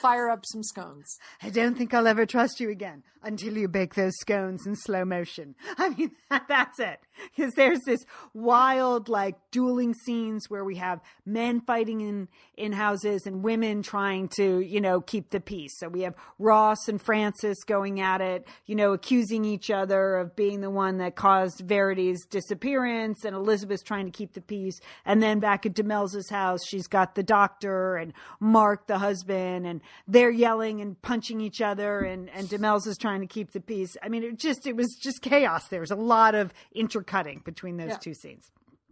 fire 0.00 0.30
up 0.30 0.44
some 0.46 0.62
scones. 0.62 1.18
I 1.42 1.50
don't 1.50 1.76
think 1.76 1.94
I'll 1.94 2.06
ever 2.06 2.26
trust 2.26 2.60
you 2.60 2.70
again 2.70 3.02
until 3.22 3.56
you 3.56 3.68
bake 3.68 3.94
those 3.94 4.14
scones 4.20 4.66
in 4.66 4.76
slow 4.76 5.04
motion. 5.04 5.54
I 5.76 5.90
mean, 5.90 6.12
that's 6.48 6.78
it. 6.78 7.00
Because 7.34 7.52
there's 7.54 7.80
this 7.84 8.04
wild, 8.32 9.08
like, 9.08 9.36
dueling 9.50 9.92
scenes 9.92 10.48
where 10.48 10.64
we 10.64 10.76
have 10.76 11.00
men 11.26 11.60
fighting 11.60 12.00
in, 12.00 12.28
in 12.56 12.72
houses 12.72 13.22
and 13.26 13.42
women 13.42 13.82
trying 13.82 14.28
to, 14.36 14.60
you 14.60 14.80
know, 14.80 15.00
keep 15.00 15.30
the 15.30 15.40
peace. 15.40 15.72
So 15.78 15.88
we 15.88 16.02
have 16.02 16.14
Ross 16.38 16.86
and 16.86 17.02
Francis 17.02 17.64
going 17.64 18.00
at 18.00 18.20
it, 18.20 18.46
you 18.66 18.76
know, 18.76 18.92
accusing 18.92 19.44
each 19.44 19.70
other 19.70 20.16
of 20.16 20.36
being 20.36 20.60
the 20.60 20.70
one 20.70 20.98
that 20.98 21.16
caused 21.16 21.60
Verity's 21.60 22.24
disappearance 22.26 23.24
and 23.24 23.34
Elizabeth's 23.34 23.82
trying 23.82 24.06
to 24.06 24.12
keep 24.12 24.34
the 24.34 24.40
peace. 24.40 24.78
And 25.04 25.22
then 25.22 25.40
back 25.40 25.66
at 25.66 25.74
Demelza's 25.74 26.30
house, 26.30 26.60
she's 26.64 26.86
got 26.86 27.14
the 27.16 27.22
doctor 27.24 27.96
and 27.96 28.12
Mark, 28.38 28.86
the 28.86 28.98
husband, 28.98 29.57
and 29.66 29.80
they're 30.06 30.30
yelling 30.30 30.80
and 30.80 31.00
punching 31.02 31.40
each 31.40 31.60
other 31.60 32.00
and, 32.00 32.30
and 32.30 32.48
Demelza's 32.48 32.96
trying 32.96 33.18
trying 33.18 33.28
to 33.28 33.32
keep 33.32 33.52
the 33.52 33.60
peace. 33.60 33.96
I 34.02 34.08
mean, 34.08 34.22
it 34.22 34.38
just 34.38 34.66
it 34.66 34.76
was 34.76 34.96
just 35.00 35.22
chaos. 35.22 35.68
There 35.68 35.80
was 35.80 35.90
a 35.90 35.96
lot 35.96 36.34
of 36.34 36.52
intercutting 36.74 37.42
between 37.44 37.76
those 37.76 37.90
yeah. 37.90 37.96
two 37.96 38.14
scenes. 38.14 38.50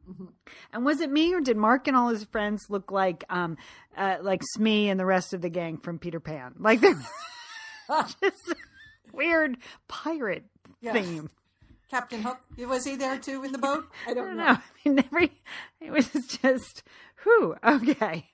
Mm-hmm. 0.09 0.27
And 0.73 0.85
was 0.85 1.01
it 1.01 1.11
me 1.11 1.35
or 1.35 1.41
did 1.41 1.57
Mark 1.57 1.89
and 1.89 1.97
all 1.97 2.09
his 2.09 2.25
friends 2.25 2.67
look 2.69 2.93
like 2.93 3.25
um 3.29 3.57
uh, 3.97 4.17
like 4.23 4.43
Smee 4.55 4.89
and 4.89 4.99
the 4.99 5.07
rest 5.07 5.35
of 5.35 5.43
the 5.43 5.49
gang 5.49 5.79
from 5.79 5.99
Peter 5.99 6.21
Pan? 6.21 6.55
Like 6.59 6.81
they're 6.81 6.95
just 8.21 8.55
weird 9.13 9.59
pirate 9.89 10.45
yeah. 10.81 10.93
theme. 10.93 11.31
Captain 11.89 12.23
Hook 12.23 12.41
was 12.59 12.85
he 12.85 12.97
there 12.97 13.19
too 13.19 13.45
in 13.45 13.53
the 13.53 13.59
boat? 13.59 13.85
I 14.09 14.15
don't, 14.15 14.25
I 14.25 14.27
don't 14.29 14.37
know. 14.37 14.45
know. 14.45 14.51
I 14.87 14.89
mean, 14.89 14.99
every 14.99 15.33
it 15.81 15.93
was 15.93 16.09
just 16.43 16.83
Whew. 17.23 17.57
Okay. 17.65 18.27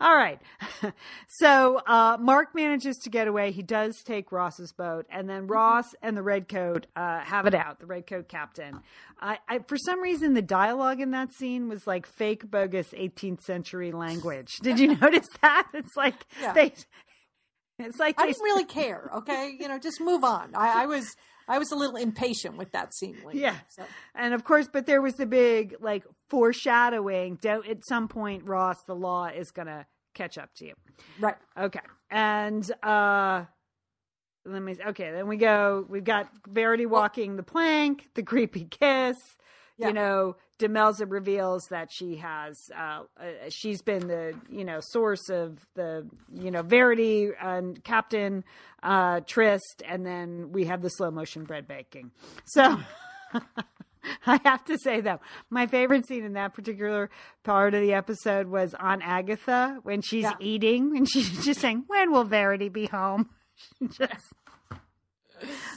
All 0.00 0.14
right. 0.14 0.40
so 1.28 1.80
uh, 1.86 2.16
Mark 2.18 2.54
manages 2.54 2.96
to 3.04 3.10
get 3.10 3.28
away. 3.28 3.52
He 3.52 3.62
does 3.62 4.02
take 4.02 4.32
Ross's 4.32 4.72
boat, 4.72 5.06
and 5.10 5.28
then 5.28 5.42
mm-hmm. 5.42 5.52
Ross 5.52 5.94
and 6.02 6.16
the 6.16 6.22
Redcoat 6.22 6.86
uh, 6.96 7.20
have 7.20 7.46
it 7.46 7.54
out. 7.54 7.80
The 7.80 7.86
Redcoat 7.86 8.28
captain. 8.28 8.80
I, 9.20 9.38
I, 9.48 9.58
for 9.60 9.76
some 9.76 10.00
reason, 10.00 10.34
the 10.34 10.42
dialogue 10.42 11.00
in 11.00 11.10
that 11.10 11.32
scene 11.32 11.68
was 11.68 11.86
like 11.86 12.06
fake, 12.06 12.50
bogus 12.50 12.88
18th 12.88 13.42
century 13.42 13.92
language. 13.92 14.56
Did 14.62 14.80
you 14.80 14.96
notice 15.00 15.28
that? 15.42 15.68
It's 15.74 15.96
like 15.96 16.14
yeah. 16.40 16.52
they. 16.54 16.72
It's 17.78 17.98
like 17.98 18.20
I 18.20 18.26
didn't 18.26 18.42
really 18.42 18.66
care. 18.66 19.10
Okay, 19.16 19.56
you 19.58 19.68
know, 19.68 19.78
just 19.78 20.00
move 20.00 20.22
on. 20.22 20.54
I, 20.54 20.82
I 20.82 20.86
was 20.86 21.16
I 21.50 21.58
was 21.58 21.72
a 21.72 21.76
little 21.76 21.96
impatient 21.96 22.56
with 22.56 22.70
that 22.72 22.94
scene. 22.94 23.16
Later, 23.24 23.38
yeah, 23.38 23.56
so. 23.68 23.82
and 24.14 24.34
of 24.34 24.44
course, 24.44 24.68
but 24.72 24.86
there 24.86 25.02
was 25.02 25.14
the 25.14 25.26
big 25.26 25.74
like 25.80 26.04
foreshadowing. 26.28 27.38
Don't 27.42 27.66
at 27.66 27.84
some 27.84 28.08
point, 28.08 28.48
Ross, 28.48 28.82
the 28.84 28.94
law 28.94 29.26
is 29.26 29.50
gonna 29.50 29.86
catch 30.14 30.38
up 30.38 30.54
to 30.56 30.66
you. 30.66 30.74
Right. 31.18 31.36
Okay. 31.58 31.80
And 32.10 32.70
uh 32.82 33.44
let 34.44 34.62
me 34.62 34.76
okay, 34.88 35.10
then 35.12 35.26
we 35.26 35.36
go 35.36 35.84
we've 35.88 36.04
got 36.04 36.28
Verity 36.48 36.86
walking 36.86 37.36
the 37.36 37.42
plank, 37.42 38.08
the 38.14 38.22
creepy 38.22 38.64
kiss. 38.64 39.18
Yeah. 39.76 39.88
You 39.88 39.92
know, 39.94 40.36
Demelza 40.60 41.10
reveals 41.10 41.64
that 41.70 41.88
she 41.90 42.16
has 42.16 42.56
uh, 42.76 43.02
uh, 43.18 43.24
she's 43.48 43.82
been 43.82 44.06
the 44.06 44.34
you 44.50 44.64
know 44.64 44.78
source 44.80 45.28
of 45.30 45.58
the 45.74 46.06
you 46.32 46.50
know 46.50 46.62
Verity 46.62 47.30
and 47.40 47.82
Captain 47.82 48.44
uh, 48.82 49.20
Tryst, 49.20 49.82
and 49.88 50.04
then 50.06 50.52
we 50.52 50.66
have 50.66 50.82
the 50.82 50.90
slow 50.90 51.10
motion 51.10 51.44
bread 51.44 51.66
baking. 51.66 52.12
So. 52.44 52.78
I 54.26 54.40
have 54.44 54.64
to 54.64 54.78
say 54.78 55.02
though, 55.02 55.20
my 55.50 55.66
favorite 55.66 56.06
scene 56.06 56.24
in 56.24 56.32
that 56.32 56.54
particular 56.54 57.10
part 57.44 57.74
of 57.74 57.82
the 57.82 57.92
episode 57.92 58.48
was 58.48 58.74
Aunt 58.80 59.02
Agatha 59.04 59.78
when 59.82 60.00
she's 60.00 60.24
yeah. 60.24 60.32
eating 60.40 60.96
and 60.96 61.08
she's 61.08 61.44
just 61.44 61.60
saying, 61.60 61.84
"When 61.86 62.10
will 62.10 62.24
Verity 62.24 62.70
be 62.70 62.86
home?" 62.86 63.28
just, 63.92 64.32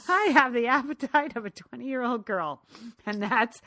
I 0.08 0.30
have 0.32 0.54
the 0.54 0.68
appetite 0.68 1.36
of 1.36 1.44
a 1.44 1.50
twenty-year-old 1.50 2.24
girl, 2.24 2.62
and 3.04 3.22
that's 3.22 3.60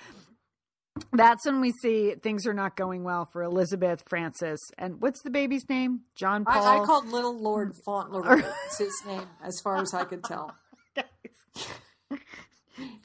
that's 1.13 1.45
when 1.45 1.61
we 1.61 1.71
see 1.81 2.15
things 2.21 2.45
are 2.47 2.53
not 2.53 2.75
going 2.75 3.03
well 3.03 3.25
for 3.31 3.43
Elizabeth 3.43 4.03
Francis. 4.07 4.59
And 4.77 5.01
what's 5.01 5.21
the 5.21 5.29
baby's 5.29 5.67
name? 5.69 6.01
John 6.15 6.45
Paul. 6.45 6.63
I, 6.63 6.81
I 6.81 6.85
called 6.85 7.07
Little 7.07 7.37
Lord 7.37 7.73
Fauntleroy. 7.85 8.41
It's 8.65 8.79
his 8.79 9.03
name, 9.05 9.27
as 9.43 9.59
far 9.63 9.81
as 9.81 9.93
I 9.93 10.03
could 10.03 10.23
tell. 10.23 10.55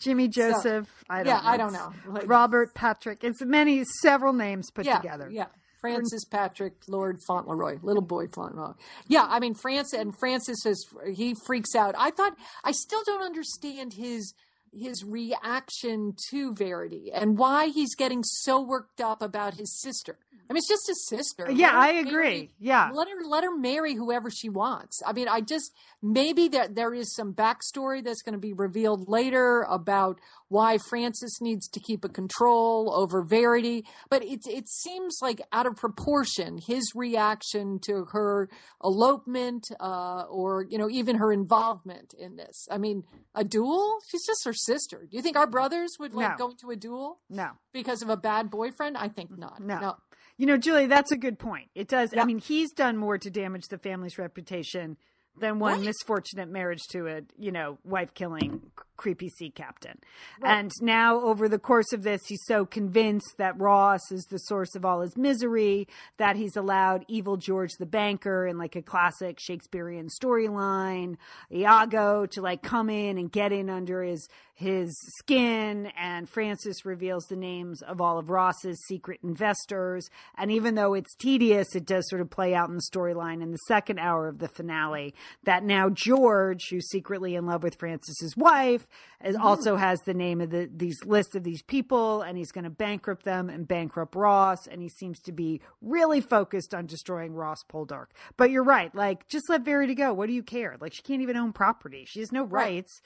Jimmy 0.01 0.29
Joseph. 0.29 0.87
So, 0.87 1.05
I 1.09 1.19
don't 1.19 1.27
yeah, 1.27 1.41
know. 1.41 1.49
I 1.49 1.57
don't 1.57 1.73
know. 1.73 1.93
Like, 2.07 2.29
Robert 2.29 2.75
Patrick. 2.75 3.25
It's 3.25 3.43
many, 3.43 3.85
several 4.03 4.33
names 4.33 4.71
put 4.71 4.85
yeah, 4.85 4.99
together. 4.99 5.29
Yeah. 5.31 5.47
Francis 5.81 6.25
Patrick 6.25 6.75
Lord 6.87 7.19
Fauntleroy, 7.27 7.79
little 7.83 8.03
boy 8.03 8.29
Fauntleroy. 8.29 8.75
Yeah, 9.09 9.27
I 9.29 9.41
mean 9.41 9.55
Francis 9.55 9.99
and 9.99 10.17
Francis 10.17 10.59
says 10.63 10.85
he 11.13 11.35
freaks 11.45 11.75
out. 11.75 11.97
I 11.99 12.13
thought 12.13 12.35
I 12.63 12.71
still 12.71 13.03
don't 13.05 13.23
understand 13.23 13.95
his 13.95 14.33
his 14.73 15.05
reaction 15.05 16.15
to 16.31 16.55
Verity 16.55 17.11
and 17.13 17.39
why 17.39 17.69
he's 17.69 17.95
getting 17.95 18.23
so 18.25 18.61
worked 18.61 19.01
up 19.01 19.23
about 19.23 19.55
his 19.55 19.81
sister. 19.81 20.19
I 20.51 20.55
mean, 20.55 20.59
it's 20.59 20.69
just 20.69 20.87
his 20.87 21.09
sister. 21.09 21.51
Yeah, 21.51 21.71
I 21.73 21.93
agree. 21.93 22.13
Marry, 22.13 22.51
yeah, 22.59 22.91
let 22.93 23.09
her 23.09 23.25
let 23.27 23.43
her 23.43 23.57
marry 23.57 23.95
whoever 23.95 24.31
she 24.31 24.51
wants. 24.51 25.01
I 25.07 25.15
mean, 25.15 25.27
I 25.27 25.41
just 25.41 25.73
maybe 26.03 26.49
that 26.49 26.75
there 26.75 26.93
is 26.93 27.15
some 27.15 27.33
backstory 27.33 28.05
that's 28.05 28.21
going 28.21 28.35
to 28.35 28.39
be 28.39 28.53
revealed 28.53 29.09
later 29.09 29.63
about 29.63 30.21
why 30.49 30.77
Francis 30.91 31.41
needs 31.41 31.69
to 31.69 31.81
keep 31.81 32.05
a 32.05 32.09
control 32.11 32.93
over 32.95 33.23
Verity. 33.23 33.87
But 34.11 34.25
it 34.25 34.41
it 34.47 34.69
seems 34.69 35.21
like 35.23 35.41
out 35.53 35.65
of 35.65 35.77
proportion 35.77 36.59
his 36.59 36.93
reaction 36.95 37.79
to 37.87 38.07
her 38.13 38.51
elopement, 38.85 39.69
uh, 39.81 40.25
or 40.29 40.67
you 40.69 40.77
know, 40.77 40.91
even 40.91 41.17
her 41.17 41.33
involvement 41.33 42.13
in 42.19 42.37
this. 42.37 42.67
I 42.71 42.77
mean, 42.77 43.05
a 43.35 43.43
duel? 43.43 44.01
She's 44.11 44.27
just 44.27 44.45
her 44.45 44.53
sister. 44.65 45.07
Do 45.11 45.17
you 45.17 45.23
think 45.23 45.37
our 45.37 45.47
brothers 45.47 45.93
would 45.99 46.15
like 46.15 46.39
no. 46.39 46.47
go 46.47 46.51
into 46.51 46.71
a 46.71 46.77
duel? 46.77 47.21
No, 47.29 47.51
because 47.73 48.03
of 48.03 48.09
a 48.09 48.17
bad 48.17 48.51
boyfriend. 48.51 48.97
I 48.97 49.09
think 49.09 49.37
not. 49.37 49.61
No. 49.61 49.79
no. 49.79 49.97
You 50.39 50.47
know, 50.47 50.57
Julie, 50.57 50.87
that's 50.87 51.13
a 51.13 51.17
good 51.17 51.39
point. 51.39 51.69
It 51.75 51.89
does. 51.89 52.13
Yeah. 52.13 52.23
I 52.23 52.25
mean, 52.25 52.39
he's 52.39 52.73
done 52.73 52.97
more 52.97 53.19
to 53.19 53.31
damage 53.31 53.65
the 53.69 53.79
family's 53.79 54.19
reputation 54.19 54.97
than 55.39 55.59
one 55.59 55.75
Right. 55.75 55.87
misfortunate 55.87 56.49
marriage 56.49 56.83
to 56.91 57.07
a 57.07 57.21
you 57.39 57.53
know 57.53 57.79
wife 57.85 58.13
killing 58.15 58.61
creepy 58.97 59.29
sea 59.29 59.51
captain. 59.51 59.99
And 60.43 60.71
now 60.81 61.21
over 61.21 61.49
the 61.49 61.59
course 61.59 61.93
of 61.93 62.03
this, 62.03 62.21
he's 62.27 62.45
so 62.47 62.65
convinced 62.65 63.35
that 63.39 63.59
Ross 63.61 64.01
is 64.11 64.25
the 64.27 64.39
source 64.39 64.75
of 64.75 64.85
all 64.85 65.01
his 65.01 65.17
misery 65.17 65.89
that 66.19 66.37
he's 66.37 66.57
allowed 66.57 67.05
evil 67.09 67.37
George 67.37 67.73
the 67.79 67.87
banker 67.87 68.47
in 68.47 68.59
like 68.59 68.77
a 68.77 68.83
classic 68.83 69.39
Shakespearean 69.41 70.09
storyline, 70.09 71.17
Iago 71.53 72.27
to 72.27 72.43
like 72.43 72.63
come 72.63 72.91
in 72.91 73.19
and 73.19 73.31
get 73.31 73.53
in 73.53 73.71
under 73.71 74.03
his 74.03 74.29
his 74.55 74.97
skin 75.19 75.91
and 75.99 76.29
Francis 76.29 76.85
reveals 76.85 77.25
the 77.25 77.37
names 77.37 77.83
of 77.83 78.01
all 78.01 78.19
of 78.19 78.31
Ross's 78.31 78.79
secret 78.87 79.19
investors 79.23 80.09
and 80.37 80.53
even 80.53 80.75
though 80.75 80.95
it's 80.95 81.15
tedious 81.17 81.75
it 81.75 81.87
does 81.87 82.09
sort 82.09 82.21
of 82.21 82.31
play 82.31 82.55
out 82.55 82.69
in 82.69 82.77
the 82.77 82.89
storyline 82.93 83.43
in 83.43 83.51
the 83.51 83.59
second 83.67 83.99
hour 83.99 84.29
of 84.29 84.39
the 84.39 84.49
finale 84.49 85.15
that 85.43 85.65
now 85.65 85.89
George 85.89 86.69
who's 86.71 86.89
secretly 86.91 87.35
in 87.35 87.47
love 87.47 87.63
with 87.63 87.77
Francis's 87.77 88.37
wife 88.37 88.82
is 89.25 89.37
also 89.37 89.77
has 89.77 90.01
the 90.01 90.15
name 90.15 90.41
of 90.41 90.51
the 90.51 90.69
these 90.75 90.99
list 91.05 91.35
of 91.37 91.45
these 91.45 91.63
people 91.63 92.23
and 92.23 92.37
he's 92.37 92.53
going 92.53 92.65
to 92.65 92.71
bankrupt 92.71 93.25
them 93.25 93.49
and 93.49 93.67
bankrupt 93.69 94.15
Ross 94.15 94.67
and 94.67 94.83
he 94.83 94.89
seems 94.89 95.21
to 95.21 95.33
be 95.33 95.61
really 95.81 96.21
focused 96.21 96.75
on 96.75 96.87
destroying 96.87 97.35
Ross 97.35 97.63
Poldark 97.71 98.07
but 98.37 98.51
you're 98.51 98.65
right 98.65 98.95
like 98.95 99.29
just 99.29 99.49
let 99.49 99.63
Verity 99.63 99.95
go 99.95 100.13
what 100.13 100.27
do 100.27 100.33
you 100.33 100.43
care 100.43 100.77
like 100.81 100.93
she 100.93 101.03
can't 101.03 101.23
even 101.23 101.37
own 101.37 101.53
property 101.53 102.05
she 102.07 102.21
has 102.21 102.33
no 102.33 102.45
Right. 102.45 102.75
rights 102.75 103.01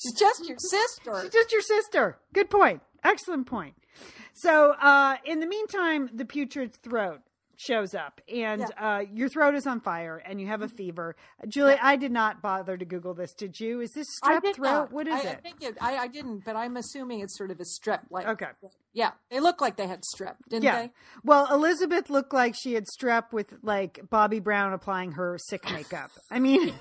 She's 0.00 0.14
just 0.18 0.48
your 0.48 0.58
sister. 0.58 1.22
She's 1.22 1.32
just 1.32 1.52
your 1.52 1.60
sister. 1.60 2.18
Good 2.32 2.50
point. 2.50 2.82
Excellent 3.02 3.46
point. 3.46 3.74
So, 4.32 4.72
uh, 4.80 5.16
in 5.24 5.40
the 5.40 5.46
meantime, 5.46 6.08
the 6.14 6.24
putrid 6.24 6.72
throat 6.74 7.20
shows 7.58 7.92
up, 7.94 8.20
and 8.32 8.64
uh, 8.78 9.02
your 9.12 9.28
throat 9.28 9.54
is 9.56 9.66
on 9.66 9.80
fire, 9.80 10.22
and 10.24 10.40
you 10.40 10.46
have 10.46 10.62
a 10.62 10.68
fever. 10.68 11.16
Julie, 11.48 11.76
I 11.82 11.96
did 11.96 12.12
not 12.12 12.40
bother 12.40 12.76
to 12.76 12.84
Google 12.84 13.14
this. 13.14 13.34
Did 13.34 13.58
you? 13.58 13.80
Is 13.80 13.90
this 13.92 14.06
strep 14.22 14.54
throat? 14.54 14.62
not. 14.62 14.92
What 14.92 15.08
is 15.08 15.14
I, 15.14 15.18
it? 15.18 15.26
I 15.26 15.34
think 15.34 15.56
it. 15.62 15.76
I, 15.80 15.96
I 15.96 16.06
didn't, 16.06 16.44
but 16.44 16.56
I'm 16.56 16.76
assuming 16.76 17.20
it's 17.20 17.36
sort 17.36 17.50
of 17.50 17.60
a 17.60 17.64
strep. 17.64 18.00
Like 18.10 18.26
Okay. 18.26 18.46
yeah, 18.94 19.10
they 19.30 19.40
look 19.40 19.60
like 19.60 19.76
they 19.76 19.88
had 19.88 20.02
strep, 20.14 20.36
didn't 20.48 20.64
yeah. 20.64 20.82
they? 20.82 20.90
Well, 21.24 21.52
Elizabeth 21.52 22.08
looked 22.08 22.32
like 22.32 22.54
she 22.54 22.74
had 22.74 22.84
strep 22.86 23.32
with 23.32 23.54
like 23.62 24.00
Bobbi 24.08 24.42
Brown 24.42 24.72
applying 24.72 25.12
her 25.12 25.36
sick 25.38 25.68
makeup. 25.70 26.10
I 26.30 26.38
mean, 26.38 26.72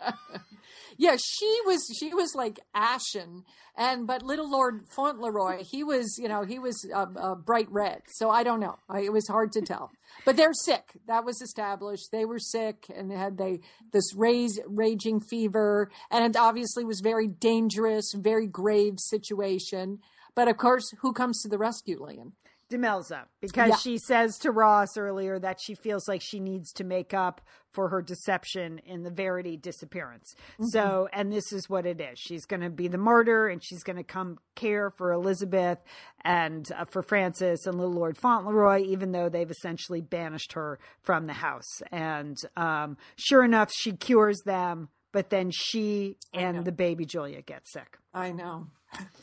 Yeah, 0.98 1.16
she 1.16 1.58
was 1.66 1.86
she 1.98 2.14
was 2.14 2.34
like 2.34 2.60
ashen, 2.74 3.44
and 3.76 4.06
but 4.06 4.22
little 4.22 4.50
Lord 4.50 4.86
Fauntleroy, 4.94 5.62
he 5.70 5.84
was 5.84 6.16
you 6.18 6.28
know 6.28 6.44
he 6.44 6.58
was 6.58 6.76
uh, 6.94 7.34
bright 7.34 7.68
red. 7.70 8.02
So 8.14 8.30
I 8.30 8.42
don't 8.42 8.60
know. 8.60 8.76
I, 8.88 9.00
it 9.00 9.12
was 9.12 9.28
hard 9.28 9.52
to 9.52 9.60
tell. 9.60 9.90
But 10.24 10.36
they're 10.36 10.54
sick. 10.54 10.92
That 11.06 11.24
was 11.24 11.40
established. 11.42 12.10
They 12.12 12.24
were 12.24 12.38
sick 12.38 12.86
and 12.94 13.12
had 13.12 13.36
they 13.38 13.60
this 13.92 14.14
raise, 14.14 14.58
raging 14.66 15.20
fever, 15.20 15.90
and 16.10 16.24
it 16.24 16.38
obviously 16.38 16.84
was 16.84 17.00
very 17.00 17.28
dangerous, 17.28 18.12
very 18.14 18.46
grave 18.46 18.94
situation. 18.98 19.98
But 20.34 20.48
of 20.48 20.56
course, 20.56 20.90
who 21.00 21.12
comes 21.12 21.40
to 21.42 21.48
the 21.48 21.58
rescue, 21.58 21.98
Lian? 21.98 22.32
Demelza, 22.70 23.24
because 23.40 23.68
Yeah. 23.68 23.76
she 23.76 23.98
says 23.98 24.38
to 24.38 24.50
Ross 24.50 24.96
earlier 24.96 25.38
that 25.38 25.60
she 25.60 25.74
feels 25.74 26.08
like 26.08 26.20
she 26.20 26.40
needs 26.40 26.72
to 26.72 26.84
make 26.84 27.14
up 27.14 27.40
for 27.70 27.90
her 27.90 28.00
deception 28.02 28.78
in 28.78 29.02
the 29.02 29.10
Verity 29.10 29.56
disappearance. 29.56 30.34
So, 30.70 31.08
and 31.12 31.30
this 31.32 31.52
is 31.52 31.68
what 31.68 31.84
it 31.86 32.00
is. 32.00 32.18
She's 32.18 32.46
going 32.46 32.62
to 32.62 32.70
be 32.70 32.88
the 32.88 32.98
martyr 32.98 33.48
and 33.48 33.62
she's 33.62 33.82
going 33.82 33.98
to 33.98 34.02
come 34.02 34.38
care 34.54 34.90
for 34.90 35.12
Elizabeth 35.12 35.78
and 36.24 36.66
uh, 36.72 36.86
for 36.86 37.02
Francis 37.02 37.66
and 37.66 37.76
little 37.78 37.94
Lord 37.94 38.16
Fauntleroy, 38.16 38.82
even 38.84 39.12
though 39.12 39.28
they've 39.28 39.50
essentially 39.50 40.00
banished 40.00 40.54
her 40.54 40.78
from 41.02 41.26
the 41.26 41.34
house. 41.34 41.82
And 41.92 42.36
um, 42.56 42.96
sure 43.16 43.44
enough, 43.44 43.70
she 43.72 43.92
cures 43.92 44.40
them, 44.46 44.88
but 45.12 45.28
then 45.30 45.50
she 45.52 46.16
and 46.32 46.64
the 46.64 46.72
baby 46.72 47.04
Julia 47.04 47.42
get 47.42 47.66
sick. 47.68 47.98
I 48.14 48.32
know. 48.32 48.68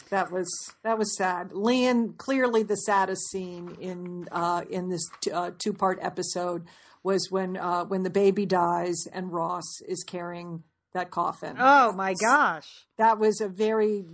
That 0.10 0.32
was 0.32 0.50
that 0.84 0.98
was 0.98 1.16
sad. 1.18 1.52
Lian, 1.54 2.14
clearly 2.14 2.64
the 2.64 2.76
saddest 2.76 3.30
scene 3.30 3.76
in 3.80 4.28
uh, 4.32 4.64
in 4.70 4.90
this 4.90 5.10
t- 5.22 5.32
uh, 5.32 5.52
two 5.58 5.74
part 5.74 6.00
episode 6.02 6.66
was 7.04 7.30
when 7.30 7.58
uh, 7.58 7.86
when 7.86 8.04
the 8.04 8.10
baby 8.10 8.46
dies 8.46 9.08
and 9.12 9.34
Ross 9.34 9.82
is 9.88 10.04
carrying 10.04 10.64
that 10.94 11.10
coffin. 11.12 11.56
Oh 11.60 11.92
my 11.94 12.14
gosh. 12.14 12.86
That 12.98 13.18
was 13.20 13.42
a 13.42 13.48
very 13.48 14.06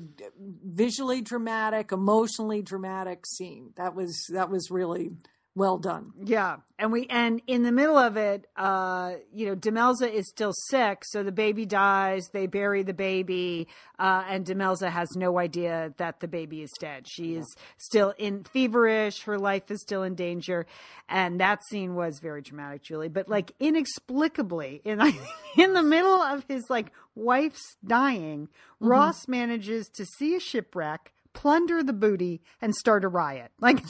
visually 0.64 1.22
dramatic, 1.22 1.92
emotionally 1.92 2.62
dramatic 2.62 3.26
scene. 3.26 3.72
That 3.76 3.94
was 3.96 4.26
that 4.32 4.50
was 4.50 4.72
really 4.72 5.12
well 5.60 5.78
done. 5.78 6.14
Yeah. 6.24 6.58
And 6.80 6.94
we 6.94 7.06
and 7.10 7.42
in 7.46 7.64
the 7.64 7.74
middle 7.74 7.98
of 7.98 8.16
it, 8.16 8.48
uh, 8.56 9.16
you 9.34 9.48
know, 9.48 9.56
Demelza 9.58 10.10
is 10.10 10.30
still 10.30 10.54
sick, 10.70 11.04
so 11.04 11.22
the 11.22 11.34
baby 11.34 11.66
dies, 11.66 12.30
they 12.32 12.48
bury 12.48 12.82
the 12.82 12.94
baby, 12.94 13.68
uh, 14.00 14.24
and 14.30 14.46
Demelza 14.46 14.90
has 14.90 15.10
no 15.18 15.38
idea 15.38 15.94
that 15.98 16.22
the 16.22 16.30
baby 16.30 16.62
is 16.62 16.72
dead. 16.80 17.08
She 17.10 17.36
is 17.36 17.46
still 17.78 18.14
in 18.18 18.46
feverish, 18.46 19.24
her 19.24 19.38
life 19.38 19.70
is 19.70 19.82
still 19.82 20.04
in 20.04 20.16
danger. 20.16 20.66
And 21.10 21.42
that 21.42 21.60
scene 21.66 21.94
was 21.94 22.20
very 22.22 22.42
dramatic, 22.42 22.84
Julie. 22.84 23.10
But 23.10 23.28
like 23.28 23.52
inexplicably, 23.60 24.82
in 24.86 25.02
in 25.58 25.74
the 25.74 25.84
middle 25.84 26.22
of 26.22 26.46
his 26.48 26.64
like 26.70 26.94
wife's 27.16 27.76
dying, 27.86 28.48
Ross 28.80 29.28
manages 29.28 29.90
to 29.96 30.06
see 30.06 30.36
a 30.36 30.40
shipwreck, 30.40 31.12
plunder 31.34 31.84
the 31.84 31.92
booty, 31.92 32.42
and 32.62 32.74
start 32.74 33.04
a 33.04 33.10
riot. 33.10 33.52
Like 33.60 33.84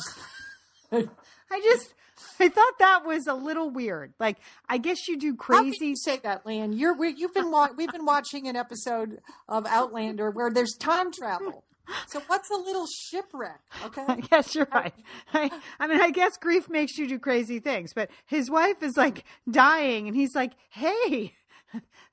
I 1.51 1.59
just 1.61 1.93
I 2.39 2.49
thought 2.49 2.79
that 2.79 3.05
was 3.05 3.27
a 3.27 3.33
little 3.33 3.69
weird. 3.69 4.13
Like 4.19 4.37
I 4.67 4.77
guess 4.77 5.07
you 5.07 5.17
do 5.17 5.37
How 5.39 5.61
can 5.61 5.71
crazy 5.71 5.87
you 5.87 5.95
say 5.95 6.17
that, 6.23 6.45
Lian? 6.45 6.77
You're 6.77 6.97
we, 6.97 7.13
you've 7.15 7.33
been 7.33 7.51
wa- 7.51 7.69
we've 7.75 7.91
been 7.91 8.05
watching 8.05 8.47
an 8.47 8.55
episode 8.55 9.19
of 9.47 9.65
Outlander 9.65 10.31
where 10.31 10.51
there's 10.51 10.75
time 10.75 11.11
travel. 11.11 11.63
So 12.07 12.21
what's 12.27 12.51
a 12.51 12.55
little 12.55 12.85
shipwreck? 12.85 13.61
Okay. 13.83 14.03
I 14.07 14.17
guess 14.17 14.53
you're 14.53 14.67
right. 14.71 14.93
I, 15.33 15.49
I 15.79 15.87
mean, 15.87 15.99
I 15.99 16.11
guess 16.11 16.37
grief 16.37 16.69
makes 16.69 16.99
you 16.99 17.07
do 17.07 17.17
crazy 17.17 17.59
things, 17.59 17.93
but 17.95 18.11
his 18.27 18.49
wife 18.51 18.83
is 18.83 18.95
like 18.95 19.23
dying 19.49 20.07
and 20.07 20.15
he's 20.15 20.35
like, 20.35 20.53
Hey, 20.69 21.33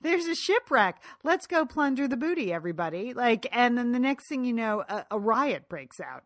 there's 0.01 0.26
a 0.26 0.34
shipwreck. 0.34 1.03
Let's 1.24 1.47
go 1.47 1.64
plunder 1.66 2.09
the 2.09 2.16
booty, 2.16 2.53
everybody. 2.53 3.12
Like, 3.12 3.47
and 3.53 3.76
then 3.76 3.93
the 3.93 3.99
next 3.99 4.28
thing 4.28 4.45
you 4.45 4.53
know, 4.53 4.82
a, 4.89 5.05
a 5.11 5.18
riot 5.18 5.68
breaks 5.68 6.01
out. 6.01 6.22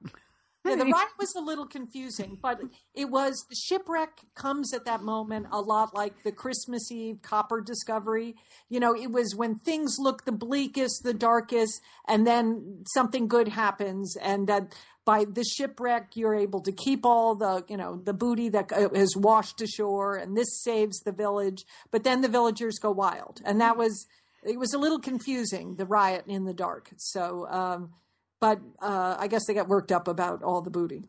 Yeah, 0.65 0.77
the 0.77 0.85
ride 0.85 1.07
was 1.19 1.35
a 1.35 1.41
little 1.41 1.67
confusing, 1.67 2.37
but 2.41 2.61
it 2.95 3.07
was 3.07 3.47
the 3.49 3.57
shipwreck 3.57 4.21
comes 4.35 4.75
at 4.75 4.85
that 4.85 5.03
moment 5.03 5.47
a 5.51 5.61
lot 5.61 5.95
like 5.95 6.23
the 6.23 6.33
Christmas 6.33 6.93
Eve 6.93 7.23
copper 7.23 7.63
discovery. 7.63 8.37
You 8.69 8.79
know, 8.79 8.95
it 8.95 9.11
was 9.11 9.35
when 9.35 9.55
things 9.55 9.97
look 9.99 10.25
the 10.25 10.33
bleakest, 10.33 11.03
the 11.03 11.15
darkest, 11.15 11.81
and 12.07 12.27
then 12.27 12.85
something 12.93 13.27
good 13.27 13.49
happens, 13.49 14.17
and 14.21 14.47
that 14.49 14.75
by 15.07 15.25
the 15.25 15.45
shipwreck 15.45 16.15
you're 16.15 16.35
able 16.35 16.61
to 16.61 16.73
keep 16.73 17.07
all 17.07 17.35
the 17.35 17.65
you 17.67 17.79
know 17.79 17.97
the 18.05 18.13
booty 18.13 18.51
that 18.51 18.71
uh, 18.71 18.89
washed 19.17 19.63
ashore, 19.63 20.17
and 20.17 20.37
this 20.37 20.63
saves 20.63 21.01
the 21.01 21.13
village. 21.13 21.65
But 21.91 22.05
then 22.05 22.21
the 22.21 22.29
villagers 22.29 22.79
go 22.79 22.91
wild, 22.91 23.41
and 23.47 23.63
that 23.63 23.79
was 23.79 24.07
it 24.43 24.59
was 24.59 24.75
a 24.75 24.79
little 24.79 25.01
confusing 25.01 25.77
the 25.77 25.87
riot 25.87 26.25
in 26.27 26.45
the 26.45 26.55
dark. 26.55 26.91
So. 26.99 27.47
um 27.49 27.95
but 28.41 28.61
uh, 28.81 29.17
I 29.19 29.29
guess 29.29 29.47
they 29.47 29.55
got 29.55 29.69
worked 29.69 29.93
up 29.93 30.09
about 30.09 30.43
all 30.43 30.63
the 30.63 30.71
booty. 30.71 31.05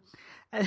well, 0.53 0.63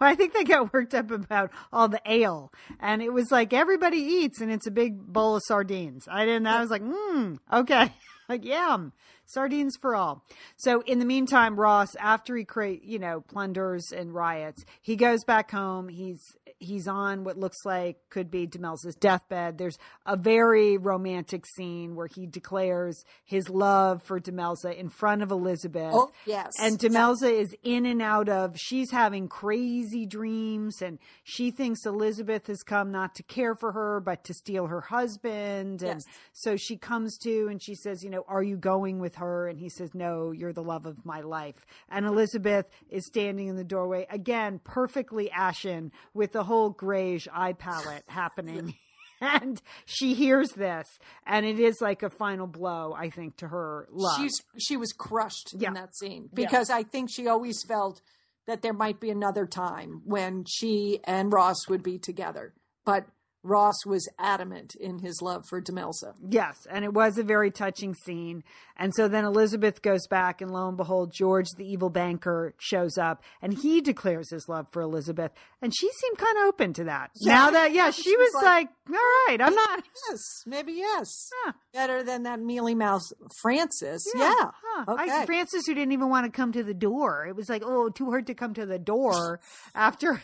I 0.00 0.14
think 0.14 0.32
they 0.32 0.44
got 0.44 0.72
worked 0.72 0.94
up 0.94 1.10
about 1.10 1.50
all 1.72 1.88
the 1.88 2.00
ale, 2.06 2.52
and 2.80 3.02
it 3.02 3.12
was 3.12 3.30
like 3.30 3.52
everybody 3.52 3.98
eats, 3.98 4.40
and 4.40 4.50
it's 4.50 4.66
a 4.66 4.70
big 4.70 4.98
bowl 5.12 5.36
of 5.36 5.42
sardines. 5.46 6.08
I 6.10 6.24
didn't. 6.24 6.46
I 6.46 6.60
was 6.60 6.70
like, 6.70 6.82
hmm, 6.84 7.34
okay, 7.52 7.92
like 8.28 8.44
yum, 8.44 8.92
sardines 9.28 9.76
for 9.76 9.94
all. 9.94 10.24
So 10.56 10.80
in 10.80 10.98
the 10.98 11.04
meantime, 11.04 11.58
Ross, 11.58 11.94
after 11.96 12.36
he 12.36 12.44
create, 12.44 12.82
you 12.84 12.98
know, 12.98 13.20
plunders 13.20 13.92
and 13.92 14.12
riots, 14.12 14.64
he 14.82 14.96
goes 14.96 15.22
back 15.24 15.50
home. 15.50 15.88
He's 15.88 16.20
he's 16.60 16.88
on 16.88 17.22
what 17.22 17.38
looks 17.38 17.64
like 17.64 17.98
could 18.10 18.32
be 18.32 18.44
Demelza's 18.44 18.96
deathbed. 18.96 19.58
There's 19.58 19.78
a 20.06 20.16
very 20.16 20.76
romantic 20.76 21.46
scene 21.46 21.94
where 21.94 22.08
he 22.08 22.26
declares 22.26 23.04
his 23.24 23.48
love 23.48 24.02
for 24.02 24.18
Demelza 24.18 24.74
in 24.76 24.88
front 24.88 25.22
of 25.22 25.30
Elizabeth. 25.30 25.92
Oh, 25.94 26.10
yes. 26.26 26.50
And 26.60 26.76
Demelza 26.76 27.30
is 27.32 27.54
in 27.62 27.86
and 27.86 28.02
out 28.02 28.28
of, 28.28 28.56
she's 28.58 28.90
having 28.90 29.28
crazy 29.28 30.04
dreams 30.04 30.82
and 30.82 30.98
she 31.22 31.52
thinks 31.52 31.86
Elizabeth 31.86 32.48
has 32.48 32.64
come 32.64 32.90
not 32.90 33.14
to 33.16 33.22
care 33.22 33.54
for 33.54 33.70
her, 33.70 34.00
but 34.00 34.24
to 34.24 34.34
steal 34.34 34.66
her 34.66 34.80
husband. 34.80 35.82
And 35.82 36.00
Yes. 36.00 36.04
so 36.32 36.56
she 36.56 36.76
comes 36.76 37.16
to 37.18 37.46
and 37.48 37.62
she 37.62 37.76
says, 37.76 38.02
you 38.02 38.10
know, 38.10 38.24
are 38.26 38.42
you 38.42 38.56
going 38.56 38.98
with 38.98 39.14
her? 39.18 39.46
And 39.46 39.58
he 39.60 39.68
says, 39.68 39.94
no, 39.94 40.32
you're 40.32 40.52
the 40.52 40.62
love 40.62 40.86
of 40.86 41.04
my 41.06 41.20
life. 41.20 41.64
And 41.88 42.06
Elizabeth 42.06 42.66
is 42.90 43.06
standing 43.06 43.46
in 43.48 43.56
the 43.56 43.64
doorway, 43.64 44.06
again, 44.10 44.60
perfectly 44.64 45.30
ashen 45.30 45.92
with 46.14 46.32
the 46.32 46.44
whole 46.44 46.70
grayish 46.70 47.28
eye 47.32 47.52
palette 47.52 48.04
happening. 48.08 48.74
And 49.20 49.60
she 49.84 50.14
hears 50.14 50.50
this, 50.52 50.86
and 51.26 51.44
it 51.44 51.58
is 51.58 51.80
like 51.80 52.04
a 52.04 52.08
final 52.08 52.46
blow, 52.46 52.94
I 52.96 53.10
think, 53.10 53.36
to 53.38 53.48
her 53.48 53.88
love. 53.90 54.16
She's 54.20 54.40
she 54.60 54.76
was 54.76 54.92
crushed 54.92 55.54
Yeah. 55.58 55.68
in 55.70 55.74
that 55.74 55.96
scene 55.96 56.28
Yeah. 56.30 56.36
because 56.36 56.70
I 56.70 56.84
think 56.84 57.10
she 57.12 57.26
always 57.26 57.60
felt 57.66 58.00
that 58.46 58.62
there 58.62 58.72
might 58.72 59.00
be 59.00 59.10
another 59.10 59.44
time 59.44 60.02
when 60.04 60.44
she 60.46 61.00
and 61.02 61.32
Ross 61.32 61.68
would 61.68 61.82
be 61.82 61.98
together. 61.98 62.54
But 62.86 63.06
Ross 63.42 63.86
was 63.86 64.08
adamant 64.18 64.74
in 64.80 64.98
his 64.98 65.20
love 65.22 65.44
for 65.48 65.60
Demelza. 65.62 66.14
Yes, 66.28 66.66
and 66.70 66.84
it 66.84 66.92
was 66.92 67.18
a 67.18 67.22
very 67.22 67.50
touching 67.50 67.94
scene. 67.94 68.42
And 68.76 68.92
so 68.94 69.08
then 69.08 69.24
Elizabeth 69.24 69.82
goes 69.82 70.06
back, 70.06 70.40
and 70.40 70.50
lo 70.50 70.68
and 70.68 70.76
behold, 70.76 71.12
George, 71.12 71.46
the 71.56 71.64
evil 71.64 71.90
banker, 71.90 72.54
shows 72.58 72.98
up, 72.98 73.22
and 73.40 73.54
he 73.54 73.80
declares 73.80 74.30
his 74.30 74.48
love 74.48 74.66
for 74.72 74.82
Elizabeth. 74.82 75.32
And 75.62 75.74
she 75.74 75.90
seemed 75.90 76.18
kind 76.18 76.38
of 76.38 76.44
open 76.44 76.72
to 76.74 76.84
that. 76.84 77.10
Yeah. 77.20 77.34
Now 77.34 77.50
that, 77.50 77.72
yeah, 77.72 77.90
she, 77.92 78.02
She 78.02 78.16
was 78.16 78.32
was 78.34 78.42
like, 78.42 78.68
like, 78.88 78.98
all 78.98 79.26
right, 79.28 79.40
I'm 79.40 79.54
not. 79.54 79.82
Yes, 80.08 80.20
maybe 80.46 80.72
yes. 80.72 81.30
Huh. 81.44 81.52
Better 81.72 82.02
than 82.02 82.24
that 82.24 82.40
mealy 82.40 82.74
mouth 82.74 83.02
Francis. 83.40 84.04
Yeah. 84.14 84.32
Yeah. 84.38 84.50
Huh. 84.64 84.92
Okay. 84.92 85.10
I, 85.10 85.26
Francis, 85.26 85.66
who 85.66 85.74
didn't 85.74 85.92
even 85.92 86.08
want 86.08 86.26
to 86.26 86.32
come 86.32 86.52
to 86.52 86.62
the 86.62 86.74
door. 86.74 87.26
It 87.26 87.36
was 87.36 87.48
like, 87.48 87.62
oh, 87.64 87.88
too 87.88 88.06
hard 88.06 88.26
to 88.26 88.34
come 88.34 88.54
to 88.54 88.66
the 88.66 88.78
door 88.78 89.40
after. 89.74 90.22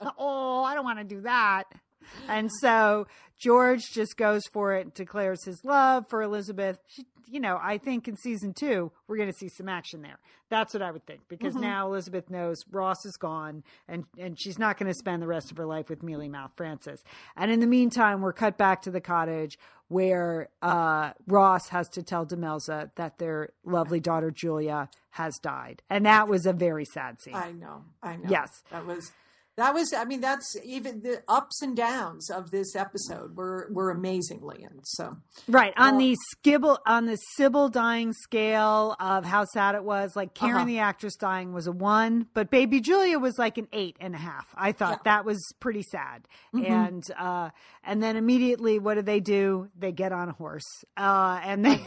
oh, 0.18 0.62
I 0.62 0.74
don't 0.74 0.84
want 0.84 0.98
to 0.98 1.04
do 1.04 1.22
that. 1.22 1.64
And 2.28 2.50
so 2.60 3.06
George 3.38 3.82
just 3.92 4.16
goes 4.16 4.42
for 4.52 4.74
it, 4.74 4.94
declares 4.94 5.44
his 5.44 5.60
love 5.64 6.08
for 6.08 6.22
Elizabeth. 6.22 6.78
She, 6.88 7.04
you 7.28 7.40
know, 7.40 7.58
I 7.60 7.78
think 7.78 8.06
in 8.08 8.16
season 8.16 8.54
two, 8.54 8.92
we're 9.08 9.16
going 9.16 9.30
to 9.30 9.36
see 9.36 9.48
some 9.48 9.68
action 9.68 10.00
there. 10.02 10.18
That's 10.48 10.72
what 10.72 10.82
I 10.82 10.92
would 10.92 11.04
think 11.06 11.22
because 11.28 11.54
Mm-hmm. 11.54 11.62
now 11.62 11.88
Elizabeth 11.88 12.30
knows 12.30 12.56
Ross 12.70 13.04
is 13.04 13.16
gone 13.16 13.64
and, 13.88 14.04
and 14.16 14.38
she's 14.40 14.58
not 14.60 14.78
going 14.78 14.86
to 14.90 14.94
spend 14.94 15.22
the 15.22 15.26
rest 15.26 15.50
of 15.50 15.56
her 15.56 15.66
life 15.66 15.88
with 15.90 16.02
mealy 16.04 16.28
mouth 16.28 16.52
Francis. 16.56 17.02
And 17.36 17.50
in 17.50 17.58
the 17.60 17.66
meantime, 17.66 18.20
we're 18.22 18.32
cut 18.32 18.56
back 18.56 18.80
to 18.82 18.90
the 18.92 19.00
cottage 19.00 19.58
where 19.88 20.48
uh, 20.62 21.12
Ross 21.26 21.68
has 21.70 21.88
to 21.90 22.02
tell 22.02 22.24
Demelza 22.26 22.90
that 22.96 23.18
their 23.18 23.50
lovely 23.64 23.98
daughter 24.00 24.30
Julia 24.30 24.88
has 25.10 25.36
died. 25.42 25.82
And 25.90 26.06
that 26.06 26.28
was 26.28 26.46
a 26.46 26.52
very 26.52 26.84
sad 26.84 27.20
scene. 27.20 27.34
I 27.34 27.50
know. 27.52 27.84
I 28.02 28.16
know. 28.16 28.28
Yes. 28.28 28.62
That 28.70 28.86
was 28.86 29.10
that 29.56 29.74
was 29.74 29.92
I 29.92 30.04
mean 30.04 30.20
that's 30.20 30.56
even 30.64 31.02
the 31.02 31.22
ups 31.28 31.62
and 31.62 31.76
downs 31.76 32.30
of 32.30 32.50
this 32.50 32.76
episode 32.76 33.36
were 33.36 33.68
were 33.70 33.90
amazing, 33.90 34.40
Lian. 34.40 34.80
So 34.84 35.16
Right 35.48 35.72
on 35.76 35.98
the 35.98 36.16
skibble 36.34 36.78
on 36.86 37.06
the 37.06 37.16
Sybil 37.36 37.68
dying 37.68 38.12
scale 38.12 38.96
of 39.00 39.24
how 39.24 39.44
sad 39.44 39.74
it 39.74 39.84
was, 39.84 40.14
like 40.16 40.34
Karen 40.34 40.56
Uh-huh. 40.56 40.64
the 40.66 40.78
actress 40.78 41.16
dying 41.16 41.52
was 41.52 41.66
a 41.66 41.72
one, 41.72 42.26
but 42.34 42.50
Baby 42.50 42.80
Julia 42.80 43.18
was 43.18 43.38
like 43.38 43.58
an 43.58 43.68
eight 43.72 43.96
and 44.00 44.14
a 44.14 44.18
half. 44.18 44.46
I 44.54 44.72
thought 44.72 44.88
Yeah. 44.88 44.94
Mm-hmm. 44.96 45.04
that 45.04 45.24
was 45.24 45.52
pretty 45.60 45.82
sad. 45.82 46.28
And 46.52 47.02
uh, 47.18 47.50
and 47.84 48.02
then 48.02 48.16
immediately, 48.16 48.78
what 48.78 48.94
do 48.94 49.02
they 49.02 49.20
do? 49.20 49.68
They 49.78 49.92
get 49.92 50.12
on 50.12 50.28
a 50.28 50.32
horse, 50.32 50.84
uh, 50.96 51.40
and 51.42 51.64
they 51.64 51.80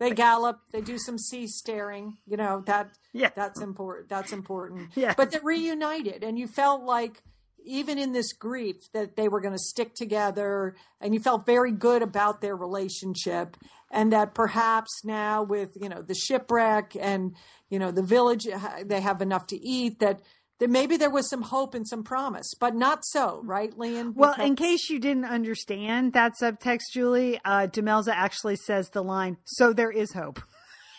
they 0.00 0.10
gallop, 0.10 0.58
they 0.72 0.80
do 0.80 0.98
some 0.98 1.18
sea 1.18 1.46
staring, 1.46 2.16
you 2.26 2.36
know, 2.36 2.62
that 2.66 2.90
Yeah. 3.12 3.30
that's 3.36 3.60
important. 3.60 4.08
That's 4.08 4.32
important. 4.32 4.90
Yes. 4.96 5.14
But 5.16 5.30
they're 5.30 5.40
reunited 5.44 6.24
and 6.24 6.36
you 6.38 6.48
felt 6.48 6.82
like 6.82 7.22
even 7.62 7.98
in 7.98 8.12
this 8.12 8.32
grief 8.32 8.76
that 8.94 9.16
they 9.16 9.28
were 9.28 9.40
going 9.40 9.52
to 9.54 9.58
stick 9.62 9.94
together 9.94 10.74
and 11.00 11.12
you 11.14 11.20
felt 11.20 11.44
very 11.44 11.70
good 11.72 12.00
about 12.02 12.40
their 12.40 12.56
relationship 12.56 13.56
and 13.90 14.12
that 14.12 14.34
perhaps 14.34 15.04
now 15.04 15.42
with 15.42 15.76
you 15.80 15.88
know 15.90 16.00
the 16.00 16.14
shipwreck 16.14 16.96
and 16.98 17.34
you 17.68 17.78
know 17.78 17.90
the 17.90 18.02
village 18.02 18.46
they 18.86 19.00
have 19.02 19.20
enough 19.20 19.46
to 19.48 19.56
eat 19.60 19.98
that 20.00 20.20
that 20.60 20.70
maybe 20.70 20.96
there 20.96 21.10
was 21.10 21.28
some 21.28 21.42
hope 21.42 21.74
and 21.74 21.86
some 21.88 22.04
promise 22.04 22.54
but 22.58 22.74
not 22.76 23.04
so 23.04 23.40
right 23.44 23.76
Lian 23.76 24.12
Well, 24.14 24.34
in 24.40 24.54
case 24.56 24.88
you 24.88 24.98
didn't 25.00 25.24
understand 25.24 26.12
that 26.12 26.34
subtext, 26.40 26.92
Julie, 26.92 27.40
uh, 27.44 27.66
Demelza 27.66 28.12
actually 28.14 28.56
says 28.56 28.90
the 28.90 29.02
line, 29.02 29.36
so 29.44 29.72
there 29.72 29.90
is 29.90 30.12
hope. 30.12 30.40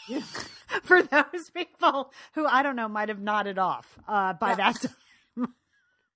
For 0.84 1.01
those 1.03 1.49
people 1.53 2.12
who 2.34 2.45
I 2.45 2.64
don't 2.64 2.76
know 2.76 2.88
might 2.89 3.09
have 3.09 3.20
nodded 3.20 3.57
off 3.57 3.97
uh, 4.07 4.34
by 4.34 4.49
Yeah. 4.49 4.55
that 4.55 4.82
time. 4.82 4.91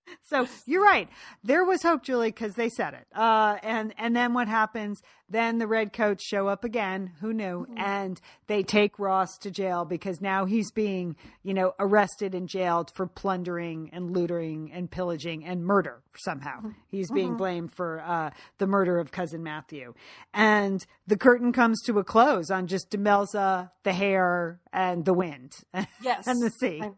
So 0.27 0.47
you're 0.65 0.83
right. 0.83 1.07
There 1.43 1.63
was 1.63 1.83
hope, 1.83 2.03
Julie, 2.03 2.29
because 2.29 2.55
they 2.55 2.69
said 2.69 2.95
it. 2.95 3.05
Uh, 3.15 3.57
and 3.61 3.93
and 3.97 4.15
then 4.15 4.33
what 4.33 4.47
happens? 4.47 5.01
Then 5.29 5.59
the 5.59 5.67
red 5.67 5.93
coats 5.93 6.23
show 6.25 6.47
up 6.47 6.63
again. 6.63 7.11
Who 7.21 7.31
knew? 7.31 7.67
And 7.77 8.19
they 8.47 8.63
take 8.63 8.97
Ross 8.97 9.37
to 9.39 9.51
jail 9.51 9.85
because 9.85 10.21
now 10.21 10.45
he's 10.45 10.71
being, 10.71 11.15
you 11.43 11.53
know, 11.53 11.73
arrested 11.79 12.33
and 12.33 12.47
jailed 12.47 12.91
for 12.95 13.05
plundering 13.05 13.89
and 13.93 14.11
looting 14.11 14.71
and 14.73 14.89
pillaging 14.89 15.45
and 15.45 15.63
murder 15.63 16.01
somehow. 16.17 16.71
He's 16.87 17.11
being 17.11 17.37
blamed 17.37 17.73
for 17.73 18.01
uh, 18.01 18.31
the 18.57 18.67
murder 18.67 18.99
of 18.99 19.11
cousin 19.11 19.43
Matthew. 19.43 19.93
And 20.33 20.85
the 21.05 21.17
curtain 21.17 21.51
comes 21.53 21.81
to 21.83 21.99
a 21.99 22.03
close 22.03 22.49
on 22.49 22.67
just 22.67 22.89
Demelza, 22.89 23.71
the 23.83 23.93
hair, 23.93 24.59
and 24.73 25.05
the 25.05 25.13
wind, 25.13 25.53
yes 26.01 26.25
and 26.27 26.41
the 26.41 26.49
sea. 26.49 26.81
I, 26.81 26.91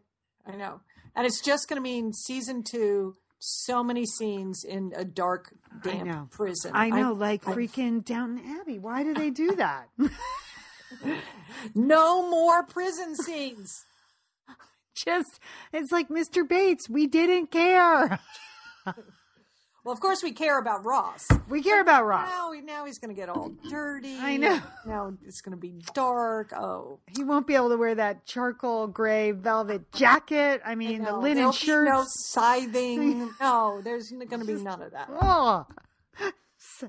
I 0.50 0.56
know 0.56 0.80
and 1.18 1.26
it's 1.26 1.42
just 1.42 1.68
going 1.68 1.76
to 1.76 1.82
mean 1.82 2.12
season 2.14 2.62
two 2.62 3.14
so 3.40 3.84
many 3.84 4.06
scenes 4.06 4.64
in 4.64 4.92
a 4.96 5.04
dark 5.04 5.52
damp 5.82 6.06
know. 6.06 6.28
prison 6.30 6.72
I 6.74 6.90
know, 6.90 7.12
like 7.12 7.46
I- 7.46 7.52
freaking 7.52 8.04
Downton 8.04 8.40
Abbey. 8.60 8.78
Why 8.78 9.02
do 9.02 9.14
they 9.14 9.30
do 9.30 9.54
that? 9.56 9.88
no 11.74 12.28
more 12.30 12.62
prison 12.64 13.14
scenes 13.14 13.84
Just, 14.94 15.38
it's 15.72 15.92
like 15.92 16.08
Mr. 16.08 16.48
Bates. 16.48 16.88
We 16.88 17.06
didn't 17.06 17.50
care. 17.50 18.18
well 19.88 19.94
of 19.94 20.00
course 20.00 20.22
we 20.22 20.32
care 20.32 20.58
about 20.58 20.84
ross 20.84 21.26
We 21.48 21.62
care 21.62 21.80
about 21.80 22.04
Ross. 22.04 22.28
now, 22.28 22.52
now 22.62 22.84
he's 22.84 22.98
going 22.98 23.08
to 23.14 23.18
get 23.18 23.30
all 23.30 23.52
dirty 23.70 24.18
I 24.20 24.36
know. 24.36 24.60
now 24.84 25.14
it's 25.24 25.40
going 25.40 25.56
to 25.56 25.60
be 25.60 25.80
dark 25.94 26.52
oh 26.54 27.00
He 27.16 27.24
won't 27.24 27.46
be 27.46 27.54
able 27.54 27.70
to 27.70 27.76
wear 27.78 27.94
that 27.94 28.26
charcoal 28.26 28.86
gray 28.86 29.30
velvet 29.30 29.90
jacket. 29.92 30.60
I 30.62 30.74
mean, 30.74 31.04
the 31.04 31.16
linen 31.16 31.36
there'll 31.38 31.52
shirts. 31.52 31.88
no 31.90 32.04
scything 32.06 33.30
no 33.40 33.80
there's 33.82 34.10
going 34.10 34.28
to 34.28 34.44
be 34.44 34.54
none 34.62 34.82
of 34.82 34.92
that 34.92 35.08
Oh, 35.22 35.66
so 36.58 36.88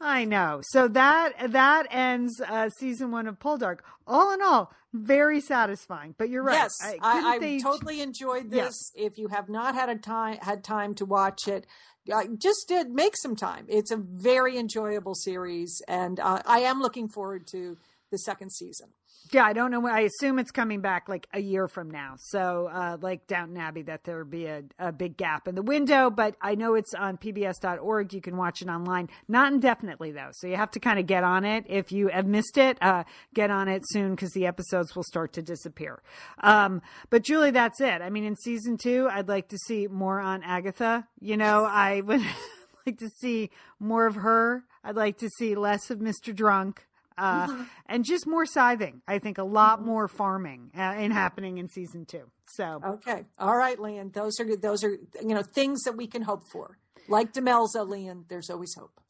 I 0.00 0.24
know. 0.26 0.60
So 0.62 0.88
that 0.88 1.52
that 1.52 1.86
ends 1.90 2.40
uh, 2.46 2.68
season 2.78 3.10
one 3.10 3.26
of 3.26 3.38
Poldark. 3.38 3.78
All 4.06 4.32
in 4.34 4.42
all, 4.42 4.72
very 4.92 5.40
satisfying. 5.40 6.14
But 6.18 6.28
you're 6.28 6.42
right. 6.42 6.54
Yes, 6.54 6.72
couldn't 6.82 7.02
I, 7.04 7.34
I 7.34 7.38
they- 7.38 7.60
totally 7.60 8.00
enjoyed 8.02 8.52
Yes. 8.52 8.66
this. 8.66 8.92
If 8.94 9.18
you 9.18 9.28
have 9.28 9.48
not 9.48 9.74
had 9.74 9.88
a 9.88 9.96
time 9.96 10.38
had 10.42 10.62
time 10.62 10.94
to 10.96 11.06
watch 11.06 11.48
it, 11.48 11.66
uh, 12.12 12.24
just 12.36 12.68
did 12.68 12.90
make 12.90 13.16
some 13.16 13.36
time. 13.36 13.64
It's 13.68 13.90
a 13.90 13.96
very 13.96 14.58
enjoyable 14.58 15.14
series, 15.14 15.80
and 15.88 16.20
uh, 16.20 16.42
I 16.44 16.60
am 16.60 16.80
looking 16.80 17.08
forward 17.08 17.46
to 17.52 17.78
the 18.10 18.18
second 18.18 18.52
season. 18.52 18.88
Yeah, 19.32 19.44
I 19.44 19.52
don't 19.52 19.72
know. 19.72 19.86
I 19.86 20.00
assume 20.00 20.38
it's 20.38 20.52
coming 20.52 20.80
back 20.80 21.08
like 21.08 21.26
a 21.32 21.40
year 21.40 21.66
from 21.66 21.90
now. 21.90 22.14
So, 22.16 22.70
uh, 22.72 22.96
like 23.00 23.26
Downton 23.26 23.56
Abbey, 23.56 23.82
that 23.82 24.04
there 24.04 24.18
would 24.18 24.30
be 24.30 24.46
a, 24.46 24.62
a 24.78 24.92
big 24.92 25.16
gap 25.16 25.48
in 25.48 25.56
the 25.56 25.62
window. 25.62 26.10
But 26.10 26.36
I 26.40 26.54
know 26.54 26.74
it's 26.74 26.94
on 26.94 27.16
PBS.org. 27.16 28.14
You 28.14 28.20
can 28.20 28.36
watch 28.36 28.62
it 28.62 28.68
online, 28.68 29.08
not 29.26 29.52
indefinitely 29.52 30.12
though. 30.12 30.30
So 30.32 30.46
you 30.46 30.56
have 30.56 30.70
to 30.72 30.80
kind 30.80 30.98
of 30.98 31.06
get 31.06 31.24
on 31.24 31.44
it. 31.44 31.64
If 31.68 31.90
you 31.90 32.08
have 32.08 32.26
missed 32.26 32.56
it, 32.56 32.78
uh, 32.80 33.02
get 33.34 33.50
on 33.50 33.68
it 33.68 33.82
soon 33.86 34.14
because 34.14 34.30
the 34.30 34.46
episodes 34.46 34.94
will 34.94 35.04
start 35.04 35.32
to 35.34 35.42
disappear. 35.42 36.02
Um, 36.42 36.80
but 37.10 37.24
Julie, 37.24 37.50
that's 37.50 37.80
it. 37.80 38.02
I 38.02 38.10
mean, 38.10 38.24
in 38.24 38.36
season 38.36 38.76
two, 38.76 39.08
I'd 39.10 39.28
like 39.28 39.48
to 39.48 39.58
see 39.58 39.88
more 39.88 40.20
on 40.20 40.44
Agatha. 40.44 41.08
You 41.20 41.36
know, 41.36 41.64
I 41.64 42.00
would 42.00 42.22
like 42.86 42.98
to 42.98 43.08
see 43.08 43.50
more 43.80 44.06
of 44.06 44.16
her. 44.16 44.64
I'd 44.84 44.94
like 44.94 45.18
to 45.18 45.28
see 45.30 45.56
less 45.56 45.90
of 45.90 45.98
Mr. 45.98 46.32
Drunk 46.32 46.86
uh, 47.18 47.64
and 47.86 48.04
just 48.04 48.26
more 48.26 48.46
scything. 48.46 49.02
I 49.06 49.18
think 49.18 49.38
a 49.38 49.44
lot 49.44 49.84
more 49.84 50.08
farming 50.08 50.70
uh, 50.76 50.96
in 50.98 51.10
happening 51.10 51.58
in 51.58 51.68
season 51.68 52.04
two. 52.04 52.30
So 52.46 52.80
Okay, 52.84 53.24
all 53.38 53.56
right, 53.56 53.78
Lian. 53.78 54.10
Those 54.12 54.38
are 54.40 54.56
those 54.56 54.84
are 54.84 54.90
you 55.20 55.34
know 55.34 55.42
things 55.42 55.82
that 55.82 55.96
we 55.96 56.06
can 56.06 56.22
hope 56.22 56.44
for. 56.50 56.78
Like 57.08 57.32
Demelza, 57.32 57.86
Lian. 57.86 58.24
There's 58.28 58.50
always 58.50 58.74
hope. 58.78 59.00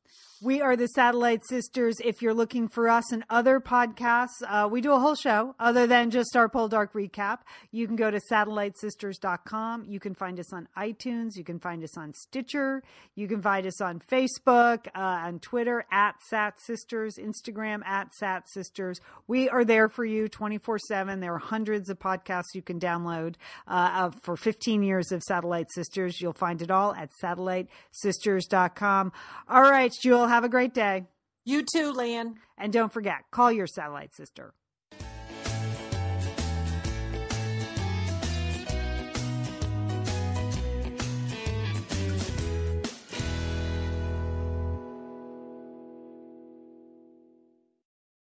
We 0.42 0.60
are 0.60 0.76
the 0.76 0.88
Satellite 0.88 1.46
Sisters. 1.46 1.96
If 2.04 2.20
you're 2.20 2.34
looking 2.34 2.68
for 2.68 2.90
us 2.90 3.10
and 3.10 3.24
other 3.30 3.58
podcasts, 3.58 4.42
uh, 4.46 4.68
we 4.70 4.82
do 4.82 4.92
a 4.92 4.98
whole 4.98 5.14
show 5.14 5.54
other 5.58 5.86
than 5.86 6.10
just 6.10 6.36
our 6.36 6.46
Poldark 6.46 6.92
recap. 6.92 7.38
You 7.70 7.86
can 7.86 7.96
go 7.96 8.10
to 8.10 8.20
satellitesisters.com. 8.30 9.86
You 9.88 9.98
can 9.98 10.14
find 10.14 10.38
us 10.38 10.52
on 10.52 10.68
iTunes. 10.76 11.36
You 11.36 11.44
can 11.44 11.58
find 11.58 11.82
us 11.82 11.96
on 11.96 12.12
Stitcher. 12.12 12.82
You 13.14 13.28
can 13.28 13.40
find 13.40 13.66
us 13.66 13.80
on 13.80 13.98
Facebook, 13.98 14.88
uh, 14.88 14.98
on 15.00 15.38
Twitter 15.38 15.86
at 15.90 16.16
Sat 16.28 16.60
Sisters, 16.60 17.14
Instagram 17.18 17.82
at 17.86 18.12
Sat 18.12 18.46
Sisters. 18.46 19.00
We 19.26 19.48
are 19.48 19.64
there 19.64 19.88
for 19.88 20.04
you 20.04 20.28
24 20.28 20.80
7. 20.80 21.20
There 21.20 21.32
are 21.32 21.38
hundreds 21.38 21.88
of 21.88 21.98
podcasts 21.98 22.54
you 22.54 22.60
can 22.60 22.78
download 22.78 23.36
uh, 23.66 24.10
for 24.20 24.36
15 24.36 24.82
years 24.82 25.12
of 25.12 25.22
Satellite 25.22 25.72
Sisters. 25.72 26.20
You'll 26.20 26.34
find 26.34 26.60
it 26.60 26.70
all 26.70 26.94
at 26.94 27.08
satellitesisters.com. 27.22 29.12
All 29.48 29.62
right, 29.62 29.92
Jewel, 30.02 30.25
have 30.28 30.44
a 30.44 30.48
great 30.48 30.74
day. 30.74 31.04
You 31.44 31.62
too, 31.62 31.92
Lian. 31.92 32.34
And 32.58 32.72
don't 32.72 32.92
forget, 32.92 33.24
call 33.30 33.52
your 33.52 33.66
satellite 33.66 34.14
sister. 34.14 34.54